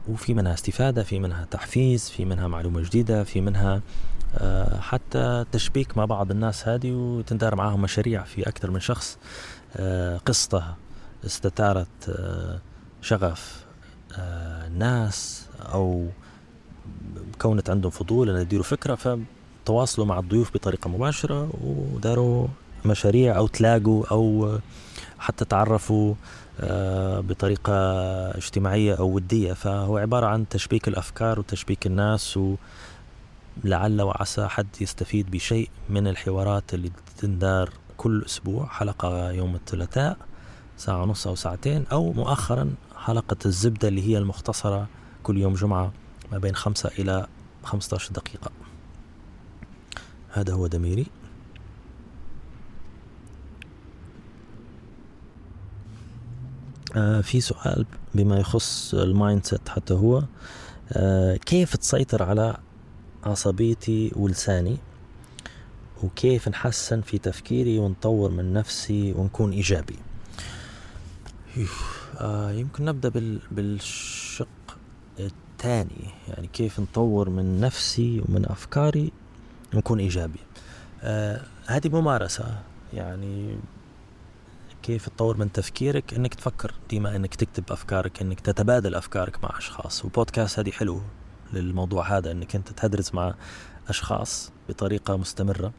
وفي 0.08 0.34
منها 0.34 0.54
استفادة 0.54 1.04
في 1.04 1.20
منها 1.20 1.46
تحفيز 1.46 2.10
في 2.10 2.26
منها 2.26 2.48
معلومة 2.48 2.82
جديدة 2.82 3.24
في 3.24 3.42
منها 3.42 3.82
آه، 4.38 4.80
حتى 4.80 5.46
تشبيك 5.52 5.98
مع 5.98 6.06
بعض 6.06 6.32
الناس 6.32 6.68
هذه 6.68 6.92
وتندار 6.92 7.56
معاهم 7.56 7.82
مشاريع 7.82 8.24
في 8.24 8.50
أكثر 8.50 8.72
من 8.72 8.80
شخص 8.80 9.18
آه، 9.76 10.18
قصته 10.18 10.64
استثارت 11.26 12.10
شغف 13.02 13.66
الناس 14.18 15.46
أو 15.74 16.08
كونت 17.42 17.70
عندهم 17.70 17.92
فضول 17.92 18.30
أن 18.30 18.42
يديروا 18.42 18.64
فكرة 18.64 18.96
فتواصلوا 19.66 20.08
مع 20.08 20.20
الضيوف 20.20 20.54
بطريقة 20.54 20.90
مباشرة 20.90 21.50
وداروا 21.64 22.48
مشاريع 22.86 23.38
أو 23.38 23.48
تلاقوا 23.48 24.06
أو 24.12 24.58
حتى 25.20 25.46
تعرفوا 25.46 26.16
آه، 26.62 27.20
بطريقة 27.20 27.74
اجتماعية 28.38 28.94
أو 28.96 29.10
ودية. 29.10 29.54
فهو 29.54 29.98
عبارة 29.98 30.26
عن 30.26 30.50
تشبيك 30.50 30.88
الأفكار 30.88 31.40
وتشبيك 31.40 31.88
الناس 31.88 32.40
ولعل 33.64 34.02
وعسى 34.02 34.48
حد 34.48 34.68
يستفيد 34.82 35.32
بشيء 35.32 35.70
من 35.90 36.08
الحوارات 36.08 36.74
اللي 36.74 36.92
تندار 37.18 37.70
كل 37.98 38.24
أسبوع 38.26 38.68
حلقة 38.68 39.32
يوم 39.32 39.56
الثلاثاء 39.56 40.18
ساعة 40.78 41.02
ونص 41.02 41.28
أو 41.28 41.36
ساعتين 41.36 41.86
أو 41.92 42.14
مؤخرا 42.14 42.70
حلقة 43.00 43.38
الزبدة 43.46 43.88
اللي 43.88 44.08
هي 44.08 44.18
المختصرة 44.18 44.88
كل 45.24 45.38
يوم 45.38 45.54
جمعة 45.54 45.92
ما 46.32 46.38
بين 46.38 46.56
خمسة 46.56 46.90
إلى 47.00 47.28
خمسة 47.64 47.96
عشر 47.96 48.14
دقيقة. 48.14 48.52
هذا 50.30 50.54
هو 50.54 50.68
دميري. 50.68 51.06
آه 56.96 57.22
في 57.22 57.42
سؤال 57.42 57.86
بما 58.16 58.40
يخص 58.40 58.94
ال 58.94 59.46
mindset 59.46 59.70
حتى 59.70 59.94
هو 59.94 60.24
آه 60.92 61.36
كيف 61.36 61.76
تسيطر 61.76 62.24
على 62.24 62.58
عصبيتي 63.24 64.12
ولساني؟ 64.16 64.78
وكيف 66.04 66.48
نحسن 66.48 67.02
في 67.02 67.18
تفكيري 67.18 67.80
ونطور 67.80 68.32
من 68.32 68.54
نفسي 68.54 69.14
ونكون 69.14 69.52
إيجابي؟ 69.52 69.96
آه 72.20 72.52
يمكن 72.52 72.86
نبدأ 72.86 73.10
بال 73.10 73.40
بالشق 73.52 74.78
الثاني. 75.20 76.10
يعني 76.28 76.48
كيف 76.48 76.80
نطور 76.80 77.30
من 77.30 77.60
نفسي 77.60 78.22
ومن 78.30 78.46
أفكاري 78.46 79.12
ونكون 79.74 80.00
إيجابي. 80.00 80.40
آه 81.02 81.42
هذه 81.68 81.90
ممارسة. 81.90 82.62
يعني 82.94 83.58
كيف 84.84 85.10
تطور 85.10 85.38
من 85.38 85.52
تفكيرك؟ 85.52 86.14
إنك 86.14 86.34
تفكر 86.34 86.74
ديما 86.90 87.16
إنك 87.16 87.36
تكتب 87.36 87.64
أفكارك 87.72 88.22
إنك 88.22 88.40
تتبادل 88.40 88.96
أفكارك 88.96 89.44
مع 89.44 89.58
أشخاص. 89.58 90.06
وبودكاست 90.06 90.60
هذه 90.60 90.72
حلو 90.72 91.02
للموضوع 91.54 92.18
هذا 92.18 92.32
إنك 92.32 92.56
أنت 92.56 92.70
تدرس 92.70 93.14
مع 93.14 93.34
أشخاص 93.90 94.52
بطريقة 94.70 95.18
مستمرة. 95.18 95.74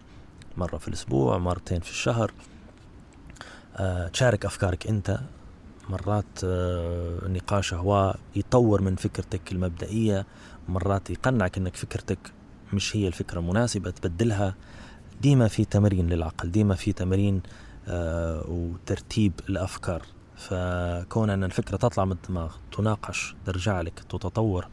مرة 0.57 0.79
في 0.79 0.89
الأسبوع 0.89 1.39
مرتين 1.39 1.81
في 1.81 1.91
الشهر. 1.91 2.33
آه، 3.77 4.09
تشارك 4.09 4.45
أفكارك 4.45 4.87
أنت. 4.87 5.21
مرات 5.91 6.45
آه، 6.45 7.29
نقاشه 7.29 7.77
هو 7.77 8.15
يطور 8.37 8.83
من 8.83 8.97
فكرتك 8.97 9.53
المبدئية 9.53 10.27
مرات 10.69 11.11
يقنعك 11.11 11.59
إنك 11.59 11.77
فكرتك 11.77 12.19
مش 12.73 12.97
هي 12.97 13.09
الفكرة 13.09 13.41
المناسبة 13.41 13.91
تبدلها. 13.91 14.55
ديما 15.23 15.49
في 15.49 15.65
تمرين 15.65 16.07
للعقل 16.07 16.51
ديما 16.51 16.75
في 16.75 16.93
تمرين 16.93 17.41
آه، 17.89 18.45
وترتيب 18.49 19.33
الأفكار. 19.49 20.03
فكون 20.37 21.31
ان 21.31 21.45
الفكرة 21.45 21.77
تطلع 21.77 22.05
من 22.05 22.13
الدماغ 22.13 22.57
تناقش 22.73 23.35
ترجع 23.47 23.81
لك 23.81 24.01
تتطور 24.01 24.69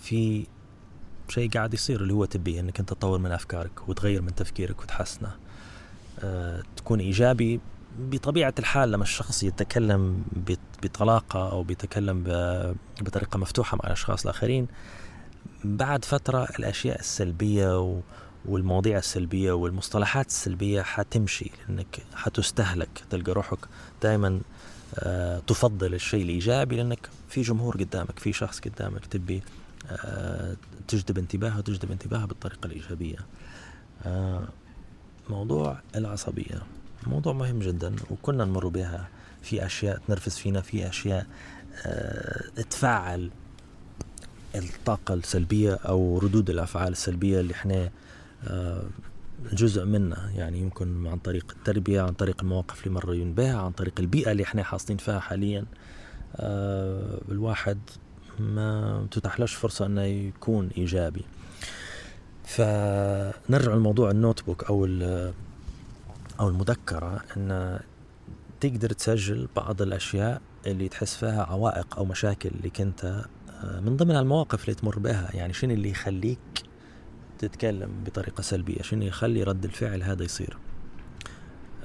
في 0.00 0.46
شيء 1.28 1.50
قاعد 1.50 1.74
يصير 1.74 2.00
اللي 2.00 2.12
هو 2.12 2.24
تبيه 2.24 2.60
إنك 2.60 2.80
أنت 2.80 2.88
تطور 2.88 3.18
من 3.18 3.32
أفكارك 3.32 3.88
وتغير 3.88 4.22
من 4.22 4.34
تفكيرك 4.34 4.82
وتحسنه. 4.82 5.30
تكون 6.76 7.00
إيجابي 7.00 7.60
بطبيعة 7.98 8.54
الحال 8.58 8.90
لما 8.90 9.02
الشخص 9.02 9.42
يتكلم 9.42 10.24
بطلاقة 10.82 11.50
أو 11.50 11.62
بيتكلم 11.62 12.22
بطريقة 13.00 13.38
مفتوحة 13.38 13.76
مع 13.76 13.86
الأشخاص 13.86 14.22
الآخرين 14.22 14.66
بعد 15.64 16.04
فترة 16.04 16.48
الأشياء 16.58 17.00
السلبية 17.00 17.98
والمواضيع 18.44 18.98
السلبية 18.98 19.52
والمصطلحات 19.52 20.26
السلبية 20.26 20.82
حتمشي 20.82 21.50
لأنك 21.68 21.98
حتستهلك 22.14 23.04
تلقى 23.10 23.32
روحك 23.32 23.58
دائما 24.02 24.40
أه 24.98 25.38
تفضل 25.38 25.94
الشيء 25.94 26.22
الإيجابي 26.22 26.76
لأنك 26.76 27.08
في 27.28 27.42
جمهور 27.42 27.76
قدامك 27.76 28.18
في 28.18 28.32
شخص 28.32 28.60
قدامك 28.60 29.06
تبي 29.06 29.42
أه 29.90 30.56
تجذب 30.88 31.18
انتباهه 31.18 31.58
وتجذب 31.58 31.90
انتباهه 31.90 32.26
بالطريقة 32.26 32.66
الإيجابية. 32.66 33.18
آه، 34.06 34.48
موضوع 35.30 35.80
العصبية. 35.96 36.62
موضوع 37.08 37.32
مهم 37.32 37.58
جدا 37.58 37.96
وكنا 38.10 38.44
نمر 38.44 38.68
بها 38.68 39.08
في 39.42 39.66
أشياء 39.66 40.00
تنرفز 40.08 40.36
فينا 40.36 40.60
في 40.60 40.88
أشياء 40.88 41.26
آه، 41.86 42.62
تفعل 42.70 43.30
الطاقة 44.54 45.14
السلبية 45.14 45.74
أو 45.74 46.18
ردود 46.18 46.50
الأفعال 46.50 46.92
السلبية 46.92 47.40
اللي 47.40 47.54
إحنا 47.54 47.90
آه، 48.46 48.82
جزء 49.52 49.84
منها. 49.84 50.30
يعني 50.30 50.58
يمكن 50.58 51.06
عن 51.06 51.18
طريق 51.18 51.54
التربية 51.56 52.02
عن 52.02 52.12
طريق 52.12 52.36
المواقف 52.42 52.86
اللي 52.86 52.94
مروا 52.94 53.24
بها 53.24 53.56
عن 53.56 53.72
طريق 53.72 53.94
البيئة 53.98 54.32
اللي 54.32 54.42
إحنا 54.42 54.62
حاصلين 54.62 54.98
فيها 54.98 55.20
حاليا. 55.20 55.64
الواحد 57.30 57.78
ما 58.38 59.06
تتاحلوش 59.10 59.54
فرصة 59.54 59.86
أنه 59.86 60.02
يكون 60.02 60.70
إيجابي. 60.78 61.24
فنرجع 62.44 63.74
لموضوع 63.74 64.10
النوت 64.10 64.44
بوك 64.44 64.64
أو 64.64 64.84
أو 66.40 66.48
المذكرة 66.48 67.22
أن 67.36 67.80
تقدر 68.60 68.90
تسجل 68.90 69.48
بعض 69.56 69.82
الأشياء 69.82 70.40
اللي 70.66 70.88
تحس 70.88 71.16
فيها 71.16 71.42
عوائق 71.44 71.96
أو 71.98 72.04
مشاكل 72.04 72.48
اللي 72.48 72.70
كنت 72.70 73.24
من 73.80 73.96
ضمن 73.96 74.16
المواقف 74.16 74.64
اللي 74.64 74.74
تمر 74.74 74.98
بها. 74.98 75.30
يعني 75.34 75.52
شنو 75.52 75.74
اللي 75.74 75.90
يخليك 75.90 76.38
تتكلم 77.38 77.90
بطريقة 78.06 78.42
سلبية؟ 78.42 78.82
شنو 78.82 79.02
يخلي 79.02 79.42
رد 79.42 79.64
الفعل 79.64 80.02
هذا 80.02 80.24
يصير؟ 80.24 80.58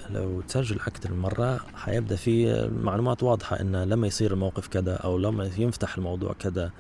لو 0.10 0.41
تسجل 0.41 0.80
أكثر 0.80 1.12
من 1.12 1.20
مرة 1.20 1.60
حيبدأ 1.76 2.16
في 2.16 2.68
معلومات 2.84 3.24
واضحة 3.24 3.60
إن 3.60 3.76
لما 3.76 4.08
يصير 4.08 4.34
الموقف 4.34 4.68
كذا 4.68 4.95
أو 4.95 5.18
لما 5.18 5.50
ينفتح 5.58 5.97
الموضوع 5.97 6.34
كذا 6.34 6.72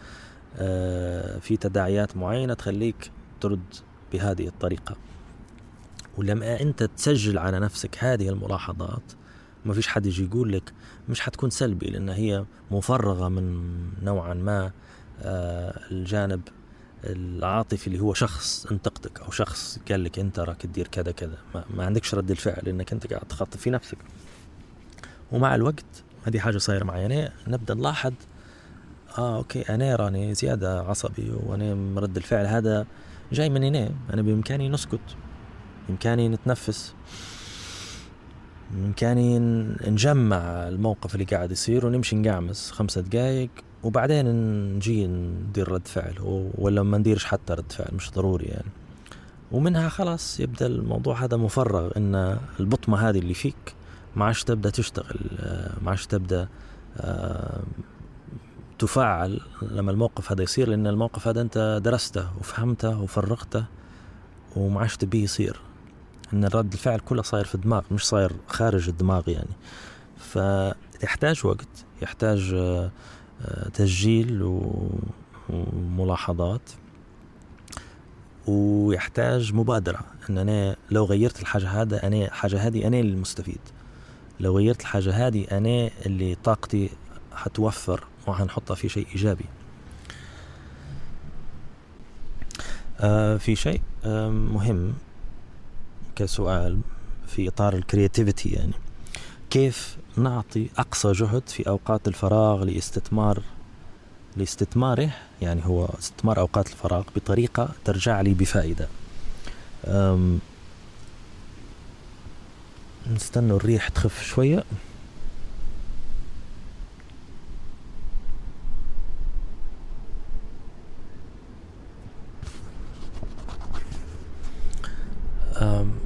آه، 0.57 1.39
في 1.39 1.57
تداعيات 1.57 2.17
معينة 2.17 2.53
تخليك 2.53 3.11
ترد 3.41 3.73
بهذه 4.13 4.47
الطريقة. 4.47 4.95
ولما 6.19 6.61
أنت 6.61 6.83
تسجل 6.83 7.37
على 7.37 7.59
نفسك 7.59 8.03
هذه 8.03 8.29
الملاحظات 8.29 9.03
ما 9.65 9.73
فيش 9.73 9.87
حد 9.87 10.05
يجي 10.05 10.25
يقول 10.25 10.51
لك 10.51 10.73
مش 11.09 11.21
حتكون 11.21 11.49
سلبي 11.49 11.85
لأن 11.85 12.09
هي 12.09 12.45
مفرغة 12.71 13.29
من 13.29 13.65
نوعا 14.03 14.33
ما 14.33 14.71
آه، 15.21 15.79
الجانب 15.91 16.41
العاطفي 17.03 17.87
اللي 17.87 17.99
هو 17.99 18.13
شخص 18.13 18.65
انتقدك 18.65 19.21
أو 19.21 19.31
شخص 19.31 19.79
قال 19.89 20.03
لك 20.03 20.19
أنت 20.19 20.39
راك 20.39 20.61
تدير 20.61 20.87
كذا 20.87 21.11
كذا. 21.11 21.37
ما, 21.55 21.63
ما 21.69 21.85
عندكش 21.85 22.15
رد 22.15 22.31
الفعل 22.31 22.61
لأنك 22.63 22.93
أنت 22.93 23.13
قاعد 23.13 23.27
تخطط 23.27 23.57
في 23.57 23.69
نفسك. 23.69 23.97
ومع 25.31 25.55
الوقت 25.55 26.03
هذه 26.25 26.39
حاجة 26.39 26.57
صايرة 26.57 26.83
معي. 26.83 27.05
أنا 27.05 27.31
نبدأ 27.47 27.73
نلاحظ 27.73 28.13
آه 29.17 29.37
أوكي 29.37 29.61
أنا 29.61 29.95
راني 29.95 30.33
زيادة 30.33 30.81
عصبي 30.81 31.31
وأنا 31.31 31.75
مرد 31.75 32.17
الفعل 32.17 32.45
هذا 32.45 32.85
جاي 33.31 33.49
من 33.49 33.63
هنا. 33.63 33.91
أنا 34.13 34.21
بإمكاني 34.21 34.69
نسكت. 34.69 34.99
بإمكاني 35.89 36.29
نتنفس 36.29 36.93
بإمكاني 38.71 39.39
نجمع 39.87 40.37
الموقف 40.67 41.15
اللي 41.15 41.25
قاعد 41.25 41.51
يصير 41.51 41.85
ونمشي 41.85 42.15
نقعمز 42.15 42.71
خمسة 42.71 43.01
دقايق 43.01 43.49
وبعدين 43.83 44.25
نجي 44.75 45.07
ندير 45.07 45.71
رد 45.71 45.87
فعل 45.87 46.15
ولا 46.57 46.83
ما 46.83 46.97
نديرش 46.97 47.25
حتى 47.25 47.53
رد 47.53 47.71
فعل 47.71 47.95
مش 47.95 48.11
ضروري 48.11 48.45
يعني. 48.45 48.71
ومنها 49.51 49.89
خلاص 49.89 50.39
يبدأ 50.39 50.65
الموضوع 50.65 51.23
هذا 51.23 51.37
مفرغ 51.37 51.91
إن 51.97 52.37
البطمة 52.59 53.09
هذه 53.09 53.19
اللي 53.19 53.33
فيك 53.33 53.75
ما 54.15 54.25
عادش 54.25 54.43
تبدأ 54.43 54.69
تشتغل 54.69 55.19
ما 55.81 55.89
عادش 55.89 56.07
تبدأ 56.07 56.47
آه، 56.97 57.63
تفعل 58.79 59.41
لما 59.61 59.91
الموقف 59.91 60.31
هذا 60.31 60.43
يصير 60.43 60.69
لأن 60.69 60.87
الموقف 60.87 61.27
هذا 61.27 61.41
أنت 61.41 61.81
درسته 61.83 62.27
وفهمته 62.39 63.01
وفرغته 63.01 63.65
وما 64.55 64.79
عادش 64.79 64.97
تبيه 64.97 65.23
يصير. 65.23 65.68
إن 66.33 66.45
الرد 66.45 66.73
الفعل 66.73 66.99
كله 66.99 67.21
صاير 67.21 67.45
في 67.45 67.55
الدماغ 67.55 67.81
مش 67.91 68.07
صاير 68.07 68.31
خارج 68.47 68.89
الدماغ 68.89 69.29
يعني. 69.29 69.55
فيحتاج 70.17 71.45
وقت 71.45 71.67
يحتاج 72.01 72.53
آه 72.53 72.91
تسجيل 73.73 74.39
وملاحظات 75.49 76.61
ويحتاج 78.47 79.53
مبادرة. 79.53 79.99
إن 80.29 80.37
أنا 80.37 80.75
لو 80.91 81.05
غيرت 81.05 81.41
الحاجة 81.41 81.67
هذا 81.81 82.07
أنا 82.07 82.25
الحاجة 82.25 82.67
هذه 82.67 82.87
أنا 82.87 82.99
المستفيد 82.99 83.59
لو 84.39 84.57
غيرت 84.57 84.81
الحاجة 84.81 85.27
هذه 85.27 85.45
أنا 85.51 85.89
اللي 86.05 86.35
طاقتي 86.35 86.89
حتوفر 87.33 88.03
وحنحطها 88.27 88.75
في 88.75 88.89
شيء 88.89 89.07
إيجابي. 89.11 89.45
آه 92.99 93.37
في 93.37 93.55
شيء 93.55 93.81
آه 94.05 94.29
مهم. 94.29 94.93
كسؤال 96.19 96.79
في 97.27 97.47
إطار 97.47 97.73
الكرياتيفيتي 97.75 98.49
يعني. 98.49 98.73
كيف 99.49 99.97
نعطي 100.17 100.69
أقصى 100.77 101.11
جهد 101.11 101.43
في 101.49 101.67
أوقات 101.67 102.07
الفراغ 102.07 102.63
لاستثمار 102.63 103.41
لاستثماره؟ 104.37 105.11
يعني 105.41 105.65
هو 105.65 105.85
استثمار 105.99 106.39
أوقات 106.39 106.67
الفراغ 106.67 107.03
بطريقة 107.15 107.69
ترجع 107.85 108.21
لي 108.21 108.33
بفائدة. 108.33 108.87
نستنى 113.13 113.53
الريح 113.53 113.87
تخف 113.87 114.23
شوية. 114.23 114.63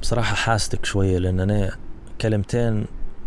بصراحة 0.00 0.34
حاستك 0.34 0.84
شوية 0.84 1.18
لأن 1.18 1.40
أنا 1.40 1.76
كلمتين 2.20 2.86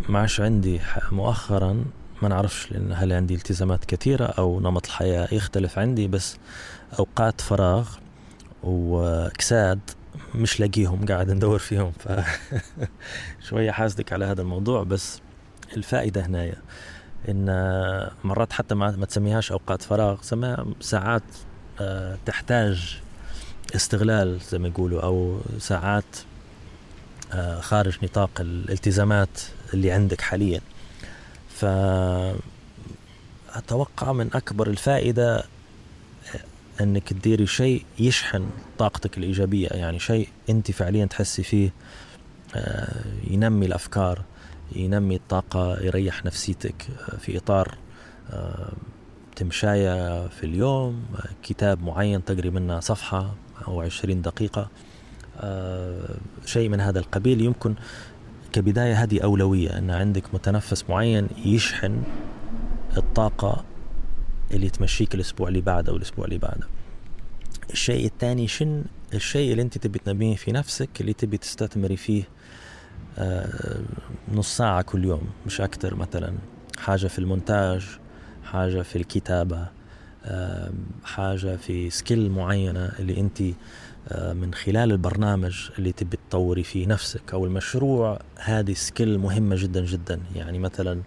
ما 0.10 0.20
عادش 0.20 0.42
عندي 0.42 0.80
مؤخرا 1.12 1.86
ما 2.22 2.30
نعرفش 2.30 2.72
لأن 2.72 2.94
هل 2.94 3.14
عندي 3.14 3.36
التزامات 3.36 3.86
كثيرة 3.86 4.26
أو 4.26 4.60
نمط 4.60 4.86
الحياة 4.86 5.28
يختلف 5.32 5.80
عندي 5.80 6.08
بس 6.08 6.38
أوقات 7.00 7.42
فراغ 7.42 7.90
وكساد 8.64 9.80
مش 10.36 10.60
لاقيهم 10.60 11.06
قاعد 11.06 11.32
ندور 11.32 11.60
فيهم 11.60 11.92
ف 11.92 12.08
شوية 13.50 13.72
حاسدك 13.72 14.14
على 14.14 14.26
هذا 14.26 14.42
الموضوع. 14.42 14.84
بس 14.84 15.22
الفائدة 15.78 16.26
هنا 16.26 16.54
إن 17.30 17.46
مرات 18.24 18.54
حتى 18.54 18.76
ما, 18.76 19.06
تسميهاش 19.06 19.52
أوقات 19.52 19.82
فراغ 19.82 20.22
سميها 20.22 20.66
ساعات 20.80 21.24
آه، 21.80 22.18
تحتاج 22.26 23.02
استغلال 23.76 24.39
زي 24.51 24.57
ما 24.57 24.68
يقولوا 24.68 25.01
أو 25.01 25.39
ساعات 25.59 26.03
آه، 27.34 27.59
خارج 27.59 27.97
نطاق 28.03 28.30
الالتزامات 28.39 29.41
اللي 29.74 29.91
عندك 29.91 30.22
حاليا. 30.22 30.61
ف 31.49 31.65
أتوقع 33.53 34.11
من 34.11 34.30
أكبر 34.34 34.68
الفائدة 34.68 35.43
إنك 36.82 37.13
تديري 37.13 37.47
شيء 37.47 37.86
يشحن 37.99 38.49
طاقتك 38.78 39.18
الإيجابية. 39.18 39.68
يعني 39.68 39.99
شيء 39.99 40.30
أنت 40.49 40.72
فعليا 40.72 41.05
تحسي 41.05 41.43
فيه 41.43 41.74
آه، 42.55 43.03
ينمي 43.28 43.65
الأفكار 43.65 44.22
ينمي 44.76 45.15
الطاقة 45.15 45.80
يريح 45.82 46.26
نفسيتك 46.26 46.88
آه، 47.09 47.18
في 47.18 47.38
إطار 47.38 47.78
آه، 48.30 48.72
تمشاية 49.36 50.28
في 50.28 50.43
اليوم 50.43 51.05
كتاب 51.43 51.84
معين 51.84 52.26
تقري 52.26 52.49
منه 52.49 52.80
صفحة. 52.80 53.36
أو 53.68 53.82
عشرين 53.82 54.22
دقيقة. 54.22 54.70
شيء 56.45 56.70
من 56.70 56.80
هذا 56.82 56.99
القبيل. 56.99 57.41
يمكن 57.41 57.76
كبداية 58.53 59.03
هذه 59.03 59.20
أولوية 59.24 59.78
أن 59.78 59.89
عندك 59.89 60.34
متنفس 60.34 60.89
معين 60.89 61.28
يشحن 61.45 62.03
الطاقة 62.97 63.63
اللي 64.51 64.70
تمشيك 64.70 65.15
الأسبوع 65.15 65.47
اللي 65.47 65.61
بعده 65.61 65.91
أو 65.91 65.97
الأسبوع 65.97 66.26
اللي 66.26 66.38
بعده 66.38 66.68
الشيء 67.72 68.05
الثاني 68.05 68.47
شن 68.47 68.84
الشيء 69.13 69.51
اللي 69.51 69.61
أنت 69.61 69.78
تبي 69.78 69.99
تنميه 69.99 70.36
في 70.36 70.51
نفسك 70.51 70.89
اللي 71.01 71.13
تبي 71.13 71.38
تستثمري 71.38 71.97
فيه 71.97 72.24
آه 73.18 73.80
نص 74.34 74.57
ساعة 74.57 74.82
كل 74.82 75.05
يوم 75.05 75.22
مش 75.45 75.61
أكتر 75.61 75.95
مثلا 75.95 76.34
حاجة 76.78 77.07
في 77.07 77.20
المونتاج 77.20 77.86
حاجة 78.43 78.82
في 78.82 78.95
الكتابة. 78.95 79.57
آه 79.57 79.77
حاجة 81.04 81.56
في 81.56 81.90
skill 81.89 82.32
معينة 82.32 82.92
اللي 83.00 83.20
أنت 83.20 83.42
من 84.34 84.54
خلال 84.54 84.92
البرنامج 84.92 85.70
اللي 85.78 85.92
تبي 85.92 86.18
تطوري 86.30 86.64
فيه 86.64 86.88
نفسك 86.88 87.34
أو 87.34 87.46
المشروع 87.46 88.20
هذه 88.36 88.74
skill 88.74 89.20
مهمة 89.20 89.56
جدا 89.60 89.86
جدا. 89.86 90.20
يعني 90.36 90.60
مثلا 90.60 91.02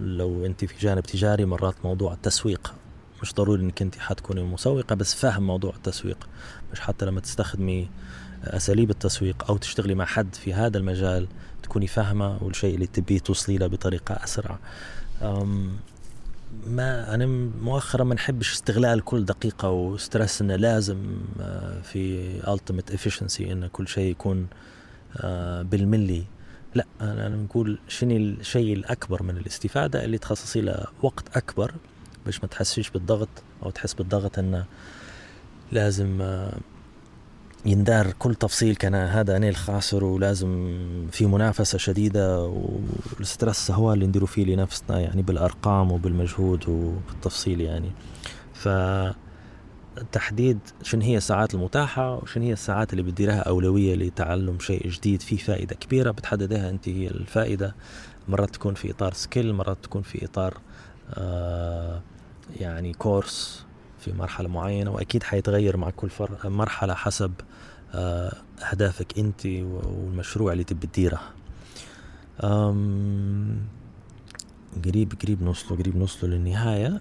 لو 0.00 0.46
انت 0.46 0.64
في 0.64 0.74
جانب 0.80 1.02
تجاري 1.02 1.44
مرات 1.44 1.74
موضوع 1.84 2.12
التسويق. 2.12 2.74
مش 3.22 3.34
ضروري 3.34 3.62
انك 3.62 3.82
انت 3.82 3.98
حتكوني 3.98 4.42
مسوقة 4.42 4.94
بس 4.94 5.14
فاهم 5.14 5.46
موضوع 5.46 5.74
التسويق. 5.76 6.28
مش 6.72 6.80
حتى 6.80 7.06
لما 7.06 7.20
تستخدمي 7.20 7.88
أساليب 8.44 8.90
التسويق 8.90 9.50
أو 9.50 9.56
تشتغلي 9.56 9.94
مع 9.94 10.04
حد 10.04 10.34
في 10.34 10.54
هذا 10.54 10.78
المجال 10.78 11.28
تكوني 11.62 11.86
فاهمة 11.86 12.42
والشيء 12.42 12.74
اللي 12.74 12.86
تبيه 12.86 13.18
توصلي 13.18 13.58
له 13.58 13.66
بطريقة 13.66 14.14
أسرع. 14.14 14.58
ما 16.66 17.14
أنا 17.14 17.26
مؤخرا 17.62 18.04
ما 18.04 18.14
نحبش 18.14 18.52
استغلال 18.52 19.04
كل 19.04 19.24
دقيقة 19.24 19.70
و 19.70 19.80
stress 19.80 20.42
إنه 20.42 20.56
لازم 20.56 21.18
آه، 21.40 21.80
في 21.80 22.30
ultimate 22.48 22.90
efficiency 22.94 23.52
إن 23.52 23.66
كل 23.66 23.88
شيء 23.88 24.10
يكون 24.10 24.46
آه، 25.16 25.62
بالملي. 25.62 26.24
لا 26.74 26.86
أنا 27.00 27.28
نقول 27.28 27.78
شنو 27.88 28.16
الشيء 28.16 28.72
الأكبر 28.72 29.22
من 29.22 29.36
الاستفادة 29.36 30.04
اللي 30.04 30.18
تخصصي 30.18 30.60
له 30.60 30.86
وقت 31.02 31.36
أكبر 31.36 31.74
باش 32.26 32.42
ما 32.42 32.48
تحسيش 32.48 32.90
بالضغط 32.90 33.28
أو 33.62 33.70
تحس 33.70 33.94
بالضغط 33.94 34.38
إنه 34.38 34.64
لازم 35.72 36.18
آه، 36.22 36.58
يندار 37.66 38.12
كل 38.18 38.34
تفصيل 38.34 38.76
كان 38.76 38.94
هذا 38.94 39.36
أنا 39.36 39.48
الخاسر 39.48 40.04
ولازم 40.04 40.82
في 41.12 41.26
منافسة 41.26 41.78
شديدة 41.78 42.40
والستريس 43.18 43.70
هو 43.70 43.92
اللي 43.92 44.06
نديروا 44.06 44.26
فيه 44.26 44.44
لنفسنا 44.44 45.00
يعني 45.00 45.22
بالأرقام 45.22 45.92
وبالمجهود 45.92 46.68
وبالتفصيل 46.68 47.60
يعني. 47.60 47.90
ف 48.54 48.68
تحديد 50.12 50.58
شنو 50.82 51.02
هي 51.02 51.16
الساعات 51.16 51.54
المتاحة 51.54 52.14
وشنو 52.14 52.44
هي 52.44 52.52
الساعات 52.52 52.92
اللي 52.92 53.02
بتديرها 53.02 53.38
أولوية 53.38 53.94
لتعلم 53.94 54.58
شيء 54.58 54.88
جديد 54.88 55.22
فيه 55.22 55.36
فائدة 55.36 55.74
كبيرة 55.74 56.10
بتحددها 56.10 56.70
أنت 56.70 56.88
هي 56.88 57.06
الفائدة. 57.08 57.74
مرات 58.28 58.50
تكون 58.50 58.74
في 58.74 58.90
إطار 58.90 59.12
سكيل 59.12 59.54
مرات 59.54 59.78
تكون 59.82 60.02
في 60.02 60.24
إطار 60.24 60.54
آه 61.14 62.00
يعني 62.60 62.92
كورس 62.92 63.66
في 63.98 64.12
مرحلة 64.12 64.48
معينة 64.48 64.90
وأكيد 64.90 65.22
حيتغير 65.22 65.76
مع 65.76 65.90
كل 65.90 66.08
مرحلة 66.44 66.94
حسب 66.94 67.32
آه، 67.94 68.36
أهدافك 68.70 69.18
أنت 69.18 69.46
والمشروع 69.46 70.52
اللي 70.52 70.64
تبي 70.64 70.86
تديره. 70.86 71.20
قريب 74.84 75.12
قريب 75.22 75.42
نوصلوا 75.42 75.78
قريب 75.78 75.96
نوصلوا 75.96 76.34
للنهاية. 76.34 77.00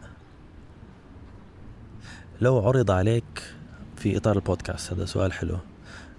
لو 2.42 2.68
عرض 2.68 2.92
عليك 2.92 3.56
في 3.96 4.18
إطار 4.18 4.36
البودكاست 4.36 4.94
هذا 4.94 5.06
سؤال 5.06 5.34
حلو. 5.34 5.58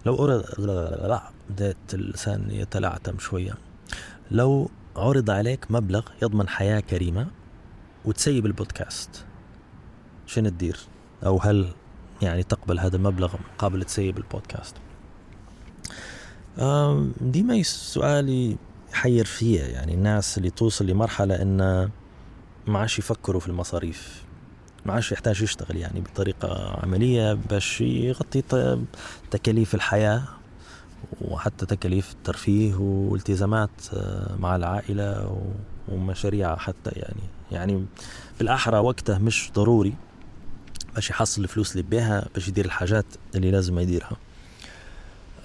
لو 0.07 0.15
عرض 0.15 0.61
لا 0.61 1.31
بدأت 1.51 1.95
اللسان 1.95 2.51
يتلعثم 2.51 3.19
شوية. 3.19 3.53
لو 4.31 4.71
عرض 4.97 5.31
عليك 5.31 5.71
مبلغ 5.71 6.03
يضمن 6.23 6.49
حياة 6.49 6.81
كريمة 6.81 7.27
وتسيب 8.05 8.47
البودكاست 8.47 9.25
شنو 10.29 10.49
تدير؟ 10.49 10.79
أو 11.27 11.39
هل 11.39 11.69
يعني 12.23 12.43
تقبل 12.43 12.79
هذا 12.79 12.97
المبلغ 12.97 13.35
مقابل 13.55 13.85
تسيب 13.85 14.19
البودكاست؟ 14.19 14.75
ديما 17.21 17.63
سؤالي 17.63 18.57
يحير 18.93 19.25
فيها 19.25 19.67
يعني 19.67 19.95
الناس 19.95 20.39
اللي 20.39 20.51
توصل 20.51 20.87
لمرحلة 20.87 21.43
إن 21.43 21.91
ما 22.67 22.79
عادش 22.79 22.99
يفكروا 22.99 23.41
في 23.41 23.49
المصاريف. 23.49 24.25
ما 24.87 24.93
عادش 24.93 25.13
يحتاج 25.13 25.43
يشتغل 25.43 25.77
يعني 25.77 26.01
بطريقة 26.01 26.81
عملية 26.83 27.33
باش 27.51 27.81
يغطي 27.81 28.43
تكاليف 29.31 29.75
الحياة 29.75 30.23
وحتى 31.21 31.67
تكاليف 31.67 32.13
الترفيه 32.13 32.75
والتزامات 32.75 33.71
آه، 33.95 34.37
مع 34.37 34.57
العائلة 34.57 35.39
ومشاريع 35.89 36.57
حتى 36.57 36.91
يعني. 36.91 37.23
يعني 37.53 37.87
بالأحرى 38.39 38.79
وقته 38.79 39.19
مش 39.19 39.51
ضروري. 39.55 39.95
باش 40.99 41.11
يحصل 41.11 41.43
الفلوس 41.43 41.73
اللي 41.73 41.83
بيها 41.83 42.27
باش 42.35 42.49
يدير 42.49 42.65
الحاجات 42.65 43.05
اللي 43.35 43.51
لازم 43.51 43.79
يديرها. 43.79 44.17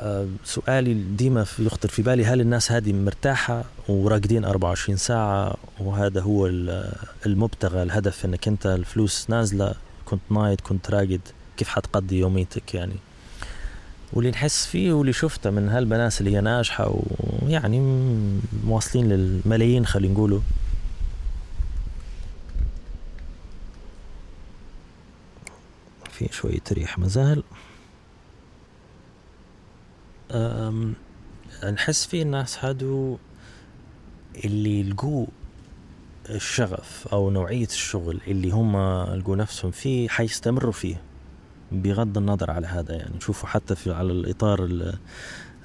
آه، 0.02 0.28
سؤالي 0.46 0.94
ديما 0.94 1.46
يخطر 1.60 1.90
في 1.90 2.02
بالي 2.02 2.26
هل 2.26 2.42
الناس 2.42 2.72
هذه 2.72 2.94
مرتاحة 2.94 3.64
وراقدين 3.90 4.46
24 4.46 4.98
ساعة؟ 4.98 5.56
وهذا 5.80 6.22
هو 6.22 6.48
المبتغى 7.26 7.84
الهدف 7.84 8.26
إنك 8.26 8.48
أنت 8.48 8.66
الفلوس 8.66 9.30
نازلة 9.30 9.74
كنت 10.06 10.22
نايد 10.30 10.62
كنت 10.62 10.92
راقد. 10.92 11.22
كيف 11.58 11.70
حتقضي 11.70 12.20
يوميتك 12.20 12.74
يعني؟ 12.76 12.96
واللي 14.14 14.32
نحس 14.32 14.66
فيه 14.66 14.94
واللي 14.94 15.14
شفته 15.14 15.50
من 15.50 15.70
هالبنات 15.70 16.20
اللي 16.20 16.36
هي 16.36 16.42
ناجحة 16.42 17.00
ويعني 17.42 17.80
مواصلين 18.66 19.10
للملايين 19.10 19.86
خلينا 19.86 20.14
نقولوا 20.14 20.40
في 26.28 26.36
شوية 26.36 26.62
ريح 26.72 27.00
مازال. 27.00 27.44
نحس 31.64 32.06
في 32.06 32.22
الناس 32.22 32.66
هادو 32.66 33.18
اللي 34.46 34.84
لقوا 34.84 35.26
الشغف 36.30 37.08
أو 37.08 37.30
نوعية 37.30 37.66
الشغل 37.66 38.22
اللي 38.28 38.52
هم 38.52 38.78
لقوا 39.14 39.36
نفسهم 39.36 39.72
فيه 39.72 40.10
حيستمروا 40.10 40.72
فيه 40.72 41.02
بغض 41.72 42.18
النظر 42.18 42.52
على 42.52 42.68
هذا 42.68 42.96
يعني. 42.96 43.18
نشوفوا 43.18 43.50
حتى 43.50 43.76
في 43.76 43.94
على 43.94 44.12
الإطار 44.12 44.70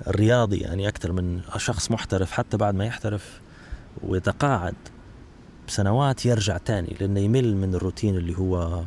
الرياضي 0.07 0.59
يعني 0.59 0.89
أكثر 0.89 1.13
من 1.13 1.41
شخص 1.57 1.91
محترف 1.91 2.33
حتى 2.33 2.57
بعد 2.57 2.75
ما 2.75 2.87
يحترف 2.87 3.41
ويتقاعد 4.03 4.75
بسنوات 5.69 6.27
يرجع 6.27 6.57
تاني 6.57 6.97
لأنه 7.01 7.21
يمل 7.21 7.57
من 7.57 7.75
الروتين 7.75 8.17
اللي 8.17 8.39
هو 8.39 8.85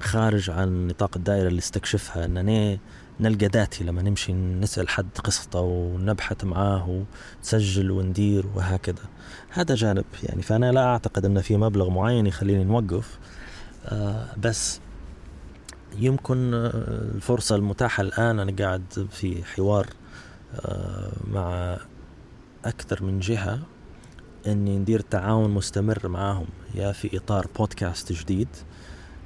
خارج 0.00 0.50
عن 0.50 0.86
نطاق 0.86 1.16
الدائرة 1.16 1.48
اللي 1.48 1.58
استكشفها. 1.58 2.24
أنني 2.24 2.80
نلقى 3.20 3.46
ذاتي 3.46 3.84
لما 3.84 4.02
نمشي 4.02 4.32
نسأل 4.32 4.88
حد 4.88 5.08
قصته 5.24 5.60
ونبحث 5.60 6.44
معاه 6.44 7.04
ونسجل 7.42 7.90
وندير 7.90 8.46
وهكذا. 8.54 9.02
هذا 9.50 9.74
جانب 9.74 10.04
يعني. 10.22 10.42
فأنا 10.42 10.72
لا 10.72 10.84
أعتقد 10.84 11.24
أن 11.24 11.40
في 11.40 11.56
مبلغ 11.56 11.90
معين 11.90 12.26
يخليني 12.26 12.64
نوقف. 12.64 13.18
آه 13.84 14.26
بس 14.42 14.80
يمكن 15.98 16.54
الفرصة 16.54 17.56
المتاحة 17.56 18.00
الآن. 18.00 18.38
أنا 18.38 18.52
قاعد 18.58 19.08
في 19.10 19.44
حوار 19.44 19.86
آه 20.54 21.12
مع 21.30 21.78
أكثر 22.64 23.02
من 23.02 23.20
جهة 23.20 23.58
أني 24.46 24.78
ندير 24.78 25.00
تعاون 25.00 25.50
مستمر 25.50 26.08
معاهم. 26.08 26.46
يا 26.74 26.92
في 26.92 27.16
إطار 27.16 27.46
بودكاست 27.58 28.12
جديد. 28.12 28.48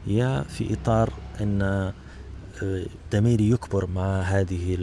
يا 0.06 0.42
في 0.42 0.74
إطار 0.74 1.12
أن 1.40 1.92
ضميري 3.12 3.50
يكبر 3.50 3.86
مع 3.86 4.20
هذه 4.20 4.74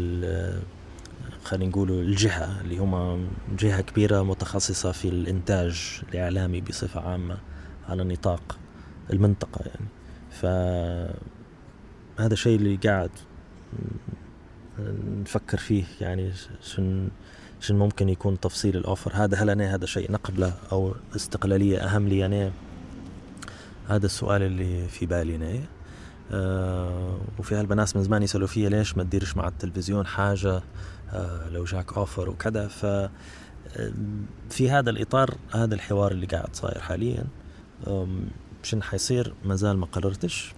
خلينا 1.44 1.70
نقول 1.70 1.92
الجهة 1.92 2.62
اللي 2.62 2.78
هم 2.78 3.26
جهة 3.60 3.82
كبيرة 3.82 4.24
متخصصة 4.24 4.92
في 4.92 5.08
الإنتاج 5.08 6.02
الإعلامي 6.10 6.62
بصفة 6.62 7.02
عامة 7.02 7.38
على 7.90 8.04
نطاق 8.04 8.58
المنطقة 9.14 9.62
يعني. 9.66 9.88
فهذا 10.32 11.14
الشيء 12.34 12.56
اللي 12.56 12.76
قاعد 12.76 13.10
نفكر 15.22 15.58
فيه 15.58 15.84
يعني 16.02 16.32
شن 16.62 17.10
شن 17.60 17.76
ممكن 17.76 18.10
يكون 18.10 18.40
تفصيل 18.40 18.78
الأوفر. 18.78 19.12
هذا 19.14 19.38
هل 19.38 19.50
أنا 19.50 19.76
هذا 19.76 19.86
شيء 19.86 20.12
نقبله 20.12 20.54
أو 20.72 20.96
استقلالية 21.16 21.78
أهم 21.78 22.08
لي 22.08 22.26
أنا؟ 22.26 22.52
هذا 23.88 24.06
السؤال 24.06 24.42
اللي 24.42 24.88
في 24.88 25.06
بالي 25.06 25.36
أنا 25.36 25.60
آه 26.32 27.18
وفي 27.40 27.56
هالبناس 27.56 27.96
من 27.96 28.04
زمان 28.04 28.24
يسألوا 28.24 28.48
فيها 28.48 28.70
ليش 28.70 28.98
ما 28.98 29.04
تديرش 29.04 29.38
مع 29.38 29.48
التلفزيون 29.48 30.06
حاجة؟ 30.06 30.62
آه 31.14 31.50
لو 31.50 31.64
جاك 31.64 31.94
أوفر 31.94 32.30
وكذا. 32.30 32.68
ف 32.68 32.86
آه، 32.86 33.92
في 34.50 34.70
هذا 34.70 34.90
الإطار 34.90 35.36
هذا 35.52 35.76
الحوار 35.76 36.12
اللي 36.12 36.26
قاعد 36.26 36.56
صاير 36.56 36.80
حاليا. 36.80 37.24
شن 38.64 38.84
حيصير؟ 38.84 39.34
ما 39.46 39.56
زال 39.56 39.78
ما 39.78 39.86
قررتش. 39.86 40.54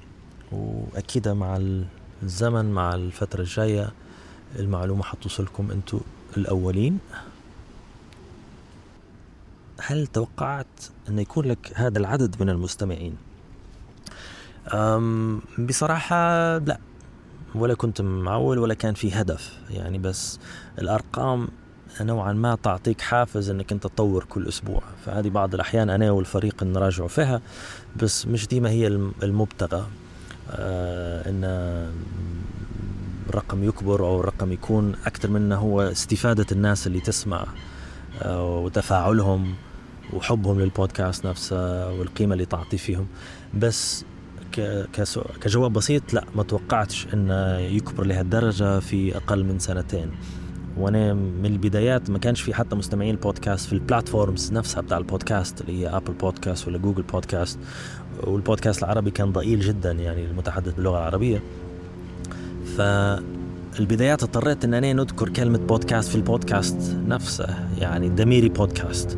وأكيد 0.52 1.28
مع 1.28 1.60
الزمن 2.24 2.66
مع 2.72 2.96
الفترة 2.96 3.42
الجاية 3.42 3.92
المعلومة 4.60 5.04
حتوصلكم 5.04 5.72
أنتم 5.72 6.00
الأولين. 6.38 7.00
هل 9.86 10.08
توقعت 10.08 10.68
أن 11.10 11.20
يكون 11.20 11.46
لك 11.46 11.72
هذا 11.76 12.00
العدد 12.00 12.36
من 12.42 12.50
المستمعين؟ 12.50 13.16
بصراحة 15.60 16.18
لا 16.58 16.80
ولا 17.56 17.74
كنت 17.74 18.02
معول 18.02 18.60
ولا 18.60 18.74
كان 18.74 18.94
في 18.94 19.12
هدف 19.12 19.60
يعني 19.70 19.98
بس 19.98 20.40
الأرقام 20.80 21.48
نوعا 22.02 22.34
ما 22.34 22.56
تعطيك 22.56 23.02
حافز 23.02 23.50
أنك 23.50 23.72
أنت 23.72 23.84
تطور 23.84 24.24
كل 24.24 24.48
أسبوع 24.48 24.82
فهذه 25.06 25.30
بعض 25.30 25.54
الأحيان 25.54 25.90
أنا 25.90 26.12
والفريق 26.12 26.64
نراجع 26.64 27.08
فيها 27.08 27.42
بس 27.96 28.28
مش 28.28 28.48
ديما 28.48 28.70
هي 28.70 28.88
المبتغى. 29.24 29.86
آه 30.52 31.30
إن 31.30 31.44
الرقم 33.30 33.64
يكبر 33.64 34.06
أو 34.06 34.20
الرقم 34.20 34.52
يكون 34.52 34.96
أكثر 35.06 35.30
منه 35.30 35.56
هو 35.56 35.82
استفادة 35.82 36.46
الناس 36.52 36.88
اللي 36.88 37.00
تسمع 37.00 37.46
آه 38.22 38.58
وتفاعلهم. 38.58 39.54
وحبهم 40.16 40.60
للبودكاست 40.60 41.26
نفسه 41.26 41.92
والقيمة 41.92 42.34
اللي 42.34 42.46
تعطي 42.46 42.78
فيهم. 42.78 43.08
بس 43.54 44.06
كجواب 45.42 45.74
بسيط 45.74 46.14
لا 46.14 46.24
ما 46.36 46.44
توقعتش 46.44 47.08
إنه 47.14 47.58
يكبر 47.58 48.04
لهالدرجة 48.04 48.80
في 48.80 49.18
أقل 49.18 49.44
من 49.44 49.60
سنتين. 49.60 50.12
وأنا 50.78 51.14
من 51.14 51.46
البدايات 51.46 52.10
ما 52.10 52.18
كانش 52.20 52.42
في 52.42 52.54
حتى 52.54 52.76
مستمعين 52.76 53.16
البودكاست 53.16 53.66
في 53.68 53.74
ال 53.74 53.82
platforms 53.82 54.54
نفسها 54.54 54.82
بتاع 54.82 54.98
البودكاست 54.98 55.62
اللي 55.62 55.82
هي 55.82 55.88
Apple 55.88 56.14
Podcast 56.14 56.68
ولا 56.68 56.78
Google 56.78 57.02
Podcast 57.02 57.60
والبودكاست 58.24 58.84
العربي 58.84 59.12
كان 59.12 59.32
ضئيل 59.32 59.60
جدا 59.60 59.92
يعني 59.92 60.26
المتحدث 60.26 60.74
باللغة 60.74 60.98
العربية. 60.98 61.42
فالبدايات 62.78 64.24
اضطريت 64.24 64.66
إن 64.66 64.74
أنا 64.74 64.94
نذكر 64.94 65.30
كلمة 65.30 65.58
بودكاست 65.58 66.10
في 66.10 66.16
البودكاست 66.16 66.98
نفسه 67.08 67.68
يعني 67.80 68.10
دميري 68.10 68.50
بودكاست 68.50 69.18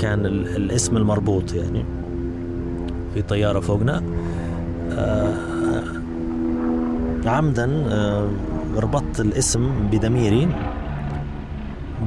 كان 0.00 0.26
الاسم 0.26 0.96
المربوط 0.96 1.52
يعني 1.52 1.84
في 3.14 3.22
طيارة 3.22 3.60
فوقنا. 3.60 4.02
آه، 4.92 5.34
عمدا 7.26 7.84
آه، 7.88 8.30
ربطت 8.76 9.20
الاسم 9.20 9.88
بدميري. 9.92 10.48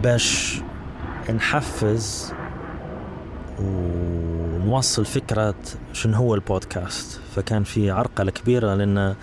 باش 0.04 0.62
نحفز 1.30 2.34
ونوصل 3.60 5.06
فكرة 5.06 5.56
شنو 5.94 6.16
هو 6.16 6.36
البودكاست. 6.36 7.20
فكان 7.36 7.64
في 7.64 7.92
عرقلة 7.92 8.32
كبيرة 8.32 8.76
لأن 8.76 9.16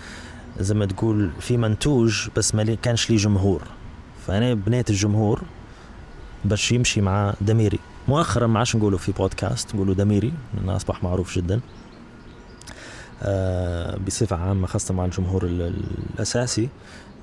زي 0.60 0.74
ما 0.74 0.86
تقول 0.86 1.30
في 1.40 1.56
منتوج 1.56 2.28
بس 2.36 2.54
ما 2.54 2.76
كانش 2.82 3.10
لي 3.10 3.16
جمهور. 3.16 3.62
فأنا 4.26 4.54
بنيت 4.54 4.90
الجمهور 4.90 5.42
باش 6.44 6.72
يمشي 6.72 7.00
مع 7.00 7.34
دميري. 7.40 7.78
مؤخرا 8.08 8.46
ما 8.46 8.58
عادش 8.58 8.76
نقوله 8.76 8.96
في 8.96 9.12
بودكاست 9.12 9.74
نقوله 9.74 9.94
دميري 9.94 10.32
لأنه 10.54 10.76
أصبح 10.76 11.02
معروف 11.02 11.34
جدا. 11.34 11.60
آه، 13.22 13.96
بصفة 13.96 14.36
عامة 14.36 14.66
خاصة 14.66 14.94
مع 14.94 15.04
الجمهور 15.04 15.44
الأساسي. 15.46 16.68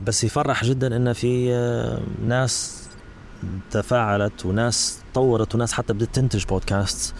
بس 0.06 0.24
يفرح 0.24 0.64
جدا 0.66 0.96
إن 0.96 1.14
في 1.14 1.54
آه، 1.54 2.02
ناس 2.28 2.84
تفاعلت 3.72 4.46
وناس 4.46 5.00
طورت 5.14 5.56
وناس 5.56 5.74
حتى 5.74 5.94
بدأت 5.94 6.16
تنتج 6.16 6.46
بودكاست 6.46 7.14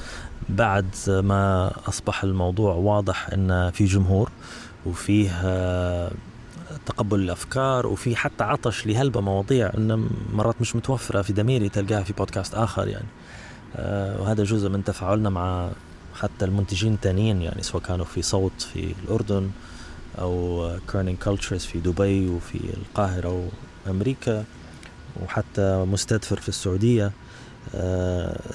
بعد 0.50 0.88
ما 1.08 1.72
أصبح 1.88 2.24
الموضوع 2.24 2.74
واضح 2.74 3.30
أن 3.30 3.72
في 3.72 3.86
جمهور 3.86 4.32
وفيه 4.86 5.32
تقبل 6.86 7.20
الأفكار 7.20 7.88
وفي 7.88 8.16
حتى 8.16 8.44
عطش 8.44 8.88
لهلبة 8.88 9.22
مواضيع 9.22 9.72
إن 9.78 10.10
مرات 10.34 10.56
مش 10.62 10.76
متوفرة 10.76 11.22
في 11.22 11.34
دميري 11.34 11.70
تلقاها 11.70 12.04
في 12.04 12.14
بودكاست 12.14 12.56
آخر 12.56 12.88
يعني. 12.88 13.06
وهذا 14.20 14.44
جزء 14.44 14.70
من 14.70 14.84
تفاعلنا 14.84 15.30
مع 15.30 15.70
حتى 16.16 16.46
المنتجين 16.46 16.94
الثانيين 16.94 17.42
يعني 17.42 17.64
سواء 17.64 17.84
كانوا 17.84 18.06
في 18.06 18.22
صوت 18.22 18.62
في 18.74 18.94
الأردن 19.04 19.50
أو 20.20 20.72
Kerning 20.92 21.18
Cultures 21.18 21.66
في 21.66 21.80
دبي 21.80 22.30
وفي 22.30 22.60
القاهرة 22.78 23.50
وأمريكا 23.88 24.44
وحتى 25.24 25.86
مستدفر 25.92 26.40
في 26.40 26.50
السعودية. 26.50 27.12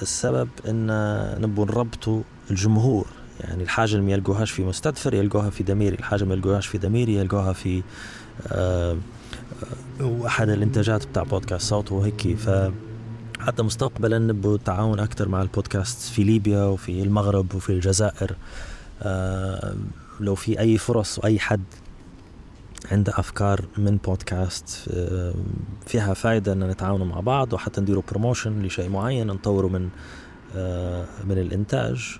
السبب 0.01 0.49
إن 0.67 0.87
نبغى 1.41 1.65
نربطوا 1.65 2.21
الجمهور 2.51 3.07
يعني 3.39 3.63
الحاجة 3.63 3.91
اللي 3.91 4.05
ما 4.05 4.11
يلقوهاش 4.11 4.51
في 4.51 4.63
مستدفر 4.63 5.13
يلقوها 5.13 5.49
في 5.49 5.63
دميري 5.63 5.95
الحاجة 5.95 6.23
ما 6.23 6.33
يلقوهاش 6.33 6.67
في 6.67 6.77
دميري 6.77 7.15
يلقوها 7.15 7.53
في 7.53 7.83
آه 8.47 8.97
أحد 10.25 10.49
الإنتاجات 10.49 11.07
بتاع 11.07 11.23
بودكاست 11.23 11.69
صوت 11.69 11.91
وهيك. 11.91 12.35
ف 12.37 12.49
حتى 13.39 13.63
مستقبلا 13.63 14.19
نبو 14.19 14.55
تعاون 14.55 14.99
أكثر 14.99 15.27
مع 15.29 15.41
البودكاست 15.41 16.11
في 16.11 16.23
ليبيا 16.23 16.63
وفي 16.63 17.03
المغرب 17.03 17.55
وفي 17.55 17.69
الجزائر. 17.69 18.35
آه 19.01 19.75
لو 20.19 20.35
في 20.35 20.59
أي 20.59 20.77
فرص 20.77 21.19
وأي 21.19 21.39
حد 21.39 21.63
عنده 22.91 23.13
أفكار 23.15 23.65
من 23.77 23.97
بودكاست 23.97 24.89
آه 24.93 25.33
فيها 25.87 26.13
فايدة 26.13 26.53
أن 26.53 26.69
نتعاونوا 26.69 27.05
مع 27.05 27.19
بعض 27.19 27.53
وحتى 27.53 27.81
نديروا 27.81 28.03
promotion 28.11 28.61
لشيء 28.61 28.89
معين 28.89 29.27
نطوروا 29.27 29.69
من 29.69 29.89
آه 30.55 31.05
من 31.25 31.37
الإنتاج. 31.37 32.17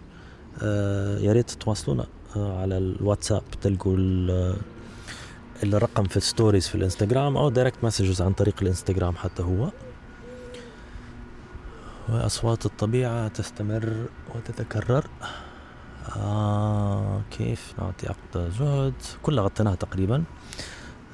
آه 0.61 1.19
يا 1.19 1.33
ريت 1.33 1.51
تواصلونا 1.51 2.05
آه 2.35 2.61
على 2.61 2.77
الواتساب 2.77 3.43
تلقوا 3.61 3.97
الرقم 5.63 6.03
في 6.03 6.17
ال 6.17 6.24
stories 6.24 6.67
في 6.67 6.75
الإنستغرام 6.75 7.37
أو 7.37 7.49
direct 7.49 7.83
messages 7.83 8.21
عن 8.21 8.33
طريق 8.33 8.55
الإنستغرام 8.61 9.15
حتى 9.15 9.43
هو. 9.43 9.71
وأصوات 12.09 12.65
الطبيعة 12.65 13.27
تستمر 13.27 14.05
وتتكرر. 14.35 15.07
آه 16.15 17.21
كيف 17.31 17.73
نعطي 17.79 18.07
عقد 18.07 18.51
زهد؟ 18.59 18.93
كلها 19.23 19.43
غطيناها 19.43 19.75
تقريبا. 19.75 20.23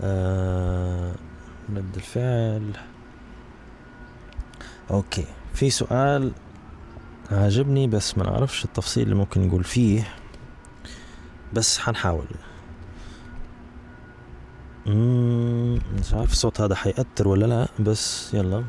آه 0.02 1.16
رد 1.76 1.96
الفعل. 1.96 2.72
أوكي 4.91 5.26
في 5.54 5.70
سؤال 5.70 6.32
عاجبني 7.32 7.88
بس 7.88 8.18
ما 8.18 8.24
نعرفش 8.24 8.66
التفصيل 8.66 9.04
اللي 9.04 9.16
ممكن 9.16 9.48
نقول 9.48 9.64
فيه 9.64 10.08
بس 11.54 11.80
حنحاول. 11.80 12.28
مش 16.00 16.14
عارف 16.14 16.32
الصوت 16.32 16.62
هذا 16.62 16.76
حيأثر 16.76 17.28
ولا 17.28 17.46
لا 17.46 17.68
بس 17.80 18.34
يلا. 18.34 18.64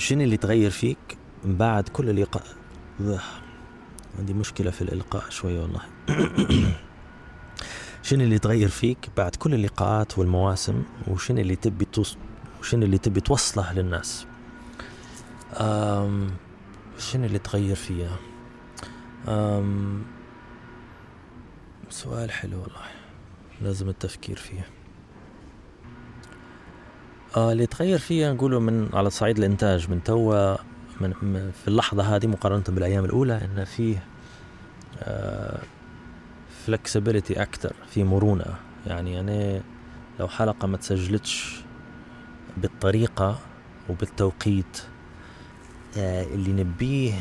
شنو 0.00 0.22
اللي 0.22 0.36
تغير 0.36 0.70
فيك 0.70 1.18
بعد 1.44 1.88
كل 1.88 2.22
لقاء 2.22 2.44
عندي 4.18 4.34
مشكلة 4.34 4.70
في 4.70 4.82
الإلقاء 4.82 5.30
شوية 5.30 5.60
والله. 5.60 5.80
شنو 8.02 8.24
اللي 8.24 8.38
تغير 8.38 8.68
فيك 8.68 9.10
بعد 9.16 9.36
كل 9.36 9.54
اللقاءات 9.54 10.18
والمواسم؟ 10.18 10.82
وشنو 11.08 11.40
اللي 11.40 11.56
تبي 11.56 11.84
توص... 11.84 12.16
وشنو 12.60 12.82
اللي 12.82 12.98
تبي 12.98 13.20
توصله 13.20 13.72
للناس. 13.72 14.26
شنو 16.98 17.24
اللي 17.26 17.38
تغير 17.38 17.76
فيها 17.76 18.16
أم... 19.28 20.04
سؤال 21.90 22.30
حلو 22.30 22.62
والله. 22.62 22.84
لازم 23.60 23.88
التفكير 23.88 24.36
فيه. 24.36 24.79
آه 27.36 27.52
اللي 27.52 27.66
تغير 27.66 27.98
فيها 27.98 28.32
نقوله 28.32 28.60
من 28.60 28.88
على 28.94 29.10
صعيد 29.10 29.38
الإنتاج 29.38 29.90
من 29.90 30.02
توا 30.02 30.56
من, 31.00 31.12
في 31.62 31.68
اللحظة 31.68 32.16
هذه 32.16 32.26
مقارنة 32.26 32.64
بالأيام 32.68 33.04
الأولى 33.04 33.40
إن 33.44 33.64
فيه 33.64 34.04
آه 35.02 35.58
flexibility 36.66 37.42
أكتر 37.42 37.72
في 37.90 38.04
مرونة. 38.04 38.44
يعني 38.86 39.20
أنا 39.20 39.60
لو 40.20 40.28
حلقة 40.28 40.66
ما 40.68 40.76
تسجلتش 40.76 41.60
بالطريقة 42.56 43.38
وبالتوقيت 43.88 44.82
آه 45.98 46.24
اللي 46.24 46.52
نبيه 46.52 47.12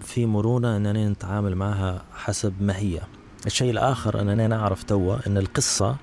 في 0.00 0.26
مرونة 0.26 0.76
أننا 0.76 1.08
نتعامل 1.08 1.56
معها 1.56 2.04
حسب 2.14 2.62
ما 2.62 2.76
هي. 2.76 3.00
الشيء 3.46 3.70
الآخر 3.70 4.20
أننا 4.20 4.46
نعرف 4.46 4.82
توا 4.82 5.16
أن 5.26 5.38
القصة 5.38 5.96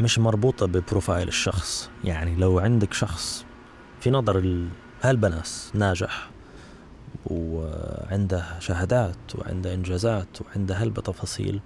مش 0.00 0.18
مربوطة 0.18 0.66
ب 0.66 0.74
profile 0.74 1.28
الشخص. 1.28 1.90
يعني 2.04 2.36
لو 2.36 2.58
عندك 2.58 2.92
شخص 2.92 3.44
في 4.00 4.10
نظر 4.10 4.66
هلبا 5.02 5.43
ناس 5.43 5.70
ناجح 5.74 6.30
وعنده 7.26 8.44
شهادات 8.58 9.16
وعنده 9.34 9.74
إنجازات 9.74 10.28
وعنده 10.40 10.74
هلبة 10.74 11.02
تفاصيل 11.02 11.60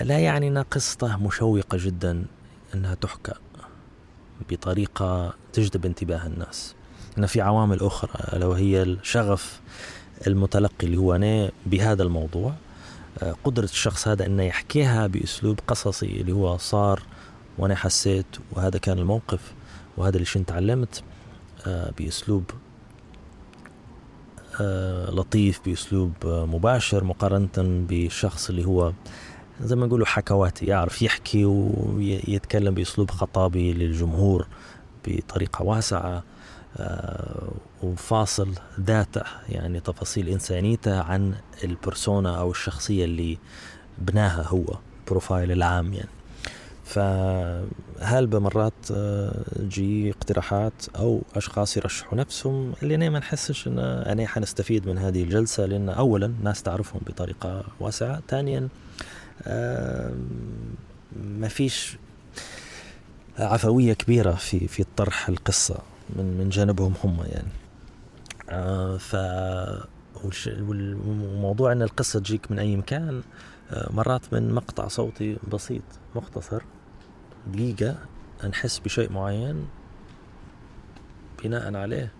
لا 0.00 0.18
يعني 0.18 0.48
أن 0.48 0.58
قصته 0.58 1.16
مشوقة 1.16 1.78
جدا 1.80 2.24
أنها 2.74 2.94
تحكى 2.94 3.32
بطريقة 4.50 5.34
تجذب 5.52 5.86
انتباه 5.86 6.26
الناس. 6.26 6.74
أن 7.18 7.26
في 7.26 7.40
عوامل 7.40 7.80
أخرى 7.80 8.38
لو 8.38 8.52
هي 8.52 8.82
الشغف 8.82 9.60
المتلقي 10.26 10.86
اللي 10.86 10.96
هو 10.96 11.14
أنا 11.14 11.50
بهذا 11.66 12.02
الموضوع 12.02 12.54
قدرة 13.44 13.64
الشخص 13.64 14.08
هذا 14.08 14.26
أنه 14.26 14.42
يحكيها 14.42 15.06
بأسلوب 15.06 15.60
قصصي 15.66 16.20
اللي 16.20 16.32
هو 16.32 16.56
صار 16.56 17.02
وأنا 17.58 17.74
حسيت 17.74 18.26
وهذا 18.52 18.78
كان 18.78 18.98
الموقف 18.98 19.54
وهذا 19.96 20.14
اللي 20.14 20.26
شنت 20.26 20.48
تعلمت 20.48 21.02
بأسلوب 21.98 22.44
لطيف 25.08 25.60
بأسلوب 25.66 26.12
مباشر 26.24 27.04
مقارنة 27.04 27.48
بالشخص 27.56 28.48
اللي 28.48 28.66
هو 28.66 28.92
زي 29.60 29.76
ما 29.76 29.86
يقولوا 29.86 30.06
حكواتي 30.06 30.66
يعرف 30.66 31.02
يحكي 31.02 31.44
ويتكلم 31.44 32.74
بأسلوب 32.74 33.10
خطابي 33.10 33.72
للجمهور 33.72 34.46
بطريقة 35.06 35.62
واسعة 35.62 36.22
وفاصل 37.82 38.54
ذاته 38.80 39.22
يعني 39.48 39.80
تفاصيل 39.80 40.28
إنسانيته 40.28 41.00
عن 41.02 41.34
البرسونا 41.64 42.40
أو 42.40 42.50
الشخصية 42.50 43.04
اللي 43.04 43.38
بناها 43.98 44.42
هو 44.48 44.64
بروفايل 45.08 45.52
العام 45.52 45.92
يعني. 45.92 46.08
فهل 46.84 48.26
بمرات 48.26 48.72
تجي 49.56 50.10
اقتراحات 50.10 50.72
أو 50.96 51.22
أشخاص 51.36 51.76
يرشحوا 51.76 52.18
نفسهم 52.18 52.72
اللي 52.82 52.94
أنا 52.94 53.10
ما 53.10 53.18
نحسش 53.18 53.66
إن 53.68 53.78
أنا 53.78 54.26
حنستفيد 54.26 54.88
من 54.88 54.98
هذه 54.98 55.22
الجلسة؟ 55.22 55.66
لأن 55.66 55.88
اولا 55.88 56.32
ناس 56.42 56.62
تعرفهم 56.62 57.00
بطريقة 57.06 57.64
واسعة 57.80 58.22
ثانيا 58.28 58.68
ما 61.16 61.48
فيش 61.48 61.96
عفوية 63.38 63.92
كبيرة 63.92 64.32
في 64.32 64.68
في 64.68 64.84
طرح 64.96 65.28
القصة 65.28 65.78
من 66.16 66.38
من 66.38 66.48
جانبهم 66.48 66.94
هم 67.04 67.18
يعني. 67.26 67.48
ف 68.98 69.16
وموضوع 71.06 71.72
إن 71.72 71.82
القصة 71.82 72.20
تجيك 72.20 72.50
من 72.50 72.58
أي 72.58 72.76
مكان 72.76 73.22
مرات 73.72 74.34
من 74.34 74.54
مقطع 74.54 74.88
صوتي 74.88 75.36
بسيط 75.52 75.82
مختصر. 76.16 76.62
دقيقة 77.46 77.96
نحس 78.48 78.78
بشيء 78.78 79.12
معين. 79.12 79.66
بناء 81.44 81.74
عليه 81.74 82.12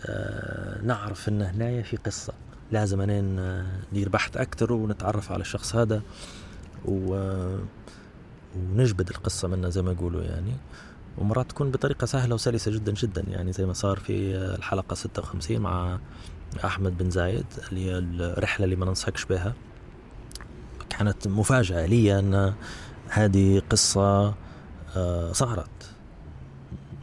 آه 0.00 0.82
نعرف 0.82 1.28
ان 1.28 1.42
هنا 1.42 1.82
في 1.82 1.96
قصة. 1.96 2.32
لازم 2.72 3.00
أنا 3.00 3.66
ندير 3.92 4.08
بحث 4.08 4.36
أكثر 4.36 4.72
ونتعرف 4.72 5.32
على 5.32 5.40
الشخص 5.40 5.76
هذا 5.76 6.02
و 6.84 7.14
ونجبد 8.56 9.08
القصة 9.08 9.48
منه 9.48 9.68
زي 9.68 9.82
ما 9.82 9.92
يقولوا 9.92 10.22
يعني. 10.22 10.52
ومرات 11.18 11.50
تكون 11.50 11.70
بطريقة 11.70 12.04
سهلة 12.06 12.34
وسلسة 12.34 12.70
جدا 12.70 12.92
جدا 12.92 13.24
يعني 13.28 13.52
زي 13.52 13.66
ما 13.66 13.72
صار 13.72 13.98
في 13.98 14.36
الحلقة 14.36 14.94
56 14.94 15.58
مع 15.58 15.98
أحمد 16.64 16.98
بن 16.98 17.10
زايد 17.10 17.46
اللي 17.68 17.84
هي 17.90 17.98
الرحلة 17.98 18.64
اللي 18.64 18.76
ما 18.76 18.86
ننصحكش 18.86 19.24
بها. 19.24 19.54
كانت 20.98 21.28
مفاجأة 21.28 21.86
لي 21.86 22.18
أن 22.18 22.54
هذه 23.08 23.62
قصة 23.70 24.34
صارت. 25.32 25.70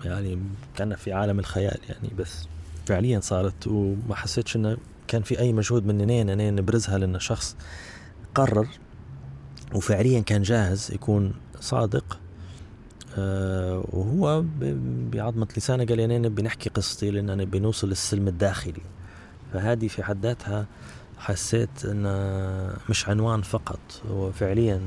يعني 0.03 0.39
كان 0.75 0.95
في 0.95 1.13
عالم 1.13 1.39
الخيال 1.39 1.77
يعني 1.89 2.09
بس 2.17 2.47
فعليا 2.85 3.19
صارت 3.19 3.67
وما 3.67 4.15
حسيتش 4.15 4.55
انه 4.55 4.77
كان 5.07 5.21
في 5.21 5.39
أي 5.39 5.53
مجهود 5.53 5.85
مني 5.85 6.21
ان 6.21 6.29
أنا 6.29 6.51
نبرزها 6.51 6.97
لأن 6.97 7.19
شخص 7.19 7.55
قرر 8.35 8.67
وفعليا 9.73 10.19
كان 10.19 10.41
جاهز 10.41 10.91
يكون 10.91 11.33
صادق. 11.59 12.19
وهو 13.17 14.43
بعظمة 15.11 15.47
لسانه 15.57 15.85
قال 15.85 15.97
لي 15.97 16.05
أنا 16.05 16.17
نبي 16.17 16.41
نحكي 16.41 16.69
قصتي 16.69 17.11
لأن 17.11 17.29
أنا 17.29 17.43
بنوصل 17.43 17.89
للسلم 17.89 18.27
الداخلي. 18.27 18.81
فهذه 19.53 19.87
في 19.87 20.03
حد 20.03 20.25
ذاتها 20.25 20.65
حسيت 21.17 21.85
انه 21.85 22.73
مش 22.89 23.09
عنوان 23.09 23.41
فقط 23.41 23.79
هو 24.11 24.31
فعليا 24.31 24.81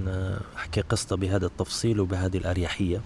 أحكي 0.56 0.80
قصته 0.80 1.16
بهذا 1.16 1.46
التفصيل 1.46 2.00
وبهذه 2.00 2.36
الأريحية. 2.36 3.00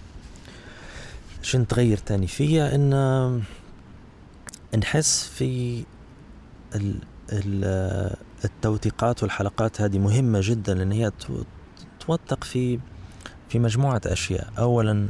شنو 1.42 1.64
تغير 1.64 1.96
تاني 1.98 2.26
فيها؟ 2.26 2.74
إن 2.74 3.42
نحس 4.78 5.28
في 5.28 5.84
ال 6.74 6.94
ال 7.32 7.64
التوثيقات 8.44 9.22
والحلقات 9.22 9.80
هذه 9.80 9.98
مهمة 9.98 10.40
جدا 10.42 10.74
لأن 10.74 10.92
هي 10.92 11.12
توثق 12.00 12.44
في 12.44 12.78
في 13.48 13.58
مجموعة 13.58 14.00
أشياء. 14.06 14.52
أولا 14.58 15.08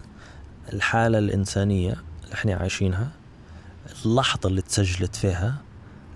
الحالة 0.72 1.18
الإنسانية 1.18 1.92
اللي 2.24 2.34
إحنا 2.34 2.54
عايشينها 2.54 3.10
اللحظة 4.06 4.48
اللي 4.48 4.62
تسجلت 4.62 5.16
فيها 5.16 5.62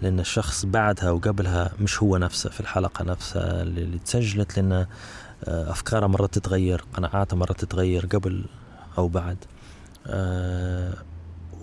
لأن 0.03 0.21
الشخص 0.21 0.65
بعدها 0.67 1.11
وقبلها 1.11 1.73
مش 1.81 2.03
هو 2.03 2.17
نفسه 2.17 2.51
في 2.51 2.61
الحلقة 2.61 3.05
نفسها 3.05 3.63
اللي 3.63 3.99
تسجلت 3.99 4.57
لأن 4.57 4.73
آه، 5.45 5.71
أفكارها 5.71 6.07
مرات 6.09 6.35
تتغير 6.35 6.85
قناعاتها 6.95 7.37
مرات 7.37 7.61
تتغير 7.61 8.07
قبل 8.07 8.45
أو 8.99 9.09
بعد. 9.09 9.37
آه، 10.07 10.95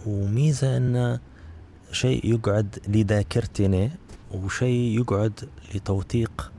وميزة 0.05 0.77
أن 0.77 1.19
شيء 1.91 2.33
يقعد 2.33 2.79
لذاكرتنا 2.87 3.89
وشيء 4.31 4.99
يقعد 4.99 5.49
لتوثيق 5.75 6.51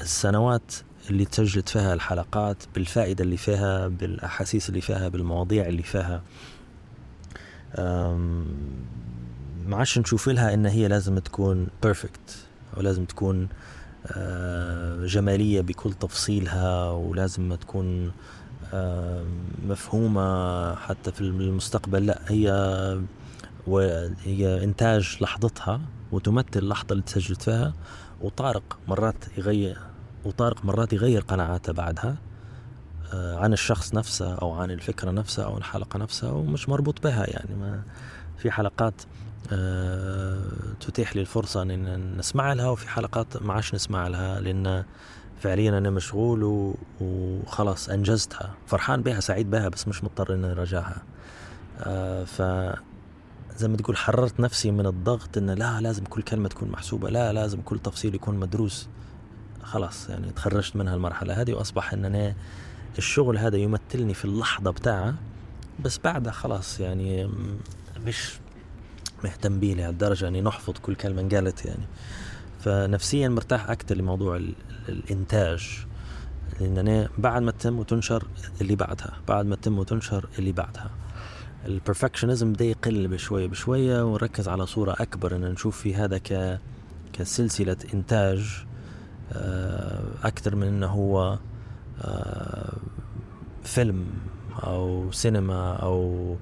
السنوات 0.00 0.74
اللي 1.10 1.24
تسجلت 1.24 1.68
فيها 1.68 1.94
الحلقات 1.94 2.56
بالفائدة 2.74 3.24
اللي 3.24 3.36
فيها 3.36 3.88
بالأحاسيس 3.88 4.68
اللي 4.68 4.80
فيها 4.80 5.08
بالمواضيع 5.08 5.66
اللي 5.66 5.82
فيها. 5.82 6.22
ما 9.66 9.76
عادش 9.76 9.98
نشوف 9.98 10.28
لها 10.28 10.54
إن 10.54 10.66
هي 10.66 10.88
لازم 10.88 11.18
تكون 11.18 11.66
بيرفكت 11.82 12.46
أو 12.76 12.82
لازم 12.82 13.04
تكون 13.04 13.48
آه، 14.06 15.06
جمالية 15.06 15.60
بكل 15.60 15.92
تفصيلها 15.92 16.90
ولازم 16.90 17.54
تكون 17.54 18.12
مفهومة 19.68 20.74
حتى 20.74 21.12
في 21.12 21.20
المستقبل. 21.20 22.06
لا 22.06 22.20
هي 22.28 22.50
وهي 23.66 24.64
إنتاج 24.64 25.18
لحظتها 25.20 25.80
وتمثل 26.12 26.46
اللحظه 26.56 26.92
اللي 26.92 27.02
تسجلت 27.02 27.42
فيها 27.42 27.74
وطارق 28.20 28.78
مرات 28.88 29.38
يغير 29.38 29.78
وطارق 30.24 30.64
مرات 30.64 30.92
يغير 30.92 31.20
قناعاته 31.20 31.72
بعدها 31.72 32.16
آه، 33.12 33.36
عن 33.38 33.52
الشخص 33.52 33.94
نفسه 33.94 34.34
أو 34.34 34.52
عن 34.52 34.70
الفكرة 34.70 35.10
نفسها 35.10 35.44
أو 35.44 35.58
الحلقة 35.58 35.98
نفسها 35.98 36.30
ومش 36.30 36.68
مربوط 36.68 37.02
بها 37.02 37.30
يعني. 37.30 37.54
ما 37.54 37.82
في 38.38 38.50
حلقات 38.50 38.94
آه، 39.02 39.06
تتيح 40.80 41.16
لي 41.16 41.20
الفرصة 41.20 41.62
أن 41.62 42.16
نسمع 42.18 42.52
لها 42.52 42.68
وفي 42.68 42.88
حلقات 42.88 43.42
ما 43.42 43.52
عادش 43.54 43.74
نسمع 43.74 44.08
لها 44.08 44.40
لأن 44.40 44.84
فعليا 45.40 45.78
أنا 45.78 45.90
مشغول 45.90 46.74
وخلاص 47.00 47.88
أنجزتها. 47.88 48.54
فرحان 48.66 49.02
بها 49.02 49.20
سعيد 49.20 49.50
بها 49.50 49.68
بس 49.68 49.88
مش 49.88 50.04
مضطر 50.04 50.34
أن 50.34 50.44
أراجعها. 50.44 51.02
آه، 51.78 52.24
ف 52.24 52.42
زي 53.56 53.68
ما 53.68 53.76
تقول 53.76 53.96
حررت 53.96 54.40
نفسي 54.40 54.70
من 54.70 54.86
الضغط 54.86 55.38
أن 55.38 55.50
لا 55.50 55.80
لازم 55.80 56.04
كل 56.04 56.22
كلمة 56.22 56.48
تكون 56.48 56.68
محسوبة 56.68 57.10
لا 57.10 57.32
لازم 57.32 57.60
كل 57.60 57.78
تفصيل 57.78 58.14
يكون 58.14 58.36
مدروس. 58.36 58.88
خلاص 59.62 60.08
يعني 60.08 60.30
تخرجت 60.30 60.76
من 60.76 60.88
هالمرحلة 60.88 61.40
هذه 61.40 61.54
وأصبح 61.54 61.92
أن 61.92 62.04
أنا 62.04 62.34
الشغل 62.98 63.38
هذا 63.38 63.56
يمثلني 63.56 64.14
في 64.14 64.24
اللحظة 64.24 64.70
بتاعها 64.70 65.14
بس 65.84 65.98
بعدها 65.98 66.32
خلاص 66.32 66.80
يعني 66.80 67.30
مش 68.06 68.38
مهتم 69.24 69.60
بيه 69.60 69.74
لهالدرجة 69.74 70.24
يعني 70.24 70.40
نحفظ 70.40 70.74
كل 70.82 70.94
كلمة 70.94 71.22
انقالت 71.22 71.64
يعني. 71.64 71.86
فنفسيا 72.60 73.28
مرتاح 73.28 73.70
أكثر 73.70 73.96
لموضوع 73.96 74.40
الإنتاج. 74.88 75.86
لأن 76.60 76.78
أنا 76.78 77.08
بعد 77.18 77.42
ما 77.42 77.50
تتم 77.50 77.78
وتنشر 77.78 78.26
اللي 78.60 78.76
بعدها 78.76 79.12
بعد 79.28 79.46
ما 79.46 79.56
تتم 79.56 79.78
وتنشر 79.78 80.28
اللي 80.38 80.52
بعدها. 80.52 80.90
البرفكشنزم 81.66 82.52
بدا 82.52 82.64
يقل 82.64 83.08
بشوية 83.08 83.46
بشوية 83.46 84.04
ونركز 84.04 84.48
على 84.48 84.66
صورة 84.66 84.96
أكبر 85.00 85.36
أن 85.36 85.40
نشوف 85.40 85.80
في 85.80 85.94
هذا 85.94 86.18
ك 86.18 86.60
كسلسلة 87.12 87.76
إنتاج 87.94 88.64
آه، 89.32 90.02
أكثر 90.24 90.56
من 90.56 90.66
أنه 90.66 90.86
هو 90.86 91.38
آه، 92.02 92.76
فيلم 93.64 94.06
أو 94.62 95.12
سينما 95.12 95.76
أو 95.76 96.36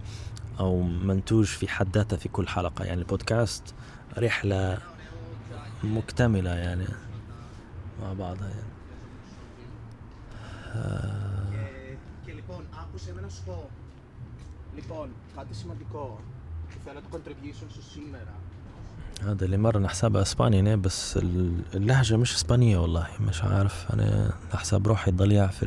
أو 0.61 0.83
منتوج 0.83 1.45
في 1.45 1.69
حد 1.69 1.97
ذاته 1.97 2.17
في 2.17 2.29
كل 2.29 2.49
حلقة. 2.49 2.85
يعني 2.85 3.01
البودكاست 3.01 3.75
رحلة 4.19 4.79
مكتملة 5.85 6.51
يعني 6.51 6.87
مع 8.03 8.13
بعضها 8.13 8.49
يعني. 8.49 8.73
هذا 19.23 19.45
اللي 19.45 19.57
مرة 19.57 19.87
حسابها 19.87 20.23
إسباني 20.23 20.77
بس 20.77 21.17
اللهجة 21.75 22.17
مش 22.17 22.35
إسبانية 22.35 22.79
والله 22.79 23.09
مش 23.21 23.45
عارف. 23.45 23.93
أنا 23.93 24.35
حساب 24.53 24.89
روحي 24.89 25.11
ضليع 25.11 25.47
في 25.47 25.67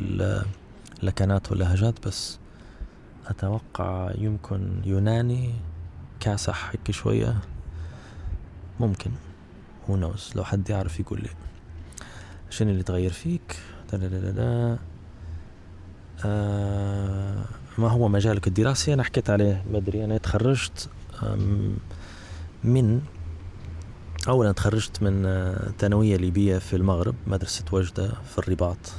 اللكنات 1.02 1.50
واللهجات 1.50 2.06
بس 2.06 2.38
أتوقع 3.26 4.10
يمكن 4.18 4.80
يوناني 4.84 5.54
كاسح 6.20 6.70
هيك 6.70 6.90
شوية. 6.90 7.36
ممكن. 8.80 9.10
هو 9.90 9.96
نوز 9.96 10.32
لو 10.36 10.44
حد 10.44 10.70
يعرف 10.70 11.00
يقول 11.00 11.20
لي. 11.20 11.30
شنو 12.50 12.70
اللي 12.70 12.82
تغير 12.82 13.12
فيك؟ 13.12 13.56
دا 13.92 14.78
آه 16.24 17.44
ما 17.78 17.88
هو 17.88 18.08
مجالك؟ 18.08 18.46
الدراسي 18.46 18.94
أنا 18.94 19.02
حكيت 19.02 19.30
عليه. 19.30 19.64
بدري 19.72 20.04
أنا 20.04 20.18
تخرجت 20.18 20.88
من 22.64 23.00
أولا 24.28 24.52
تخرجت 24.52 25.02
من 25.02 25.22
ثانوية 25.78 26.16
ليبية 26.16 26.58
في 26.58 26.76
المغرب 26.76 27.14
مدرسة 27.26 27.64
وجدة 27.72 28.08
في 28.08 28.38
الرباط. 28.38 28.92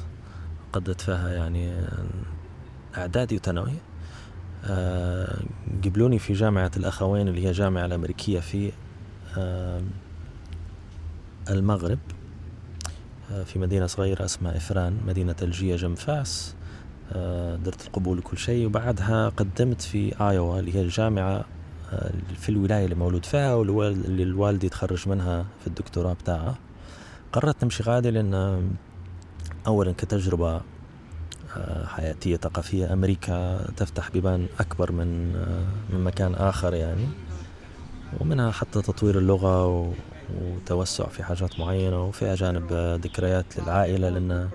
قضيت 0.72 1.00
فيها 1.00 1.28
يعني 1.28 1.72
إعدادي 2.96 3.36
وثانوي. 3.36 3.70
آه، 3.70 3.87
قبلوني 5.84 6.18
في 6.18 6.32
جامعة 6.32 6.70
الأخوين 6.76 7.28
اللي 7.28 7.46
هي 7.46 7.52
جامعة 7.52 7.84
الأمريكية 7.86 8.40
في 8.40 8.72
آه، 9.38 9.82
المغرب 11.50 11.98
آه، 13.32 13.42
في 13.42 13.58
مدينة 13.58 13.86
صغيرة 13.86 14.24
اسمها 14.24 14.56
إفران 14.56 14.98
مدينة 15.06 15.32
ثلجية 15.32 15.76
جنب 15.76 15.96
فاس 15.96 16.54
درت 17.64 17.86
القبول 17.86 18.18
وكل 18.18 18.38
شيء 18.38 18.66
وبعدها 18.66 19.28
قدمت 19.28 19.80
في 19.80 20.14
آيوا 20.30 20.58
اللي 20.58 20.74
هي 20.74 20.80
الجامعة 20.80 21.44
في 22.38 22.48
الولاية 22.48 22.84
اللي 22.84 22.94
مولود 22.94 23.24
فيها 23.24 23.54
واللي 23.54 24.22
الوالدي 24.22 24.68
تخرج 24.68 25.08
منها 25.08 25.46
في 25.60 25.66
الدكتوراه 25.66 26.12
بتاعها. 26.12 26.58
قررت 27.32 27.64
نمشي 27.64 27.82
غادي 27.82 28.10
لأن 28.10 28.62
أولا 29.66 29.92
كتجربة 29.92 30.60
حياتية 31.86 32.36
ثقافية. 32.36 32.92
أمريكا 32.92 33.66
تفتح 33.76 34.10
بيبان 34.10 34.46
أكبر 34.60 34.92
من 34.92 35.32
من 35.90 36.04
مكان 36.04 36.34
آخر 36.34 36.74
يعني 36.74 37.06
ومنها 38.20 38.50
حتى 38.50 38.82
تطوير 38.82 39.18
اللغة 39.18 39.92
وتوسع 40.40 41.06
في 41.06 41.22
حاجات 41.22 41.60
معينة 41.60 42.04
وفيها 42.04 42.34
جانب 42.34 42.72
ذكريات 43.04 43.58
للعائلة 43.58 44.08
لأن 44.08 44.48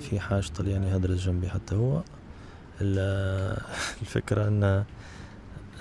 في 0.00 0.20
حاج 0.20 0.48
طلياني 0.48 0.96
هدرس 0.96 1.20
جنبي 1.20 1.48
حتى 1.48 1.74
هو. 1.74 2.02
الفكرة 4.02 4.48
أن 4.48 4.84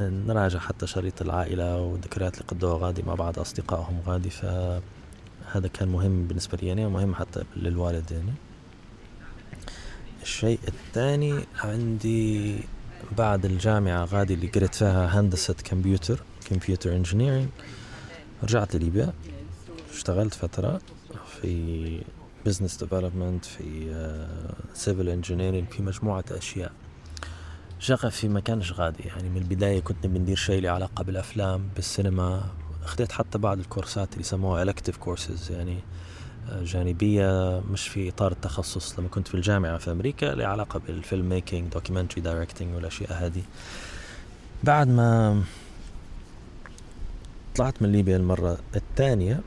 نراجع 0.01 0.59
حتى 0.59 0.87
شريط 0.87 1.21
العائلة 1.21 1.81
والذكريات 1.81 2.33
اللي 2.33 2.45
قضوها 2.47 2.87
غادي 2.87 3.03
مع 3.03 3.15
بعض 3.15 3.39
أصدقائهم 3.39 4.01
غادي 4.07 4.29
ف 4.29 4.45
هذا 5.53 5.67
كان 5.67 5.87
مهم 5.87 6.27
بالنسبة 6.27 6.57
لي 6.61 6.67
يعني 6.67 6.85
ومهم 6.85 7.15
حتى 7.15 7.43
للوالد 7.55 8.11
يعني 8.11 8.33
الشيء 10.21 10.59
الثاني 10.67 11.39
عندي 11.63 12.57
بعد 13.17 13.45
الجامعة 13.45 14.05
غادي 14.05 14.33
اللي 14.33 14.47
قريت 14.47 14.75
فيها 14.75 15.19
هندسة 15.19 15.55
كمبيوتر 15.63 16.23
computer 16.49 16.95
engineering 16.95 17.47
رجعت 18.43 18.75
لليبيا 18.75 19.13
اشتغلت 19.93 20.33
فترة 20.33 20.81
في 21.41 22.01
business 22.45 22.83
development 22.83 23.45
في 23.45 23.93
civil 24.73 25.05
uh, 25.05 25.09
engineering 25.09 25.67
في 25.67 25.83
مجموعة 25.83 26.23
أشياء. 26.31 26.71
شغفي 27.79 28.27
ما 28.27 28.39
كانش 28.39 28.71
غادي 28.71 29.03
يعني 29.03 29.29
من 29.29 29.37
البداية 29.37 29.79
كنت 29.79 30.07
بندير 30.07 30.35
شيء 30.35 30.61
له 30.61 30.69
علاقة 30.69 31.03
بالأفلام 31.03 31.69
بالسينما 31.75 32.43
أخذت 32.85 33.11
حتى 33.11 33.37
بعض 33.37 33.59
الكورسات 33.59 34.09
اللي 34.11 34.21
يسموها 34.21 34.65
elective 34.65 35.05
courses 35.05 35.51
يعني 35.51 35.79
آه، 36.49 36.63
جانبية 36.63 37.61
مش 37.71 37.87
في 37.87 38.09
إطار 38.09 38.31
التخصص. 38.31 38.99
لما 38.99 39.07
كنت 39.09 39.27
في 39.27 39.35
الجامعة 39.35 39.77
في 39.77 39.91
أمريكا 39.91 40.25
لها 40.25 40.47
علاقة 40.47 40.79
بال 40.79 40.96
film 40.96 41.29
making 41.29 41.71
documentary 41.71 42.21
directing 42.21 42.75
والأشياء 42.75 43.13
هذه. 43.13 43.41
بعد 44.63 44.87
ما 44.87 45.43
طلعت 47.55 47.81
من 47.81 47.91
ليبيا 47.91 48.17
المرة 48.17 48.57
الثانية 48.75 49.41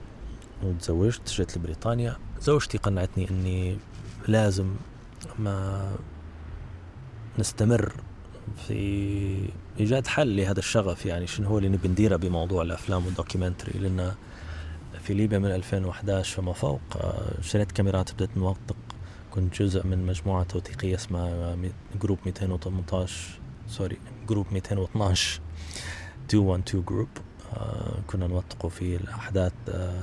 وتزوجت 0.62 1.28
جيت 1.30 1.56
لبريطانيا. 1.56 2.16
زوجتي 2.40 2.78
قنعتني 2.78 3.30
إني 3.30 3.78
لازم 4.28 4.74
ما 5.38 5.90
نستمر 7.38 7.92
في 8.68 9.48
إيجاد 9.80 10.06
حل 10.06 10.36
لهذا 10.36 10.58
الشغف 10.58 11.06
يعني 11.06 11.26
شنو 11.26 11.48
هو 11.48 11.58
اللي 11.58 11.68
نبي 11.68 11.88
نديره 11.88 12.16
بموضوع 12.16 12.62
الأفلام 12.62 13.06
وال 13.06 13.17
documentary 13.17 13.78
لأن 13.78 14.14
في 15.02 15.14
ليبيا 15.14 15.38
من 15.38 15.50
2011 15.50 16.36
فما 16.36 16.52
فوق 16.52 16.80
آه، 16.96 17.40
شريت 17.42 17.72
كاميرات 17.72 18.14
بدأت 18.14 18.36
نوثق. 18.36 18.76
كنت 19.30 19.62
جزء 19.62 19.86
من 19.86 20.06
مجموعة 20.06 20.42
توثيقية 20.44 20.94
اسمها 20.94 21.56
group 22.02 22.18
218 22.26 23.14
sorry 23.68 23.96
group 24.28 24.46
212 24.52 25.40
212 26.32 26.80
group 26.80 27.08
كنا 28.06 28.26
نوثقوا 28.26 28.70
في 28.70 28.96
الأحداث 28.96 29.52
آه 29.68 30.02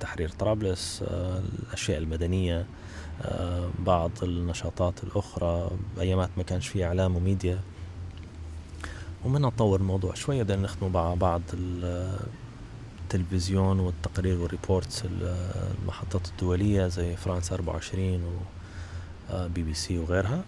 تحرير 0.00 0.28
طرابلس 0.28 1.02
آه 1.08 1.38
الأشياء 1.38 1.98
المدنية 1.98 2.66
بعض 3.78 4.10
النشاطات 4.22 5.04
الأخرى. 5.04 5.70
أيامات 6.00 6.30
ما 6.36 6.42
كانش 6.42 6.68
في 6.68 6.84
إعلام 6.84 7.16
وميديا. 7.16 7.58
ومنها 9.24 9.50
نطور 9.50 9.80
الموضوع 9.80 10.14
شوية 10.14 10.42
بدنا 10.42 10.62
نخدموا 10.62 10.90
مع 10.90 11.14
بعض 11.14 11.42
التلفزيون 13.02 13.80
والتقارير 13.80 14.40
وال 14.40 14.54
reports 14.54 15.04
المحطات 15.82 16.28
الدولية 16.28 16.88
زي 16.88 17.16
فرانس 17.16 17.52
24 17.52 18.24
و 18.24 18.32
بي 19.48 19.62
بي 19.62 19.74
سي 19.74 19.98
وغيرها. 19.98 20.44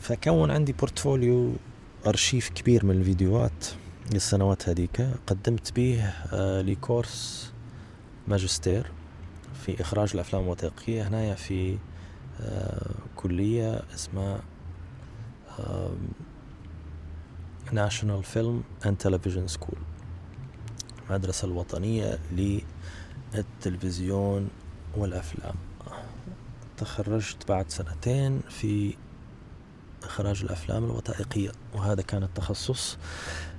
فكون 0.00 0.50
عندي 0.50 0.72
portfolio 0.72 1.52
أرشيف 2.06 2.48
كبير 2.48 2.86
من 2.86 2.96
الفيديوهات 2.96 3.66
للسنوات 4.12 4.68
هذيك 4.68 5.08
قدمت 5.26 5.72
به 5.76 6.12
ل 6.60 6.73
course 6.73 7.52
ماجستير 8.28 8.90
في 9.66 9.80
إخراج 9.80 10.10
الأفلام 10.14 10.42
الوثائقية. 10.42 11.08
هنا 11.08 11.34
في 11.34 11.78
كلية 13.16 13.82
اسمها 13.94 14.40
National 17.72 18.24
Film 18.24 18.62
and 18.86 18.96
Television 18.96 19.48
School 19.48 19.78
المدرسة 21.10 21.46
الوطنية 21.46 22.18
للتلفزيون 23.34 24.48
والأفلام. 24.96 25.54
تخرجت 26.76 27.48
بعد 27.48 27.70
سنتين 27.70 28.40
في 28.48 28.94
إخراج 30.02 30.42
الأفلام 30.42 30.84
الوثائقية 30.84 31.52
وهذا 31.74 32.02
كان 32.02 32.22
التخصص. 32.22 32.96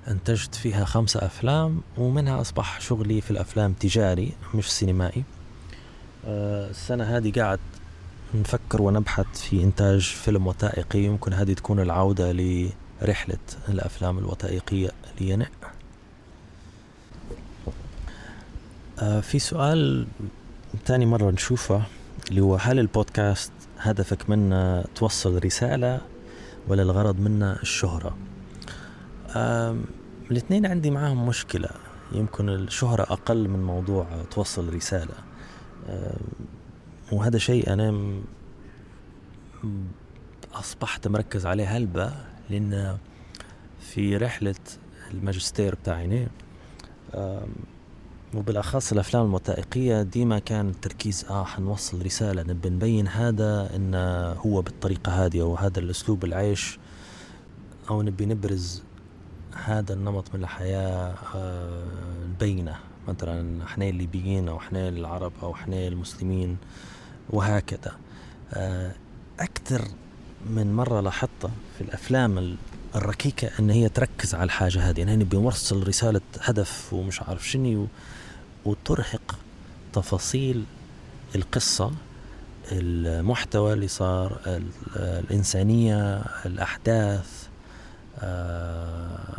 أنتجت 0.08 0.56
فيها 0.56 0.86
خمسة 0.86 1.26
أفلام 1.26 1.82
ومنها 1.98 2.42
أصبح 2.42 2.82
شغلي 2.82 3.22
في 3.22 3.32
الأفلام 3.32 3.74
تجاري 3.74 4.34
مش 4.56 4.72
سينمائي. 4.72 5.24
السنة 6.26 7.04
هذه 7.04 7.32
قاعد 7.32 7.60
نفكر 8.34 8.82
ونبحث 8.82 9.42
في 9.42 9.64
إنتاج 9.64 10.02
فيلم 10.02 10.48
وثائقي. 10.48 11.00
يمكن 11.00 11.34
هذه 11.34 11.54
تكون 11.54 11.80
العودة 11.80 12.32
لرحلة 13.02 13.38
الأفلام 13.70 14.18
الوثائقية 14.18 14.92
لينع. 15.22 15.48
في 19.22 19.40
سؤال 19.40 20.08
تاني 20.86 21.06
مرة 21.06 21.32
نشوفه 21.32 21.84
اللي 22.30 22.42
هو 22.42 22.56
هل 22.56 22.80
البودكاست 22.80 23.52
هدفك 23.80 24.30
منه 24.30 24.82
توصل 24.82 25.44
رسالة 25.46 26.02
ولا 26.68 26.82
الغرض 26.82 27.20
منه 27.20 27.54
الشهرة؟ 27.54 28.18
الاثنين 30.32 30.66
عندي 30.66 30.92
معاهم 30.92 31.28
مشكلة. 31.28 31.70
يمكن 32.12 32.50
الشهرة 32.50 33.02
أقل 33.02 33.48
من 33.48 33.64
موضوع 33.64 34.08
توصل 34.32 34.74
رسالة. 34.74 35.14
وهذا 37.12 37.38
شيء 37.38 37.74
أنا 37.74 38.20
أصبحت 40.54 41.08
مركز 41.08 41.46
عليه 41.46 41.78
هلبة. 41.78 42.31
لأن 42.52 42.98
في 43.80 44.18
رحلة 44.18 44.56
الماجستير 45.14 45.76
بتاعي 45.76 46.28
وبالأخص 48.36 48.92
الأفلام 48.92 49.26
الوثائقيه 49.26 50.02
ديما 50.02 50.40
كان 50.40 50.70
التركيز 50.70 51.26
آه 51.30 51.44
حنوصل 51.44 52.06
رسالة 52.06 52.44
نبي 52.44 52.70
نبين 52.70 53.08
هذا 53.08 53.76
انه 53.76 54.32
هو 54.32 54.62
بالطريقة 54.62 55.26
هذه 55.26 55.42
أو 55.42 55.56
هذا 55.56 55.80
الأسلوب 55.80 56.24
العيش 56.26 56.80
أو 57.90 58.02
نبي 58.02 58.26
نبرز 58.26 58.84
هذا 59.66 59.94
النمط 59.94 60.36
من 60.36 60.44
الحياة 60.44 61.16
آه 61.36 61.84
نبينه. 62.30 62.76
مثلا 63.08 63.64
إحنا 63.64 63.90
الليبيين 63.90 64.48
أو 64.48 64.58
إحنا 64.58 64.90
العرب 64.90 65.32
أو 65.44 65.54
إحنا 65.54 65.88
المسلمين 65.88 66.58
وهكذا. 67.30 67.92
آه 68.54 68.96
أكثر 69.40 69.82
من 70.50 70.74
مرة 70.74 71.02
لاحظتها 71.02 71.52
في 71.78 71.82
الأفلام 71.84 72.58
الركيكة 72.96 73.50
إن 73.60 73.70
هي 73.70 73.90
تركز 73.90 74.36
على 74.36 74.44
الحاجة 74.44 74.90
هذه 74.90 75.00
يعني 75.00 75.16
نبي 75.16 75.38
نوصل 75.38 75.88
رسالة 75.88 76.22
هدف 76.42 76.94
ومش 76.94 77.22
عارف 77.22 77.50
شنو 77.50 77.88
وترهق 78.66 79.40
تفاصيل 79.94 80.64
القصة 81.36 81.92
المحتوى 82.72 83.74
اللي 83.74 83.88
صار 83.88 84.40
الإنسانية 84.96 86.18
الأحداث 86.46 87.48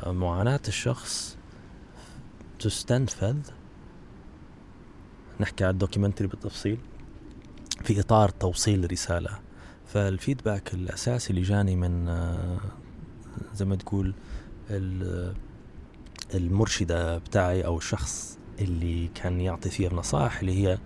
معاناة 0.07 0.61
الشخص 0.69 1.37
تستنفذ. 2.59 3.37
نحكي 5.41 5.65
على 5.65 5.73
ال 5.73 5.78
documentary 5.78 6.29
بالتفصيل 6.29 6.79
في 7.85 8.01
إطار 8.01 8.29
توصيل 8.29 8.93
رسالة. 8.93 9.42
فال 9.93 10.09
feedback 10.09 10.75
الأساسي 10.75 11.31
اللي 11.31 11.43
جاني 11.43 11.77
من 11.77 12.07
زي 13.55 13.65
ما 13.65 13.77
تقول 13.77 14.15
المرشدة 16.35 17.19
بتاعي 17.19 17.65
أو 17.65 17.79
الشخص 17.79 18.39
اللي 18.61 19.09
كان 19.15 19.41
يعطي 19.41 19.71
فيها 19.71 19.91
النصائح 19.91 20.41
اللي 20.41 20.53
هي 20.67 20.79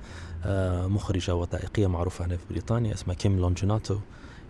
مخرجة 0.89 1.35
وثائقية 1.35 1.87
معروفة 1.87 2.25
هنا 2.25 2.37
في 2.37 2.43
بريطانيا 2.51 2.95
اسمها 2.95 3.15
كيم 3.15 3.39
لونجيناتو. 3.39 3.99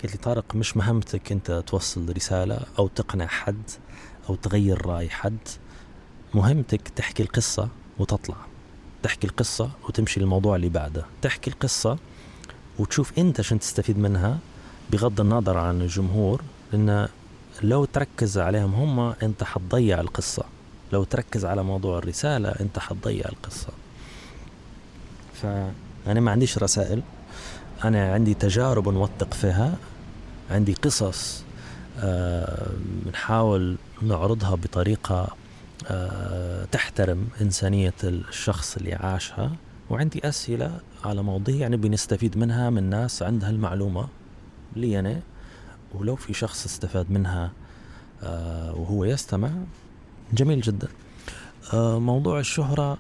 قالت 0.03 0.13
لي 0.13 0.19
طارق 0.23 0.55
مش 0.55 0.77
مهمتك 0.77 1.33
أنت 1.33 1.65
توصل 1.67 2.17
رسالة 2.17 2.61
أو 2.79 2.89
تقنع 2.89 3.27
حد 3.27 3.71
أو 4.29 4.35
تغير 4.35 4.87
رأي 4.87 5.09
حد. 5.11 5.39
مهمتك 6.35 6.89
تحكي 6.89 7.23
القصة 7.23 7.69
وتطلع. 7.99 8.37
تحكي 9.03 9.27
القصة 9.27 9.71
وتمشي 9.89 10.21
للموضوع 10.21 10.57
اللي 10.57 10.69
بعده. 10.69 11.07
تحكي 11.23 11.51
القصة 11.51 11.99
وتشوف 12.79 13.19
أنت 13.19 13.41
شن 13.41 13.59
تستفيد 13.59 13.99
منها 13.99 14.39
بغض 14.91 15.21
النظر 15.21 15.57
عن 15.57 15.81
الجمهور 15.81 16.43
لأن 16.73 17.09
لو 17.63 17.85
تركز 17.85 18.39
عليهم 18.39 18.75
هم 18.75 19.15
أنت 19.23 19.45
حتضيع 19.45 20.01
القصة. 20.01 20.45
لو 20.93 21.05
تركز 21.05 21.45
على 21.45 21.63
موضوع 21.63 21.99
الرسالة 21.99 22.49
أنت 22.49 22.79
حتضيع 22.79 23.25
القصة. 23.29 23.69
فأنا 25.35 26.21
ما 26.21 26.31
عنديش 26.31 26.59
رسائل. 26.59 27.03
أنا 27.85 28.13
عندي 28.13 28.35
تجارب 28.35 28.89
نوثق 28.89 29.35
فيها. 29.35 29.75
عندي 30.51 30.75
قصص 30.75 31.43
بنحاول 33.05 33.77
نعرضها 34.03 34.55
بطريقة 34.55 35.29
أه 35.87 36.65
تحترم 36.65 37.29
إنسانية 37.41 37.95
الشخص 38.05 38.77
اللي 38.77 38.95
عاشها. 38.95 39.53
وعندي 39.91 40.29
أسئلة 40.29 40.81
على 41.05 41.23
مواضيع 41.23 41.57
يعني 41.57 41.77
بنستفيد 41.77 42.39
منها 42.39 42.71
من 42.71 42.83
ناس 42.91 43.23
عندها 43.23 43.51
المعلومة 43.51 44.09
لي 44.77 44.99
أنا 44.99 45.21
ولو 45.95 46.17
في 46.17 46.35
شخص 46.35 46.65
استفاد 46.65 47.11
منها 47.11 47.53
أه 48.23 48.75
وهو 48.75 49.05
يستمع 49.05 49.51
جميل 50.33 50.61
جدا. 50.61 50.89
أه 51.73 51.99
موضوع 51.99 52.41
الشهرة 52.41 52.99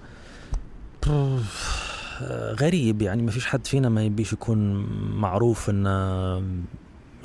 غريب 2.32 3.02
يعني 3.02 3.22
ما 3.22 3.30
فيش 3.30 3.46
حد 3.46 3.66
فينا 3.66 3.88
ما 3.88 4.04
يبيش 4.04 4.32
يكون 4.32 4.86
معروف 5.20 5.70
إنه 5.70 6.42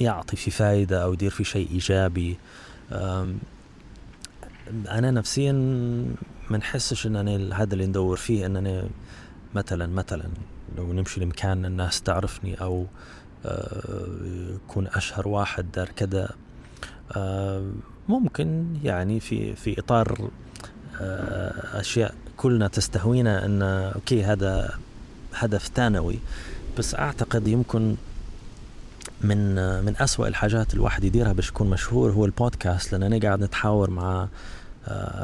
يعطي 0.02 0.36
في 0.36 0.52
فايدة 0.52 1.04
أو 1.04 1.14
يدير 1.14 1.32
في 1.32 1.44
شيء 1.44 1.70
إيجابي. 1.72 2.38
أنا 4.90 5.12
نفسيا 5.12 5.52
ما 6.50 6.58
نحسش 6.58 7.08
إن 7.08 7.16
أنا 7.16 7.62
هذا 7.62 7.74
اللي 7.74 7.86
ندور 7.86 8.18
فيه 8.18 8.46
إن 8.46 8.58
أنا 8.58 8.90
مثلا 9.56 9.88
مثلا 9.88 10.30
لو 10.78 10.94
نمشي 10.94 11.22
لمكان 11.22 11.66
الناس 11.66 12.02
تعرفني 12.02 12.62
أو 12.62 12.86
يكون 14.54 14.88
أشهر 14.88 15.28
واحد 15.28 15.72
دار 15.72 15.90
كذا 15.90 16.30
ممكن 18.10 18.66
يعني 18.84 19.20
في 19.20 19.56
في 19.56 19.80
إطار 19.80 20.30
أشياء 21.74 22.14
كلنا 22.38 22.68
تستهوينا 22.68 23.46
إن 23.46 23.62
أوكي 23.62 24.24
هذا 24.24 24.80
هدف 25.34 25.72
ثانوي. 25.76 26.20
بس 26.78 26.96
أعتقد 26.96 27.48
يمكن 27.48 27.96
من 29.22 29.56
من 29.86 29.96
أسوأ 30.00 30.28
الحاجات 30.28 30.74
الواحد 30.74 31.04
يديرها 31.04 31.34
باش 31.34 31.50
يكون 31.50 31.70
مشهور 31.70 32.12
هو 32.12 32.26
البودكاست 32.26 32.92
لأن 32.92 33.04
أنا 33.04 33.20
قاعد 33.20 33.44
نتحاور 33.44 33.90
مع 33.90 34.28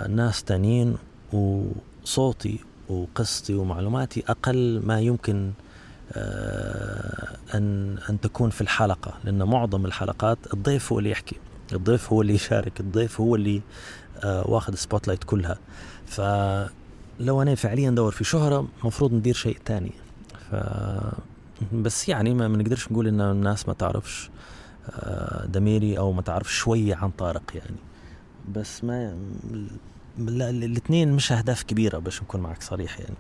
ناس 0.10 0.44
تانيين 0.44 0.98
وصوتي 1.34 2.60
وقصتي 2.90 3.54
ومعلوماتي 3.54 4.24
أقل 4.28 4.82
ما 4.86 5.00
يمكن 5.00 5.52
آه، 6.14 7.38
أن 7.54 7.98
أن 8.10 8.20
تكون 8.22 8.50
في 8.50 8.62
الحلقة 8.62 9.14
لأن 9.24 9.44
معظم 9.44 9.86
الحلقات 9.86 10.38
الضيف 10.54 10.92
هو 10.92 11.00
اللي 11.00 11.10
يحكي 11.10 11.36
الضيف 11.74 12.14
هو 12.14 12.22
اللي 12.22 12.34
يشارك 12.34 12.80
الضيف 12.80 13.22
هو 13.22 13.36
اللي 13.36 13.62
آه، 14.24 14.50
واخذ 14.50 14.74
ال 14.74 15.08
spotlight 15.08 15.24
كلها. 15.24 15.58
فلو 16.06 17.42
أنا 17.42 17.56
فعليا 17.56 17.90
دور 17.90 18.12
في 18.12 18.24
شهرة 18.24 18.68
مفروض 18.84 19.14
ندير 19.14 19.34
شيء 19.34 19.58
تاني. 19.66 19.92
ف 20.52 20.56
بس 21.74 22.10
يعني 22.10 22.34
ما 22.34 22.48
نقدرش 22.48 22.92
نقول 22.92 23.08
إن 23.08 23.22
الناس 23.22 23.68
ما 23.68 23.74
تعرفش 23.74 24.30
دميري 25.46 25.98
أو 25.98 26.12
ما 26.12 26.22
تعرفش 26.22 26.58
شوية 26.58 26.96
عن 26.96 27.10
طارق 27.10 27.52
يعني. 27.56 27.78
بس 28.56 28.84
ما 28.84 29.18
الاثنين 30.20 31.12
مش 31.12 31.32
أهداف 31.32 31.64
كبيرة 31.64 31.98
باش 31.98 32.24
نكون 32.24 32.42
معك 32.42 32.62
صريح 32.64 33.00
يعني. 33.00 33.16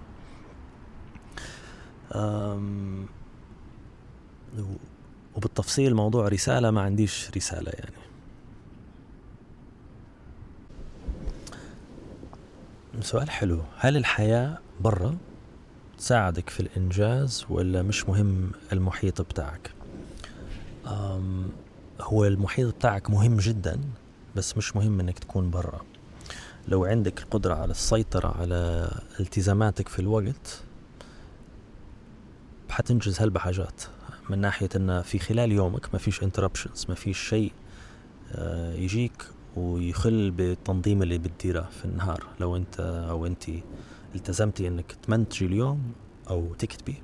وبالتفصيل 5.36 5.96
موضوع 5.96 6.28
رسالة 6.28 6.72
ما 6.72 6.82
عنديش 6.82 7.32
رسالة 7.38 7.72
يعني. 7.72 8.08
سؤال 13.02 13.30
حلو. 13.30 13.62
هل 13.78 13.98
الحياة 13.98 14.58
برا 14.82 15.18
تساعدك 15.98 16.50
في 16.50 16.60
الإنجاز 16.60 17.46
ولا 17.50 17.82
مش 17.82 18.10
مهم 18.10 18.52
المحيط 18.74 19.22
بتاعك؟ 19.22 19.72
هو 22.02 22.26
المحيط 22.26 22.76
بتاعك 22.76 23.10
مهم 23.10 23.38
جدا 23.38 23.80
بس 24.36 24.58
مش 24.58 24.76
مهم 24.76 25.00
إنك 25.00 25.20
تكون 25.20 25.50
برا. 25.50 25.82
لو 26.68 26.86
عندك 26.86 27.20
القدرة 27.22 27.54
على 27.54 27.72
السيطرة 27.72 28.38
على 28.42 28.92
التزاماتك 29.20 29.88
في 29.88 30.00
الوقت 30.00 30.64
حتنجز 32.70 33.22
هالبحاجات. 33.22 33.84
من 34.30 34.40
ناحية 34.40 34.70
أن 34.76 35.02
في 35.02 35.20
خلال 35.20 35.52
يومك 35.52 35.94
ما 35.94 36.00
فيش 36.00 36.24
interruptions 36.24 36.90
ما 36.90 36.96
فيش 36.96 37.30
شيء 37.30 37.52
آه، 38.32 38.74
يجيك 38.74 39.26
ويخل 39.56 40.32
بالتنظيم 40.32 41.02
اللي 41.02 41.18
بتديره 41.18 41.62
في 41.62 41.86
النهار. 41.86 42.24
لو 42.40 42.56
أنت 42.56 42.80
أو 43.10 43.26
أنت 43.26 43.44
التزمتي 44.16 44.68
أنك 44.68 44.92
تمنتجي 44.92 45.46
اليوم 45.46 45.92
أو 46.30 46.54
تكتبي 46.54 46.96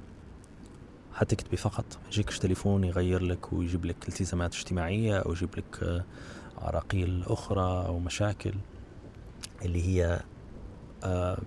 حتكتبي 1.14 1.57
فقط. 1.57 1.85
يجيكش 2.07 2.40
تليفون 2.40 2.84
يغير 2.84 3.22
لك 3.22 3.53
ويجيب 3.53 3.85
لك 3.85 4.07
التزامات 4.07 4.56
اجتماعية 4.56 5.18
أو 5.19 5.31
يجيب 5.31 5.49
لك 5.57 5.84
آه، 5.84 6.03
عراقيل 6.57 7.23
أخرى 7.27 7.85
أو 7.88 7.99
مشاكل. 7.99 8.53
اللي 9.65 9.88
هي 9.88 10.19
آه، 11.03 11.38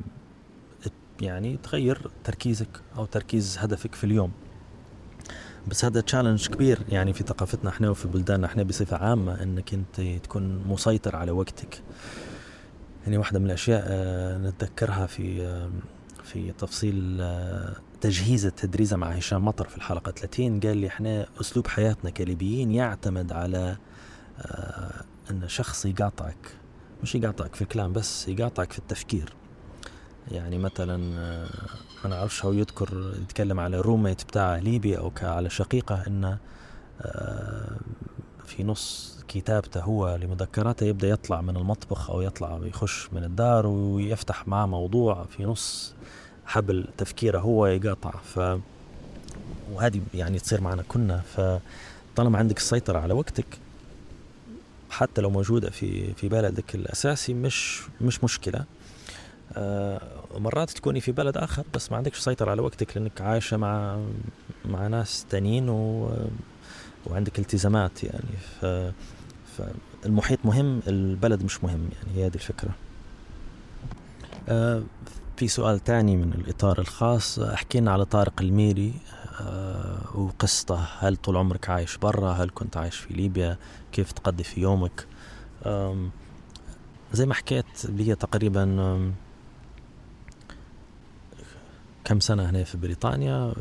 يعني 1.20 1.56
تغير 1.56 2.10
تركيزك 2.24 2.80
أو 2.97 3.05
تركيز 3.05 3.59
هدفك 3.59 3.94
في 3.94 4.05
اليوم. 4.05 4.32
بس 5.68 5.84
هذا 5.84 6.01
تشالنج 6.01 6.48
كبير 6.48 6.78
يعني 6.88 7.12
في 7.12 7.24
ثقافتنا 7.24 7.70
إحنا 7.70 7.90
وفي 7.90 8.09
بلداننا 8.09 8.47
إحنا 8.47 8.62
بصفة 8.62 8.97
عامة 8.97 9.43
إنك 9.43 9.74
أنت 9.74 10.01
تكون 10.01 10.64
مسيطر 10.68 11.16
على 11.16 11.30
وقتك. 11.30 11.82
يعني 13.05 13.18
واحدة 13.18 13.38
من 13.38 13.47
الأشياء 13.47 13.84
آه، 13.86 14.38
نتذكرها 14.38 15.06
في 15.06 15.43
آه، 15.43 15.70
في 16.24 16.52
تفصيل 16.52 17.24
تجهيز 18.01 18.47
التدريزة 18.47 18.97
مع 18.97 19.09
هشام 19.09 19.44
مطر 19.44 19.68
في 19.68 19.76
الحلقة 19.76 20.12
30 20.12 20.60
قال 20.60 20.76
لي 20.76 20.86
إحنا 20.86 21.26
أسلوب 21.40 21.66
حياتنا 21.66 22.10
كليبيين 22.10 22.70
يعتمد 22.70 23.32
على 23.32 23.76
إن 25.30 25.48
شخص 25.48 25.86
يقاطعك. 25.86 26.56
مش 27.02 27.14
يقاطعك 27.14 27.55
في 27.55 27.62
الكلام 27.62 27.93
بس 27.93 28.28
يقاطعك 28.28 28.73
في 28.73 28.78
التفكير. 28.78 29.32
يعني 30.31 30.59
مثلا 30.59 31.18
آه، 31.18 31.48
ما 32.05 32.10
نعرفش 32.10 32.44
هو 32.44 32.52
يذكر 32.52 33.14
يتكلم 33.23 33.60
على 33.60 33.81
روميت 33.81 34.24
بتاع 34.24 34.56
ليبيا 34.56 34.98
أو 34.98 35.12
على 35.23 35.51
شقيقة 35.51 36.06
إنه 36.06 36.39
آه، 37.01 37.77
في 38.47 38.64
نص 38.64 39.16
كتابته 39.28 39.81
هو 39.81 40.16
لمذكراته 40.16 40.86
يبدأ 40.86 41.09
يطلع 41.09 41.40
من 41.40 41.56
المطبخ 41.56 42.10
أو 42.10 42.20
يطلع 42.20 42.60
يخش 42.62 43.09
من 43.12 43.24
الدار 43.24 43.66
ويفتح 43.66 44.48
معه 44.48 44.66
موضوع 44.66 45.24
في 45.24 45.44
نص 45.44 45.94
حبل 46.47 46.89
تفكيره 46.98 47.39
هو 47.39 47.66
يقاطع. 47.66 48.10
ف 48.10 48.40
وهذه 49.73 50.01
يعني 50.14 50.39
تصير 50.39 50.60
معنا 50.60 50.82
كنا 50.89 51.20
فطالما 51.20 52.39
عندك 52.39 52.56
السيطرة 52.56 52.98
على 52.98 53.14
وقتك 53.14 53.47
حتى 54.97 55.20
لو 55.20 55.31
موجودة 55.31 55.70
في 55.70 56.14
في 56.14 56.28
بلدك 56.28 56.74
الأساسي 56.74 57.35
مش 57.35 57.82
مش 58.01 58.24
مشكلة. 58.24 58.64
آه، 59.52 60.01
مرات 60.36 60.70
تكوني 60.70 61.01
في 61.01 61.12
بلد 61.12 61.36
آخر 61.36 61.64
بس 61.74 61.90
ما 61.90 61.97
عندكش 61.97 62.18
سيطرة 62.18 62.51
على 62.51 62.62
وقتك 62.62 62.97
لأنك 62.97 63.20
عايشة 63.20 63.56
مع 63.56 63.98
مع 64.64 64.86
ناس 64.86 65.27
تانيين 65.31 65.68
و 65.68 66.10
وعندك 67.06 67.39
التزامات 67.39 68.05
يعني. 68.05 68.36
ف 68.60 68.66
فالمحيط 69.59 70.39
مهم 70.44 70.81
البلد 70.89 71.43
مش 71.44 71.64
مهم 71.64 71.89
يعني. 71.93 72.18
هي 72.18 72.27
هذه 72.27 72.35
الفكرة. 72.35 72.70
آه، 74.48 74.82
في 75.37 75.49
سؤال 75.49 75.85
تاني 75.85 76.17
من 76.17 76.33
الإطار 76.33 76.79
الخاص. 76.79 77.41
حكينا 77.41 77.93
على 77.93 78.05
طارق 78.05 78.41
الميري 78.41 78.95
آه، 79.41 80.17
وقصته. 80.19 80.75
هل 80.99 81.17
طول 81.17 81.37
عمرك 81.37 81.71
عايش 81.71 81.97
برا؟ 81.97 82.33
هل 82.33 82.51
كنت 82.55 82.77
عايش 82.77 82.97
في 82.97 83.15
ليبيا؟ 83.15 83.59
كيف 83.93 84.13
تقضي 84.13 84.45
في 84.45 84.61
يومك؟ 84.61 85.07
زي 87.13 87.27
ما 87.27 87.35
حكيت 87.35 87.85
لي 87.85 88.15
تقريبا 88.15 89.13
كم 92.05 92.21
سنة 92.21 92.51
هنا 92.51 92.65
في 92.65 92.79
بريطانيا؟ 92.79 93.53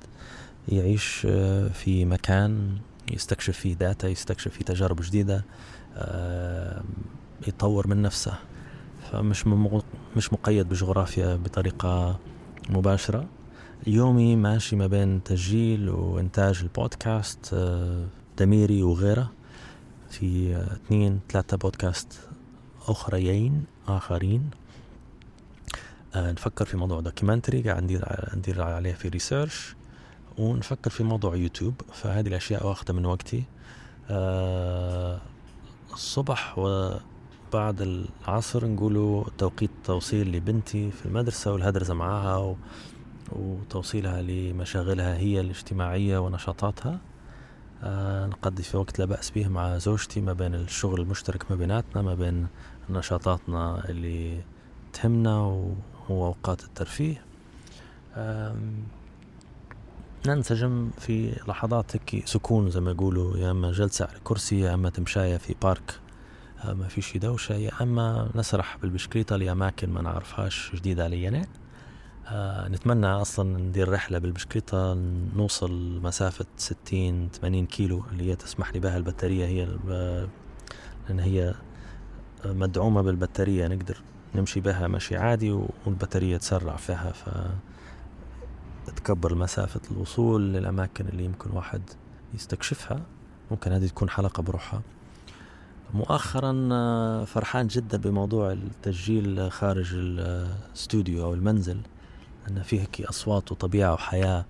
يعيش 0.68 1.26
آه، 1.30 1.68
في 1.68 2.04
مكان 2.04 2.78
يستكشف 3.12 3.58
فيه 3.58 3.74
ذاته 3.74 4.08
يستكشف 4.08 4.52
فيه 4.52 4.64
تجارب 4.64 5.00
جديدة 5.00 5.36
آه، 5.36 5.42
يطور 7.48 7.86
من 7.86 8.02
نفسه. 8.02 8.34
فمش 9.12 9.46
مش 10.16 10.32
مقيد 10.32 10.68
بجغرافيا 10.68 11.36
بطريقة 11.36 12.18
مباشرة. 12.70 13.26
يومي 13.86 14.36
ماشي 14.36 14.76
ما 14.76 14.86
بين 14.86 15.22
تسجيل 15.22 15.88
وإنتاج 15.88 16.60
البودكاست 16.62 17.54
آه، 17.54 18.06
دميري 18.38 18.82
وغيره. 18.82 19.30
في 20.10 20.56
اثنين 20.56 21.20
ثلاثة 21.30 21.56
بودكاست 21.56 22.20
أخريين 22.88 23.64
آخرين. 23.88 24.50
آه 26.14 26.32
نفكر 26.32 26.64
في 26.64 26.76
موضوع 26.76 27.00
documentary 27.00 27.62
قاعد 27.62 27.82
ندير 27.82 28.04
ندير 28.36 28.62
عليه 28.62 28.92
في 28.92 29.08
research 29.08 29.74
ونفكر 30.38 30.90
في 30.90 31.04
موضوع 31.04 31.36
يوتيوب. 31.36 31.74
فهذه 31.92 32.28
الأشياء 32.28 32.66
واخدة 32.66 32.94
من 32.94 33.06
وقتي. 33.06 33.44
آه 34.10 35.20
الصبح 35.92 36.58
وبعد 36.58 37.80
العصر 37.80 38.66
نقولوا 38.66 39.24
توقيت 39.38 39.70
توصيل 39.84 40.32
لبنتي 40.32 40.90
في 40.90 41.06
المدرسة 41.06 41.52
والهدرزة 41.52 41.94
معاها 41.94 42.56
وتوصيلها 43.32 44.22
لمشاغلها 44.22 45.16
هي 45.16 45.40
الاجتماعية 45.40 46.18
ونشاطاتها. 46.18 47.00
آه 47.82 48.26
نقضي 48.26 48.62
في 48.62 48.76
وقت 48.76 48.98
لا 48.98 49.04
بأس 49.04 49.30
به 49.30 49.48
مع 49.48 49.78
زوجتي 49.78 50.20
ما 50.20 50.32
بين 50.32 50.54
الشغل 50.54 51.00
المشترك 51.00 51.50
ما 51.50 51.56
بيناتنا 51.56 52.02
ما 52.02 52.14
بين 52.14 52.46
نشاطاتنا 52.90 53.88
اللي 53.88 54.40
تهمنا 54.92 55.66
وأوقات 56.08 56.64
الترفيه. 56.64 57.24
ننسجم 60.26 60.90
في 60.98 61.40
لحظات 61.48 61.96
هيك 61.96 62.26
سكون 62.28 62.70
زي 62.70 62.80
ما 62.80 62.90
يقولوا 62.90 63.36
يا 63.36 63.50
أما 63.50 63.72
جلسة 63.72 64.04
على 64.04 64.18
كرسي 64.24 64.60
يا 64.60 64.74
أما 64.74 64.90
تمشاية 64.90 65.36
في 65.36 65.54
بارك. 65.62 65.98
آه، 66.64 66.72
ما 66.72 66.88
في 66.88 67.00
شي 67.00 67.18
دوشة 67.18 67.54
يا 67.54 67.70
أما 67.80 68.30
نسرح 68.34 68.76
بالبشكليطة 68.76 69.36
لاماكن 69.36 69.90
ما 69.90 70.02
نعرفهاش 70.02 70.70
جديدة 70.74 71.04
علينا 71.04 71.42
آه 72.28 72.68
نتمنى 72.68 73.06
أصلا 73.06 73.58
ندير 73.58 73.88
رحلة 73.92 74.18
بالبشكليطة 74.18 74.94
نوصل 75.36 76.00
مسافة 76.02 76.44
60 76.56 77.28
80 77.28 77.66
كيلو 77.66 78.04
اللي 78.12 78.30
هي 78.30 78.36
تسمح 78.36 78.72
لي 78.72 78.80
بها 78.80 78.96
البطاريه 78.96 79.46
هي 79.46 79.68
لأن 81.08 81.20
هي 81.20 81.54
مدعومة 82.44 83.02
بالبطارية 83.02 83.66
نقدر 83.66 84.02
نمشي 84.34 84.60
بها 84.60 84.88
مشي 84.88 85.16
عادي 85.16 85.50
والبطارية 85.86 86.36
تسرع 86.36 86.76
فيها 86.76 87.12
ف 87.12 87.28
تكبر 88.86 89.34
مسافة 89.34 89.80
الوصول 89.90 90.52
للأماكن 90.52 91.08
اللي 91.08 91.24
يمكن 91.24 91.50
واحد 91.50 91.82
يستكشفها. 92.34 93.00
ممكن 93.50 93.72
هذه 93.72 93.86
تكون 93.86 94.10
حلقة 94.10 94.42
بروحها. 94.42 94.82
مؤخرا 95.94 96.68
آه، 96.72 97.24
فرحان 97.24 97.66
جدا 97.66 97.98
بموضوع 97.98 98.52
التسجيل 98.52 99.52
خارج 99.52 99.94
الاستوديو 99.94 101.24
أو 101.24 101.34
المنزل 101.34 101.80
أن 102.48 102.62
فيه 102.62 102.80
هيك 102.80 103.00
أصوات 103.00 103.52
وطبيعة 103.52 103.92
وحياة 103.92 104.44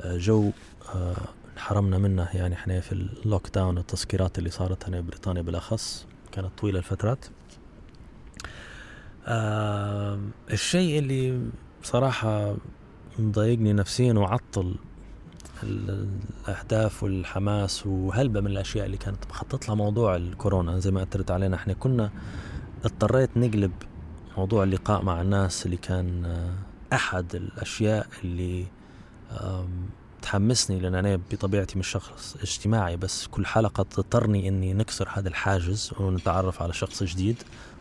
آه، 0.00 0.16
جو 0.16 0.50
آه، 0.94 1.16
حرمنا 1.56 1.98
منه. 1.98 2.28
يعني 2.34 2.54
إحنا 2.54 2.80
في 2.80 2.92
ال 2.92 3.48
lockdown 3.54 3.78
التسكيرات 3.78 4.38
اللي 4.38 4.50
صارت 4.50 4.88
هنا 4.88 5.00
بريطانيا 5.00 5.42
بالأخص 5.42 6.06
كانت 6.32 6.50
طويلة 6.58 6.78
الفترات. 6.78 7.24
الشيء 10.50 10.98
اللي 10.98 11.40
بصراحه 11.82 12.54
مضايقني 13.20 13.72
نفسيا 13.72 14.12
وعطل 14.12 14.74
الأهداف 15.62 17.02
والحماس 17.02 17.86
وهلبة 17.86 18.40
من 18.40 18.46
الأشياء 18.46 18.86
اللي 18.86 18.96
كانت 18.96 19.26
مخطط 19.30 19.68
لها 19.68 19.74
موضوع 19.74 20.16
الكورونا. 20.16 20.78
زي 20.78 20.90
ما 20.90 21.02
أثرت 21.02 21.30
علينا 21.30 21.56
إحنا 21.56 21.72
كنا 21.72 22.10
اضطريت 22.84 23.36
نقلب 23.36 23.72
موضوع 24.36 24.62
اللقاء 24.62 25.02
مع 25.02 25.20
الناس 25.20 25.66
اللي 25.66 25.76
كان 25.76 26.24
آه، 26.24 26.54
أحد 26.96 27.34
الأشياء 27.34 28.06
اللي 28.24 28.66
تحمسني 30.22 30.80
لأن 30.80 30.94
أنا 30.94 31.20
بطبيعتي 31.32 31.78
مش 31.78 31.88
شخص 31.88 32.36
اجتماعي 32.42 32.96
بس 32.96 33.26
كل 33.26 33.46
حلقة 33.46 33.82
تضطرني 33.82 34.48
إني 34.48 34.74
نكسر 34.74 35.08
هذا 35.12 35.28
الحاجز 35.28 35.92
ونتعرف 36.00 36.62
على 36.62 36.72
شخص 36.72 37.02
جديد 37.02 37.36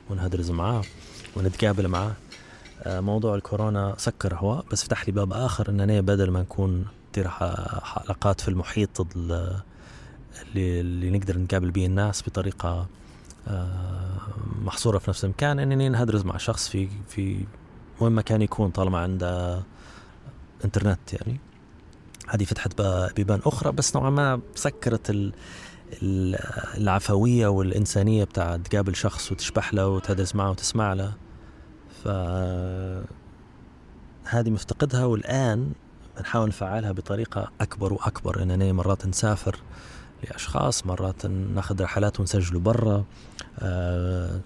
ونهدرز 0.09 0.51
معاه 0.51 0.81
ونتقابل 1.35 1.87
معاه. 1.87 2.13
موضوع 2.87 3.35
الكورونا 3.35 3.95
سكر 3.97 4.35
هو 4.35 4.63
بس 4.71 4.83
فتح 4.83 5.07
لي 5.07 5.11
باب 5.11 5.33
آخر 5.33 5.69
إن 5.69 5.79
أنا 5.79 6.01
بدل 6.01 6.31
ما 6.31 6.41
نكون 6.41 6.85
تصير 7.13 7.29
حلقات 7.83 8.41
في 8.41 8.47
المحيط 8.47 9.01
اللي, 9.15 9.61
اللي 10.55 11.09
نقدر 11.09 11.39
نقابل 11.39 11.71
به 11.71 11.85
الناس 11.85 12.23
بطريقة 12.27 12.87
آه، 13.47 14.19
محصورة 14.61 14.97
في 14.97 15.09
نفس 15.09 15.23
المكان 15.23 15.59
إنني 15.59 15.89
نهدرز 15.89 16.25
مع 16.25 16.37
شخص 16.37 16.69
في 16.69 16.89
في 17.07 17.45
وين 17.99 18.11
ما 18.11 18.21
كان 18.21 18.41
يكون 18.41 18.69
طالما 18.69 18.99
عنده 18.99 19.63
إنترنت 20.65 21.13
يعني. 21.13 21.39
هذه 22.27 22.43
فتحت 22.43 22.81
بيبان 23.15 23.39
أخرى 23.45 23.71
بس 23.71 23.95
نوعا 23.95 24.09
ما 24.09 24.41
سكرت 24.55 25.31
العفوية 26.77 27.47
والإنسانية 27.47 28.23
بتاع 28.23 28.57
تقابل 28.57 28.95
شخص 28.95 29.31
وتشبح 29.31 29.73
له 29.73 29.87
وتهدرز 29.87 30.35
معه 30.35 30.49
وتسمع 30.51 30.93
له. 30.93 31.13
ف 32.03 32.07
هذه 34.29 34.49
مفتقدها 34.49 35.05
والآن 35.05 35.71
بنحاول 36.17 36.47
نفعلها 36.47 36.91
بطريقة 36.91 37.51
أكبر 37.61 37.93
وأكبر. 37.93 38.43
إننا 38.43 38.71
مرات 38.73 39.05
نسافر 39.05 39.59
لأشخاص 40.23 40.85
مرات 40.85 41.25
ناخذ 41.25 41.81
رحلات 41.81 42.19
ونسجلوا 42.19 42.61
برا. 42.61 43.05
آه، 43.59 44.39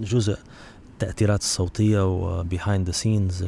جزء 0.00 0.38
التأثيرات 0.92 1.40
الصوتية 1.40 2.06
و 2.14 2.24
behind 2.24 2.86
the 2.86 2.92
scenes 2.92 3.44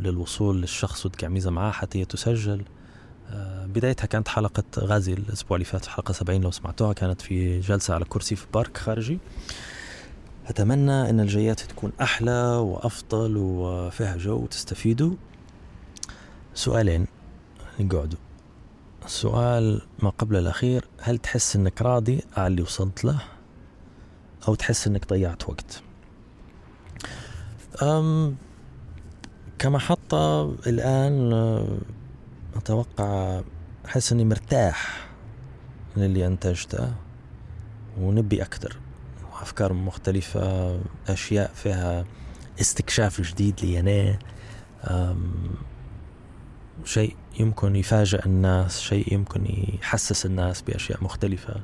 للوصول 0.00 0.60
للشخص 0.60 1.06
وتقعميزة 1.06 1.50
معاه 1.50 1.70
حتى 1.70 2.04
تسجل. 2.04 2.62
آه، 3.30 3.66
بدايتها 3.66 4.06
كانت 4.06 4.28
حلقة 4.28 4.64
غازي 4.78 5.12
الأسبوع 5.12 5.56
اللي 5.56 5.64
فات 5.64 5.86
حلقة 5.86 6.12
70 6.12 6.40
لو 6.40 6.50
سمعتوها. 6.50 6.92
كانت 6.92 7.20
في 7.20 7.60
جلسة 7.60 7.94
على 7.94 8.04
كرسي 8.04 8.36
في 8.36 8.46
بارك 8.54 8.76
خارجي. 8.76 9.18
أتمنى 10.46 11.10
أن 11.10 11.20
الجيات 11.20 11.60
تكون 11.60 11.92
أحلى 12.00 12.56
وأفضل 12.56 13.36
وفيها 13.36 14.16
جو 14.16 14.36
وتستفيدوا. 14.36 15.14
سؤالين 16.54 17.06
نقعدوا 17.80 18.18
السؤال 19.04 19.82
ما 19.98 20.10
قبل 20.10 20.36
الأخير 20.36 20.84
هل 21.00 21.18
تحس 21.18 21.56
أنك 21.56 21.82
راضي 21.82 22.22
على 22.36 22.46
اللي 22.46 22.62
وصلت 22.62 23.04
له؟ 23.04 23.18
أو 24.48 24.54
تحس 24.54 24.86
أنك 24.86 25.08
ضيعت 25.08 25.48
وقت؟ 25.48 25.82
أم 27.82 28.36
كمحطة 29.58 30.54
الآن 30.66 31.32
أتوقع 32.56 33.40
أحس 33.86 34.12
إني 34.12 34.24
مرتاح 34.24 35.08
للي 35.96 36.26
أنتجته 36.26 36.92
ونبي 38.00 38.42
أكثر. 38.42 38.76
أفكار 39.46 39.72
مختلفة 39.72 40.78
أشياء 41.08 41.50
فيها 41.54 42.04
استكشاف 42.60 43.20
جديد 43.20 43.60
لي 43.62 43.80
أنا 43.80 44.18
شيء 46.84 47.16
يمكن 47.40 47.76
يفاجئ 47.76 48.26
الناس 48.26 48.80
شيء 48.80 49.12
يمكن 49.12 49.46
يحسس 49.82 50.26
الناس 50.26 50.62
بأشياء 50.62 51.04
مختلفة. 51.04 51.54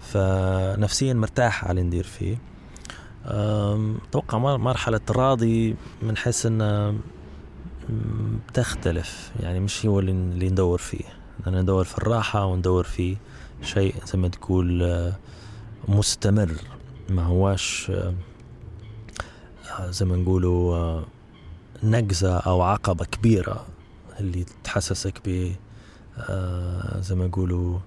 فنفسيا 0.00 1.14
مرتاح 1.14 1.64
على 1.64 1.82
ندير 1.82 2.04
فيه. 2.04 2.38
أتوقع 3.24 4.38
مرحلة 4.38 5.00
راضي 5.10 5.76
حيث 6.16 6.46
أنه 6.46 6.98
بتختلف. 8.48 9.30
يعني 9.40 9.60
مش 9.60 9.86
هو 9.86 10.00
اللي 10.00 10.48
ندور 10.48 10.78
فيه. 10.78 11.04
أنا 11.46 11.62
ندور 11.62 11.84
في 11.84 11.98
الراحة 11.98 12.44
وندور 12.44 12.84
في 12.84 13.16
شيء 13.62 13.94
زي 14.06 14.18
ما 14.18 14.28
تقول 14.28 15.12
مستمر. 15.88 16.52
ما 17.10 17.22
هواش 17.22 17.90
آه، 17.90 18.14
زي 19.90 20.04
ما 20.04 20.16
نقولوا 20.16 20.76
آه، 20.76 21.04
نقزة 21.82 22.38
أو 22.38 22.62
عقبة 22.62 23.04
كبيرة 23.04 23.66
اللي 24.20 24.44
تحسسك 24.64 25.28
ب 25.28 25.52
زي 27.00 27.14
ما 27.14 27.26
نقولوا 27.26 27.78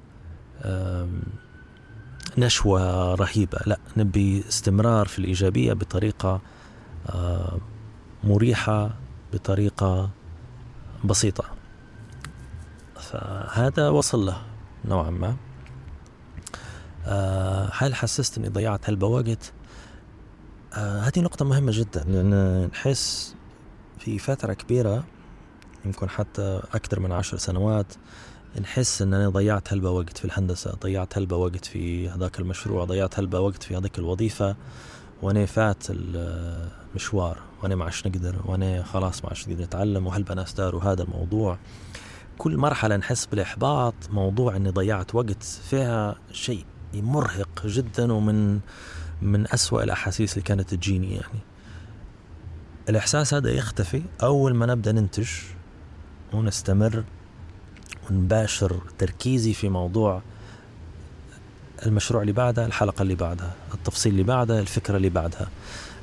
نشوة 2.37 3.15
رهيبة. 3.15 3.59
لا 3.65 3.77
نبي 3.97 4.43
استمرار 4.47 5.07
في 5.07 5.19
الإيجابية 5.19 5.73
بطريقة 5.73 6.41
آه، 7.09 7.57
مريحة 8.23 8.89
بطريقة 9.33 10.09
بسيطة. 11.05 11.45
فهذا 12.95 13.89
وصل 13.89 14.25
له 14.25 14.37
نوعا 14.85 15.09
ما. 15.09 15.35
آه، 17.05 17.69
هل 17.73 17.95
حسست 17.95 18.37
اني 18.37 18.47
ضيعت 18.47 18.89
هلبة 18.89 19.07
وقت؟ 19.07 19.53
آه، 20.73 20.99
هذه 20.99 21.19
نقطة 21.19 21.45
مهمة 21.45 21.71
جدا 21.75 22.03
لأن 22.03 22.63
نحس 22.67 23.35
في 23.99 24.19
فترة 24.19 24.53
كبيرة 24.53 25.03
يمكن 25.85 26.09
حتى 26.09 26.61
أكثر 26.73 26.99
من 26.99 27.11
عشر 27.11 27.37
سنوات 27.37 27.93
نحس 28.61 29.01
ان 29.01 29.13
أنا 29.13 29.29
ضيعت 29.29 29.73
هلبة 29.73 29.91
وقت 29.91 30.17
في 30.17 30.25
الهندسة 30.25 30.71
ضيعت 30.71 31.17
هلبة 31.17 31.37
وقت 31.37 31.65
في 31.65 32.09
هذاك 32.09 32.39
المشروع 32.39 32.85
ضيعت 32.85 33.19
هلبة 33.19 33.39
وقت 33.39 33.63
في 33.63 33.77
هذيك 33.77 33.99
الوظيفة 33.99 34.55
وأنا 35.21 35.45
فات 35.45 35.83
المشوار 35.89 37.37
وأنا 37.63 37.75
ما 37.75 37.83
عادش 37.83 38.07
نقدر 38.07 38.35
وأنا 38.45 38.83
خلاص 38.83 39.23
ما 39.23 39.29
عادش 39.29 39.47
نقدر 39.47 39.63
نتعلم 39.63 40.07
وهلبة 40.07 40.33
ناس 40.33 40.53
داروا 40.53 40.83
هذا 40.83 41.03
الموضوع؟ 41.03 41.57
كل 42.37 42.57
مرحلة 42.57 42.95
نحس 42.95 43.25
بالإحباط 43.25 43.93
موضوع 44.11 44.55
إني 44.55 44.69
ضيعت 44.69 45.15
وقت 45.15 45.43
فيها 45.43 46.15
شيء 46.31 46.65
مرهق 47.01 47.65
جدا 47.65 48.13
ومن 48.13 48.59
من 49.21 49.51
أسوأ 49.53 49.83
الأحاسيس 49.83 50.33
اللي 50.33 50.43
كانت 50.43 50.73
تجيني 50.73 51.11
يعني. 51.11 51.39
الإحساس 52.89 53.33
هذا 53.33 53.49
يختفي 53.49 54.03
أول 54.23 54.53
ما 54.55 54.65
نبدأ 54.65 54.91
ننتج 54.91 55.29
ونستمر 56.33 57.03
ونباشر 58.09 58.81
تركيزي 58.97 59.53
في 59.53 59.69
موضوع 59.69 60.21
المشروع 61.85 62.21
اللي 62.21 62.33
بعدها 62.33 62.65
الحلقة 62.65 63.01
اللي 63.01 63.15
بعدها 63.15 63.51
التفصيل 63.73 64.11
اللي 64.11 64.23
بعدها 64.23 64.59
الفكرة 64.59 64.97
اللي 64.97 65.09
بعدها. 65.09 65.49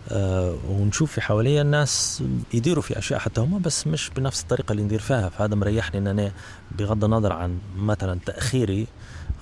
أه 0.09 0.57
ونشوف 0.69 1.13
في 1.13 1.21
حواليا 1.21 1.63
الناس 1.63 2.23
يديروا 2.55 2.83
في 2.83 2.99
أشياء 2.99 3.19
حتى 3.21 3.41
هم 3.41 3.59
بس 3.59 3.87
مش 3.87 4.11
بنفس 4.17 4.43
الطريقة 4.43 4.73
اللي 4.73 4.83
ندير 4.83 5.01
فيها. 5.01 5.29
فهذا 5.29 5.55
مريحني 5.55 5.99
أن 5.99 6.07
أنا 6.07 6.33
بغض 6.79 7.05
النظر 7.05 7.33
عن 7.33 7.59
مثلا 7.77 8.19
تأخيري 8.27 8.87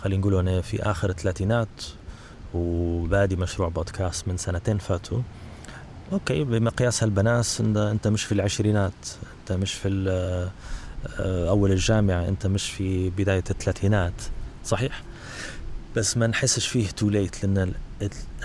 خلينا 0.02 0.20
نقول 0.20 0.34
أنا 0.34 0.60
في 0.60 0.82
آخر 0.82 1.10
الثلاثينات 1.10 1.68
وبادي 2.54 3.36
مشروع 3.36 3.68
بودكاست 3.68 4.28
من 4.28 4.36
سنتين 4.36 4.78
فاتوا. 4.78 5.22
okay 6.12 6.44
بمقياس 6.44 7.02
هلبا 7.02 7.37
ناس 7.37 7.60
أنت 7.60 8.08
مش 8.08 8.24
في 8.24 8.32
العشرينات 8.32 8.92
أنت 9.40 9.52
مش 9.52 9.74
في 9.74 9.88
آه، 11.20 11.48
أول 11.48 11.72
الجامعة 11.72 12.28
أنت 12.28 12.46
مش 12.46 12.70
في 12.70 13.10
بداية 13.10 13.44
الثلاثينات 13.50 14.12
صحيح؟ 14.64 15.02
بس 15.96 16.16
ما 16.16 16.26
نحسش 16.26 16.66
فيه 16.66 16.88
too 16.88 17.10
late 17.10 17.44
لأن 17.44 17.72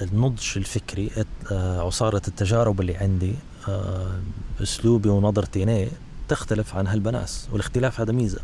النضج 0.02 0.44
الفكري 0.56 1.12
آه، 1.52 1.82
عصارة 1.82 2.22
التجارب 2.28 2.82
اللي 2.82 2.96
عندي 2.96 3.36
آه، 3.68 4.20
أسلوبي 4.62 5.10
ونظرتي 5.10 5.88
تختلف 6.28 6.76
عن 6.76 6.88
هلبا 6.88 7.24
ناس 7.24 7.48
والاختلاف 7.52 8.02
هذا 8.02 8.12
ميزة. 8.12 8.40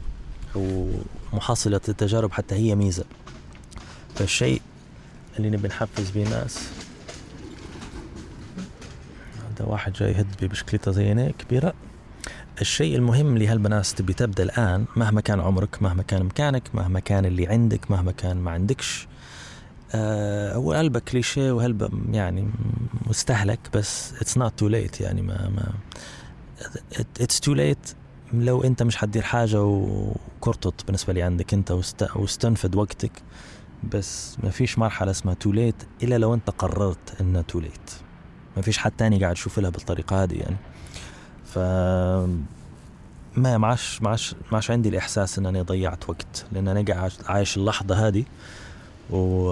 ومحصله 0.55 1.81
التجارب 1.89 2.31
حتى 2.31 2.55
هي 2.55 2.75
ميزة. 2.75 3.05
فالشيء 4.15 4.61
اللي 5.37 5.49
نبي 5.49 5.67
نحفز 5.67 6.09
بيه 6.09 6.29
ناس 6.29 6.69
هذا 9.37 9.65
واحد 9.65 9.93
جاي 9.93 10.11
يهد 10.11 10.27
ببشكليته 10.41 10.91
زي 10.91 11.33
كبيرة. 11.39 11.73
الشيء 12.61 12.95
المهم 12.95 13.33
اللي 13.33 13.47
هالبنات 13.47 13.87
تبي 13.87 14.13
تبدأ 14.13 14.43
الآن 14.43 14.85
مهما 14.95 15.21
كان 15.21 15.39
عمرك 15.39 15.83
مهما 15.83 16.03
كان 16.03 16.23
مكانك 16.23 16.75
مهما 16.75 16.99
كان 16.99 17.25
اللي 17.25 17.47
عندك 17.47 17.91
مهما 17.91 18.11
كان 18.11 18.37
ما 18.37 18.51
عندكش 18.51 19.07
آه 19.95 20.55
هو 20.55 20.73
كليشيه 20.99 21.51
وهلبة 21.51 21.89
يعني 22.11 22.49
مستهلك 23.07 23.59
بس 23.73 24.13
اتس 24.21 24.37
نوت 24.37 24.59
تو 24.59 24.67
ليت 24.67 25.01
يعني 25.01 25.21
ما 25.21 25.49
ما 25.49 25.73
اتس 27.19 27.39
تو 27.39 27.53
ليت 27.53 27.93
لو 28.33 28.63
انت 28.63 28.83
مش 28.83 28.97
حتدير 28.97 29.21
حاجة 29.21 29.63
وكرتط 29.63 30.85
بالنسبة 30.85 31.13
لي 31.13 31.21
عندك 31.21 31.53
انت 31.53 31.81
واستنفد 32.15 32.75
وقتك 32.75 33.11
بس 33.93 34.37
ما 34.43 34.49
فيش 34.49 34.79
مرحلة 34.79 35.11
اسمها 35.11 35.33
too 35.33 35.51
late 35.51 35.75
إلا 36.03 36.17
لو 36.17 36.33
انت 36.33 36.49
قررت 36.49 37.21
إنها 37.21 37.41
too 37.41 37.59
late 37.59 37.91
ما 38.57 38.61
فيش 38.61 38.77
حد 38.77 38.91
تاني 38.91 39.19
قاعد 39.19 39.35
يشوف 39.35 39.59
لها 39.59 39.69
بالطريقة 39.69 40.23
هذه 40.23 40.35
يعني. 40.35 40.57
ف 41.45 41.59
ما 43.37 43.57
معش 43.57 44.01
معش 44.01 44.35
معش 44.51 44.71
عندي 44.71 44.89
الإحساس 44.89 45.39
إن 45.39 45.45
أنا 45.45 45.61
ضيعت 45.61 46.09
وقت 46.09 46.45
لأن 46.51 46.67
أنا 46.67 46.93
قاعد 46.93 47.11
عايش 47.25 47.57
اللحظة 47.57 48.07
هذه 48.07 48.25
و... 49.09 49.49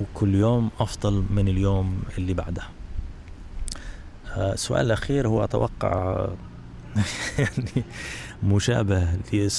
وكل 0.00 0.34
يوم 0.34 0.70
أفضل 0.80 1.24
من 1.30 1.48
اليوم 1.48 2.02
اللي 2.18 2.34
بعده 2.34 2.62
السؤال 4.36 4.86
الأخير 4.86 5.28
هو 5.28 5.44
أتوقع 5.44 6.26
يعني 7.38 7.84
مشابه 8.42 9.08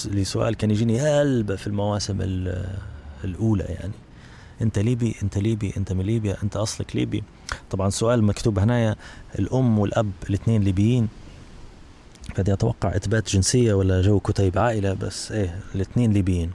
لسؤال 0.06 0.56
كان 0.56 0.72
يجيني 0.72 1.00
هلبة 1.00 1.56
في 1.56 1.68
المواسم 1.68 2.18
الأولى 3.24 3.64
يعني. 3.64 3.94
أنت 4.62 4.80
ليبي 4.80 5.16
أنت 5.24 5.38
ليبي 5.38 5.74
أنت 5.78 5.94
من 5.94 6.06
ليبيا 6.06 6.38
أنت 6.44 6.58
أصلك 6.58 6.96
ليبي. 6.96 7.24
طبعا 7.70 7.90
سؤال 7.90 8.24
مكتوب 8.24 8.60
هنايا 8.60 8.96
الأم 9.40 9.80
والأب 9.80 10.12
الاثنين 10.30 10.64
ليبيين. 10.64 11.08
فدي 12.36 12.54
أتوقع 12.54 12.96
إثبات 12.96 13.30
جنسية 13.30 13.74
ولا 13.74 14.02
جو 14.02 14.20
كتيب 14.20 14.58
عائلة 14.60 14.94
بس 14.94 15.32
إيه 15.32 15.60
الاثنين 15.76 16.14
ليبيين. 16.14 16.52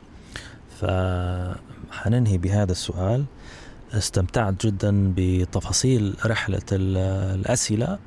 فحننهي 0.80 2.38
بهذا 2.38 2.72
السؤال. 2.72 3.24
استمتعت 3.92 4.66
جدا 4.66 5.14
بتفاصيل 5.16 6.16
رحلة 6.26 6.62
الأسئلة 6.72 7.98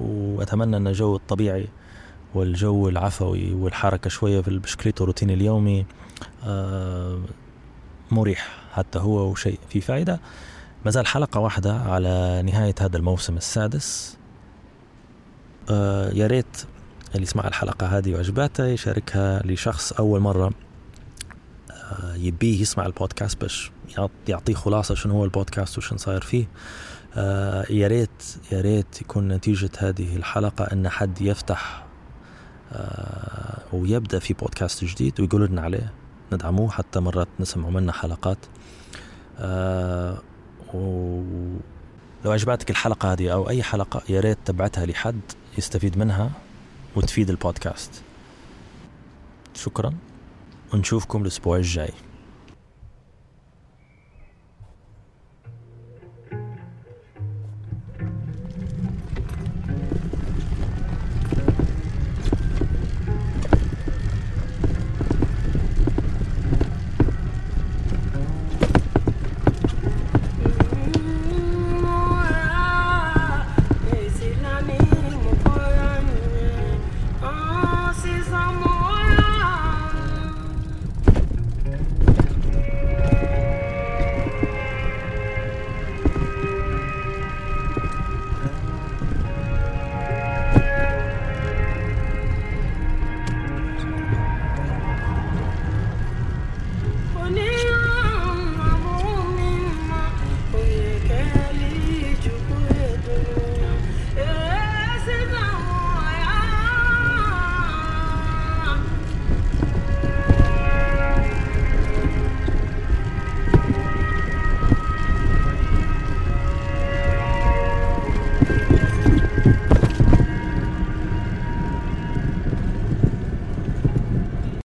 وأتمنى 0.00 0.76
أن 0.76 0.86
الجو 0.86 1.16
الطبيعي 1.16 1.68
والجو 2.34 2.88
العفوي 2.88 3.54
والحركة 3.54 4.10
شوية 4.10 4.40
في 4.40 4.48
البشكليت 4.48 5.00
والروتين 5.00 5.30
اليومي 5.30 5.86
مريح 8.10 8.48
حتى 8.72 8.98
هو 8.98 9.30
وشيء 9.30 9.58
في 9.68 9.80
فائدة. 9.80 10.20
ما 10.84 10.90
زال 10.90 11.06
حلقة 11.06 11.40
واحدة 11.40 11.74
على 11.74 12.42
نهاية 12.46 12.74
هذا 12.80 12.96
الموسم 12.96 13.36
السادس. 13.36 14.16
يا 16.12 16.26
ريت 16.26 16.64
اللي 17.14 17.22
يسمع 17.22 17.48
الحلقة 17.48 17.86
هذه 17.86 18.14
وعجباته 18.14 18.66
يشاركها 18.66 19.42
لشخص 19.46 19.92
أول 19.92 20.20
مرة 20.20 20.52
يبيه 22.14 22.60
يسمع 22.60 22.86
البودكاست 22.86 23.40
باش 23.40 23.70
يعطيه 24.28 24.54
خلاصة 24.54 24.94
شنو 24.94 25.14
هو 25.14 25.24
البودكاست 25.24 25.78
وشن 25.78 25.96
صاير 25.96 26.20
فيه. 26.20 26.46
يا 27.70 27.88
ريت 27.88 28.22
يا 28.52 28.60
ريت 28.60 29.00
يكون 29.00 29.28
نتيجة 29.28 29.70
هذه 29.78 30.16
الحلقة 30.16 30.64
أن 30.64 30.88
حد 30.88 31.20
يفتح 31.20 31.83
ويبدأ 33.72 34.18
في 34.18 34.34
بودكاست 34.34 34.84
جديد 34.84 35.20
ويقول 35.20 35.46
لنا 35.46 35.62
عليه. 35.62 35.92
ندعموه 36.32 36.70
حتى 36.70 37.00
مرات 37.00 37.28
نسمعوا 37.40 37.70
منا 37.70 37.92
حلقات. 37.92 38.38
ولو 40.74 41.60
عجبتك 42.24 42.70
الحلقة 42.70 43.12
هذه 43.12 43.32
أو 43.32 43.48
أي 43.48 43.62
حلقة 43.62 44.02
يا 44.08 44.20
ريت 44.20 44.38
تبعتها 44.44 44.86
لحد 44.86 45.20
يستفيد 45.58 45.98
منها 45.98 46.30
وتفيد 46.96 47.30
البودكاست. 47.30 48.02
شكرا. 49.54 49.94
ونشوفكم 50.74 51.22
الأسبوع 51.22 51.56
الجاي. 51.56 51.92